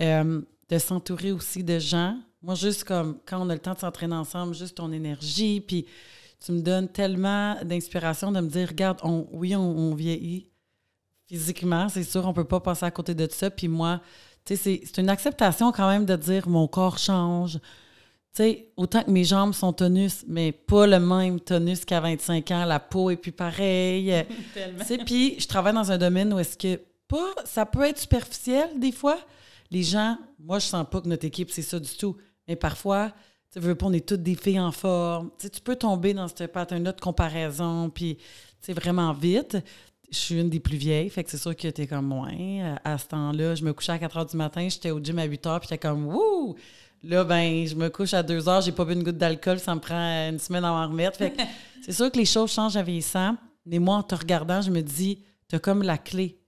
Euh, 0.02 0.42
de 0.70 0.78
s'entourer 0.78 1.32
aussi 1.32 1.64
de 1.64 1.78
gens. 1.80 2.18
Moi, 2.42 2.56
juste 2.56 2.84
comme 2.84 3.20
quand 3.26 3.46
on 3.46 3.50
a 3.50 3.54
le 3.54 3.60
temps 3.60 3.74
de 3.74 3.80
s'entraîner 3.80 4.16
ensemble, 4.16 4.56
juste 4.56 4.76
ton 4.76 4.92
énergie, 4.92 5.62
puis 5.62 5.86
tu 6.44 6.52
me 6.52 6.62
donnes 6.62 6.90
tellement 6.90 7.56
d'inspiration 7.64 8.32
de 8.32 8.42
me 8.42 8.50
dire, 8.50 8.70
regarde, 8.70 9.00
on, 9.04 9.28
oui, 9.32 9.56
on, 9.56 9.94
vieillit 9.96 10.48
physiquement, 11.28 11.88
c'est 11.90 12.04
sûr, 12.04 12.26
on 12.28 12.34
peut 12.34 12.44
pas 12.44 12.60
passer 12.60 12.86
à 12.86 12.92
côté 12.92 13.16
de 13.16 13.28
ça. 13.32 13.50
Puis 13.50 13.68
moi, 13.68 14.02
c'est 14.46 14.98
une 14.98 15.10
acceptation 15.10 15.72
quand 15.72 15.88
même 15.88 16.06
de 16.06 16.16
dire, 16.16 16.50
mon 16.50 16.68
corps 16.68 16.98
change, 16.98 17.60
sais, 18.34 18.72
autant 18.78 19.04
que 19.04 19.12
mes 19.12 19.24
jambes 19.24 19.54
sont 19.54 19.74
tonus, 19.74 20.26
mais 20.28 20.52
pas 20.52 20.88
le 20.88 21.00
même 21.00 21.40
tonus 21.40 21.86
qu'à 21.86 22.00
25 22.00 22.52
ans, 22.52 22.66
la 22.66 22.80
peau 22.80 23.10
est 23.10 23.16
plus 23.16 23.32
pareille. 23.32 24.26
puis 25.06 25.40
je 25.40 25.48
travaille 25.48 25.74
dans 25.74 25.92
un 25.92 25.98
domaine 25.98 26.34
où 26.34 26.40
est-ce 26.40 26.58
que 26.58 26.80
pas, 27.08 27.34
ça 27.46 27.66
peut 27.66 27.84
être 27.84 28.00
superficiel 28.00 28.80
des 28.80 28.92
fois. 28.92 29.18
Les 29.70 29.84
gens, 29.84 30.18
moi 30.40 30.60
je 30.60 30.66
sens 30.66 30.86
pas 30.90 31.02
que 31.02 31.08
notre 31.08 31.26
équipe 31.26 31.52
c'est 31.52 31.62
ça 31.62 31.80
du 31.80 31.96
tout, 31.96 32.18
mais 32.48 32.56
parfois, 32.56 33.12
tu 33.52 33.60
veux 33.60 33.76
pas, 33.76 33.86
on 33.86 33.94
est 33.94 34.08
toutes 34.08 34.24
des 34.24 34.36
filles 34.36 34.60
en 34.60 34.72
forme. 34.72 35.30
tu 35.40 35.62
peux 35.62 35.76
tomber 35.76 36.14
dans 36.14 36.28
ce 36.28 36.46
pattern-là 36.46 36.92
de 36.92 37.02
comparaison, 37.02 37.90
puis 37.90 38.18
c'est 38.60 38.74
vraiment 38.74 39.14
vite. 39.14 39.58
Je 40.12 40.18
suis 40.18 40.40
une 40.40 40.50
des 40.50 40.60
plus 40.60 40.78
vieilles, 40.78 41.10
fait 41.10 41.24
que 41.24 41.30
c'est 41.30 41.38
sûr 41.38 41.56
que 41.56 41.68
t'es 41.68 41.88
comme 41.88 42.08
moi. 42.08 42.30
À 42.84 42.98
ce 42.98 43.08
temps-là, 43.08 43.56
je 43.56 43.64
me 43.64 43.74
couchais 43.74 43.92
à 43.92 44.00
4 44.00 44.18
h 44.18 44.32
du 44.32 44.38
matin, 44.38 44.68
j'étais 44.70 44.92
au 44.92 45.00
gym 45.00 45.18
à 45.20 45.24
8 45.24 45.46
h, 45.46 45.60
puis 45.60 45.68
j'étais 45.70 45.88
comme, 45.88 46.08
wouh! 46.08 46.56
Là, 47.04 47.26
ben, 47.26 47.68
je 47.68 47.76
me 47.76 47.90
couche 47.90 48.14
à 48.14 48.24
deux 48.24 48.48
heures, 48.48 48.62
j'ai 48.62 48.72
pas 48.72 48.86
bu 48.86 48.94
une 48.94 49.04
goutte 49.04 49.18
d'alcool, 49.18 49.60
ça 49.60 49.76
me 49.76 49.82
prend 49.82 50.30
une 50.30 50.40
semaine 50.40 50.64
à 50.64 50.72
m'en 50.72 50.88
remettre. 50.88 51.18
Fait 51.18 51.36
c'est 51.82 51.92
sûr 51.92 52.10
que 52.10 52.18
les 52.18 52.26
choses 52.26 52.52
changent 52.52 52.78
à 52.78 52.82
vieillissant, 52.82 53.36
mais 53.66 53.80
moi, 53.80 53.98
en 53.98 54.04
te 54.04 54.16
regardant, 54.16 54.62
je 54.62 54.72
me 54.72 54.82
dis, 54.82 55.20
tu 55.50 55.56
as 55.56 55.60
comme 55.60 55.84
la 55.84 55.98
clé. 55.98 56.40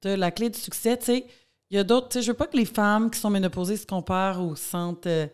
Tu 0.00 0.08
as 0.08 0.16
la 0.16 0.30
clé 0.30 0.50
du 0.50 0.58
succès, 0.58 0.96
tu 0.96 1.06
sais. 1.06 1.26
Il 1.70 1.76
y 1.76 1.78
a 1.78 1.84
d'autres, 1.84 2.08
tu 2.10 2.18
sais, 2.18 2.22
je 2.22 2.30
veux 2.30 2.36
pas 2.36 2.46
que 2.46 2.56
les 2.56 2.64
femmes 2.64 3.10
qui 3.10 3.18
sont 3.18 3.30
ménopausées 3.30 3.76
se 3.76 3.86
comparent 3.86 4.44
ou 4.44 4.54
se 4.54 4.62
sentent 4.62 5.06
euh, 5.06 5.26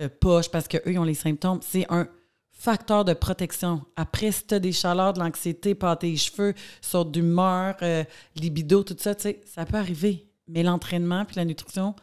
euh, 0.00 0.08
poches 0.20 0.48
parce 0.50 0.66
qu'eux, 0.66 0.80
ils 0.86 0.98
ont 0.98 1.04
les 1.04 1.14
symptômes. 1.14 1.60
C'est 1.62 1.84
un 1.90 2.08
facteur 2.52 3.04
de 3.04 3.12
protection. 3.12 3.82
Après, 3.96 4.30
si 4.32 4.46
tu 4.46 4.54
as 4.54 4.60
des 4.60 4.72
chaleurs, 4.72 5.12
de 5.12 5.18
l'anxiété, 5.18 5.74
pas 5.74 5.96
tes 5.96 6.16
cheveux, 6.16 6.54
sorte 6.80 7.10
d'humeur, 7.10 7.74
euh, 7.82 8.04
libido, 8.36 8.82
tout 8.82 8.96
ça, 8.98 9.14
tu 9.14 9.22
sais, 9.22 9.40
ça 9.44 9.66
peut 9.66 9.76
arriver. 9.76 10.26
Mais 10.46 10.62
l'entraînement 10.62 11.24
puis 11.24 11.36
la 11.36 11.44
nutrition, 11.44 11.94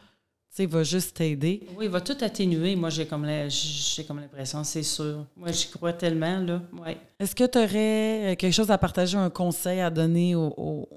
va 0.66 0.82
juste 0.82 1.16
t'aider. 1.16 1.62
Oui, 1.76 1.86
il 1.86 1.90
va 1.90 2.00
tout 2.00 2.16
atténuer. 2.20 2.76
Moi, 2.76 2.90
j'ai 2.90 3.06
comme 3.06 3.24
l'impression, 3.24 4.64
c'est 4.64 4.82
sûr. 4.82 5.24
Moi, 5.36 5.52
j'y 5.52 5.68
crois 5.68 5.92
tellement, 5.92 6.40
là. 6.40 6.62
Ouais. 6.84 6.96
Est-ce 7.18 7.34
que 7.34 7.44
tu 7.44 7.58
aurais 7.58 8.32
euh, 8.32 8.36
quelque 8.36 8.52
chose 8.52 8.70
à 8.70 8.78
partager, 8.78 9.16
un 9.16 9.30
conseil 9.30 9.80
à 9.80 9.90
donner 9.90 10.34
aux, 10.34 10.88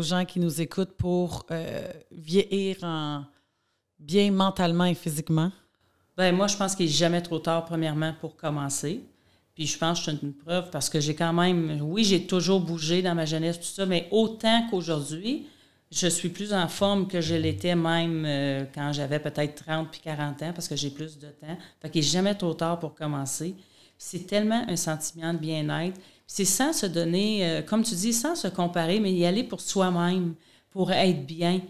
gens 0.00 0.24
qui 0.24 0.40
nous 0.40 0.60
écoutent 0.60 0.96
pour 0.96 1.46
euh, 1.50 1.88
vieillir 2.10 2.78
en 2.82 3.24
bien 3.98 4.30
mentalement 4.32 4.84
et 4.84 4.94
physiquement? 4.94 5.52
Ben 6.16 6.34
moi, 6.34 6.46
je 6.46 6.56
pense 6.56 6.74
qu'il 6.74 6.86
n'est 6.86 6.92
jamais 6.92 7.22
trop 7.22 7.38
tard, 7.38 7.64
premièrement, 7.64 8.14
pour 8.20 8.36
commencer. 8.36 9.02
Puis 9.54 9.66
je 9.66 9.78
pense 9.78 10.00
que 10.00 10.10
c'est 10.10 10.22
une 10.22 10.32
preuve 10.32 10.70
parce 10.70 10.88
que 10.88 10.98
j'ai 10.98 11.14
quand 11.14 11.32
même, 11.32 11.80
oui, 11.82 12.04
j'ai 12.04 12.26
toujours 12.26 12.60
bougé 12.60 13.02
dans 13.02 13.14
ma 13.14 13.24
jeunesse, 13.24 13.58
tout 13.58 13.66
ça, 13.66 13.86
mais 13.86 14.08
autant 14.10 14.66
qu'aujourd'hui, 14.68 15.46
je 15.94 16.08
suis 16.08 16.28
plus 16.28 16.52
en 16.52 16.66
forme 16.68 17.06
que 17.06 17.20
je 17.20 17.34
l'étais 17.34 17.76
même 17.76 18.24
euh, 18.26 18.64
quand 18.74 18.92
j'avais 18.92 19.20
peut-être 19.20 19.64
30 19.64 19.90
puis 19.90 20.00
40 20.02 20.42
ans 20.42 20.52
parce 20.52 20.66
que 20.66 20.76
j'ai 20.76 20.90
plus 20.90 21.18
de 21.18 21.28
temps. 21.28 21.56
Fait 21.80 21.90
qu'il 21.90 22.00
n'est 22.00 22.06
jamais 22.06 22.34
trop 22.34 22.54
tard 22.54 22.80
pour 22.80 22.94
commencer. 22.94 23.54
C'est 23.96 24.26
tellement 24.26 24.64
un 24.68 24.76
sentiment 24.76 25.32
de 25.32 25.38
bien-être. 25.38 26.00
C'est 26.26 26.44
sans 26.44 26.72
se 26.72 26.86
donner, 26.86 27.46
euh, 27.46 27.62
comme 27.62 27.84
tu 27.84 27.94
dis, 27.94 28.12
sans 28.12 28.34
se 28.34 28.48
comparer, 28.48 28.98
mais 28.98 29.12
y 29.12 29.24
aller 29.24 29.44
pour 29.44 29.60
soi-même, 29.60 30.34
pour 30.70 30.90
être 30.90 31.24
bien. 31.26 31.60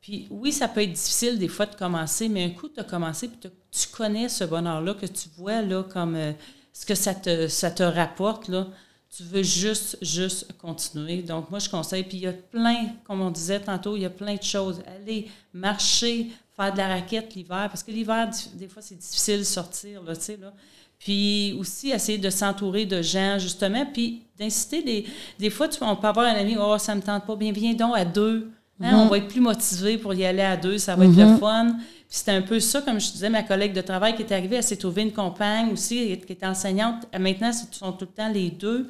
Puis 0.00 0.28
oui, 0.30 0.52
ça 0.52 0.68
peut 0.68 0.82
être 0.82 0.92
difficile 0.92 1.38
des 1.38 1.48
fois 1.48 1.66
de 1.66 1.74
commencer, 1.74 2.28
mais 2.28 2.44
un 2.44 2.50
coup, 2.50 2.68
tu 2.68 2.80
as 2.80 2.84
commencé, 2.84 3.28
puis 3.28 3.50
tu 3.70 3.88
connais 3.88 4.28
ce 4.28 4.44
bonheur-là, 4.44 4.94
que 4.94 5.06
tu 5.06 5.28
vois 5.36 5.60
là 5.60 5.82
comme 5.82 6.14
euh, 6.14 6.32
ce 6.72 6.86
que 6.86 6.94
ça 6.94 7.14
te, 7.14 7.48
ça 7.48 7.70
te 7.70 7.82
rapporte, 7.82 8.48
là. 8.48 8.68
Tu 9.16 9.22
veux 9.22 9.42
juste, 9.42 9.98
juste 10.02 10.52
continuer. 10.58 11.22
Donc, 11.22 11.50
moi, 11.50 11.58
je 11.58 11.68
conseille. 11.68 12.04
Puis, 12.04 12.18
il 12.18 12.22
y 12.24 12.26
a 12.26 12.32
plein, 12.32 12.94
comme 13.04 13.20
on 13.20 13.30
disait 13.30 13.60
tantôt, 13.60 13.96
il 13.96 14.02
y 14.02 14.06
a 14.06 14.10
plein 14.10 14.34
de 14.34 14.42
choses. 14.42 14.82
Aller 14.86 15.28
marcher, 15.52 16.28
faire 16.54 16.72
de 16.72 16.78
la 16.78 16.88
raquette 16.88 17.34
l'hiver, 17.34 17.68
parce 17.68 17.82
que 17.82 17.90
l'hiver, 17.90 18.30
des 18.54 18.68
fois, 18.68 18.82
c'est 18.82 18.96
difficile 18.98 19.38
de 19.38 19.44
sortir, 19.44 20.02
là, 20.02 20.14
tu 20.14 20.22
sais, 20.22 20.36
là. 20.36 20.52
Puis 20.98 21.54
aussi, 21.58 21.90
essayer 21.90 22.18
de 22.18 22.28
s'entourer 22.28 22.84
de 22.84 23.00
gens, 23.02 23.38
justement, 23.38 23.86
puis 23.86 24.22
d'inciter 24.36 24.82
des... 24.82 25.06
Des 25.38 25.48
fois, 25.48 25.68
tu, 25.68 25.78
on 25.80 25.94
peut 25.94 26.08
avoir 26.08 26.26
un 26.26 26.34
ami, 26.34 26.56
«Oh, 26.58 26.76
ça 26.76 26.94
me 26.94 27.00
tente 27.00 27.24
pas 27.24 27.36
bien, 27.36 27.52
viens 27.52 27.72
donc 27.74 27.96
à 27.96 28.04
deux. 28.04 28.50
Hein, 28.80 28.96
On 28.96 29.08
va 29.08 29.18
être 29.18 29.28
plus 29.28 29.40
motivé 29.40 29.98
pour 29.98 30.14
y 30.14 30.24
aller 30.24 30.42
à 30.42 30.56
deux, 30.56 30.78
ça 30.78 30.94
va 30.94 31.04
être 31.04 31.16
le 31.16 31.26
mhm. 31.26 31.38
fun.» 31.38 31.76
Puis 32.08 32.16
c'était 32.16 32.32
un 32.32 32.42
peu 32.42 32.58
ça, 32.58 32.80
comme 32.80 32.98
je 32.98 33.12
disais, 33.12 33.28
ma 33.28 33.42
collègue 33.42 33.74
de 33.74 33.82
travail 33.82 34.14
qui 34.16 34.22
est 34.22 34.32
arrivée, 34.32 34.56
elle 34.56 34.62
s'est 34.62 34.76
trouvée 34.76 35.02
une 35.02 35.12
compagne 35.12 35.70
aussi, 35.72 36.16
qui 36.26 36.32
était 36.32 36.46
enseignante. 36.46 37.06
Maintenant, 37.18 37.52
ce 37.52 37.66
sont 37.70 37.92
tout 37.92 38.06
le 38.06 38.12
temps 38.12 38.32
les 38.32 38.50
deux. 38.50 38.88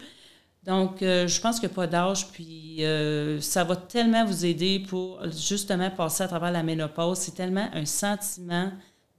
Donc, 0.64 1.02
euh, 1.02 1.26
je 1.26 1.40
pense 1.40 1.58
qu'il 1.58 1.68
n'y 1.68 1.72
a 1.72 1.76
pas 1.76 1.86
d'âge, 1.86 2.28
puis 2.28 2.84
euh, 2.84 3.40
ça 3.40 3.64
va 3.64 3.74
tellement 3.74 4.24
vous 4.24 4.44
aider 4.44 4.84
pour 4.86 5.20
justement 5.30 5.90
passer 5.90 6.24
à 6.24 6.28
travers 6.28 6.52
la 6.52 6.62
ménopause. 6.62 7.18
C'est 7.18 7.34
tellement 7.34 7.68
un 7.72 7.86
sentiment 7.86 8.70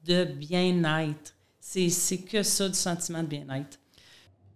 de 0.06 0.24
bien-être. 0.24 1.34
C'est 1.60 2.18
que 2.20 2.42
ça, 2.44 2.70
du 2.70 2.76
sentiment 2.76 3.24
de 3.24 3.28
bien-être. 3.28 3.79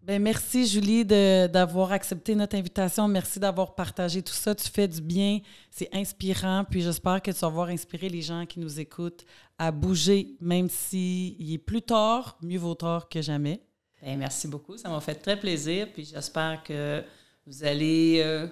Bien, 0.06 0.20
merci, 0.20 0.68
Julie, 0.68 1.06
d'avoir 1.06 1.94
accepté 1.94 2.36
notre 2.36 2.58
invitation. 2.58 3.08
Merci 3.08 3.40
d'avoir 3.40 3.74
partagé 3.74 4.22
tout 4.22 4.34
ça. 4.34 4.54
Tu 4.54 4.68
fais 4.70 4.86
du 4.86 5.00
bien. 5.00 5.40
C'est 5.72 5.88
inspirant. 5.96 6.66
Puis 6.70 6.82
j'espère 6.82 7.22
que 7.22 7.32
tu 7.32 7.40
vas 7.40 7.48
avoir 7.48 7.70
inspiré 7.70 8.10
les 8.10 8.22
gens 8.22 8.46
qui 8.46 8.60
nous 8.60 8.82
écoutent 8.82 9.24
à 9.58 9.72
bouger, 9.72 10.36
même 10.42 10.68
s'il 10.68 11.54
est 11.54 11.58
plus 11.58 11.82
tard, 11.82 12.38
mieux 12.42 12.60
vaut 12.60 12.76
tard 12.76 13.08
que 13.08 13.22
jamais. 13.22 13.62
Bien, 14.02 14.18
merci 14.18 14.46
beaucoup. 14.46 14.76
Ça 14.76 14.90
m'a 14.90 15.00
fait 15.00 15.16
très 15.16 15.40
plaisir. 15.40 15.88
Puis 15.94 16.04
j'espère 16.04 16.62
que 16.64 17.02
vous 17.48 17.64
allez 17.64 18.22
euh, 18.26 18.48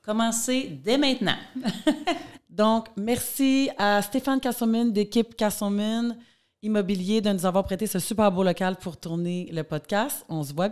commencer 0.00 0.80
dès 0.82 0.96
maintenant. 0.96 1.36
Donc, 2.48 2.86
merci 2.96 3.68
à 3.76 4.00
Stéphane 4.00 4.40
Cassomine 4.40 4.90
d'équipe 4.94 5.36
Cassomine 5.36 6.16
Immobilier 6.62 7.20
de 7.20 7.30
nous 7.30 7.44
avoir 7.44 7.64
prêté 7.64 7.86
ce 7.86 7.98
super 7.98 8.32
beau 8.32 8.42
local 8.42 8.76
pour 8.76 8.96
tourner 8.96 9.48
le 9.52 9.62
podcast. 9.62 10.24
On 10.28 10.42
se 10.42 10.54
voit 10.54 10.64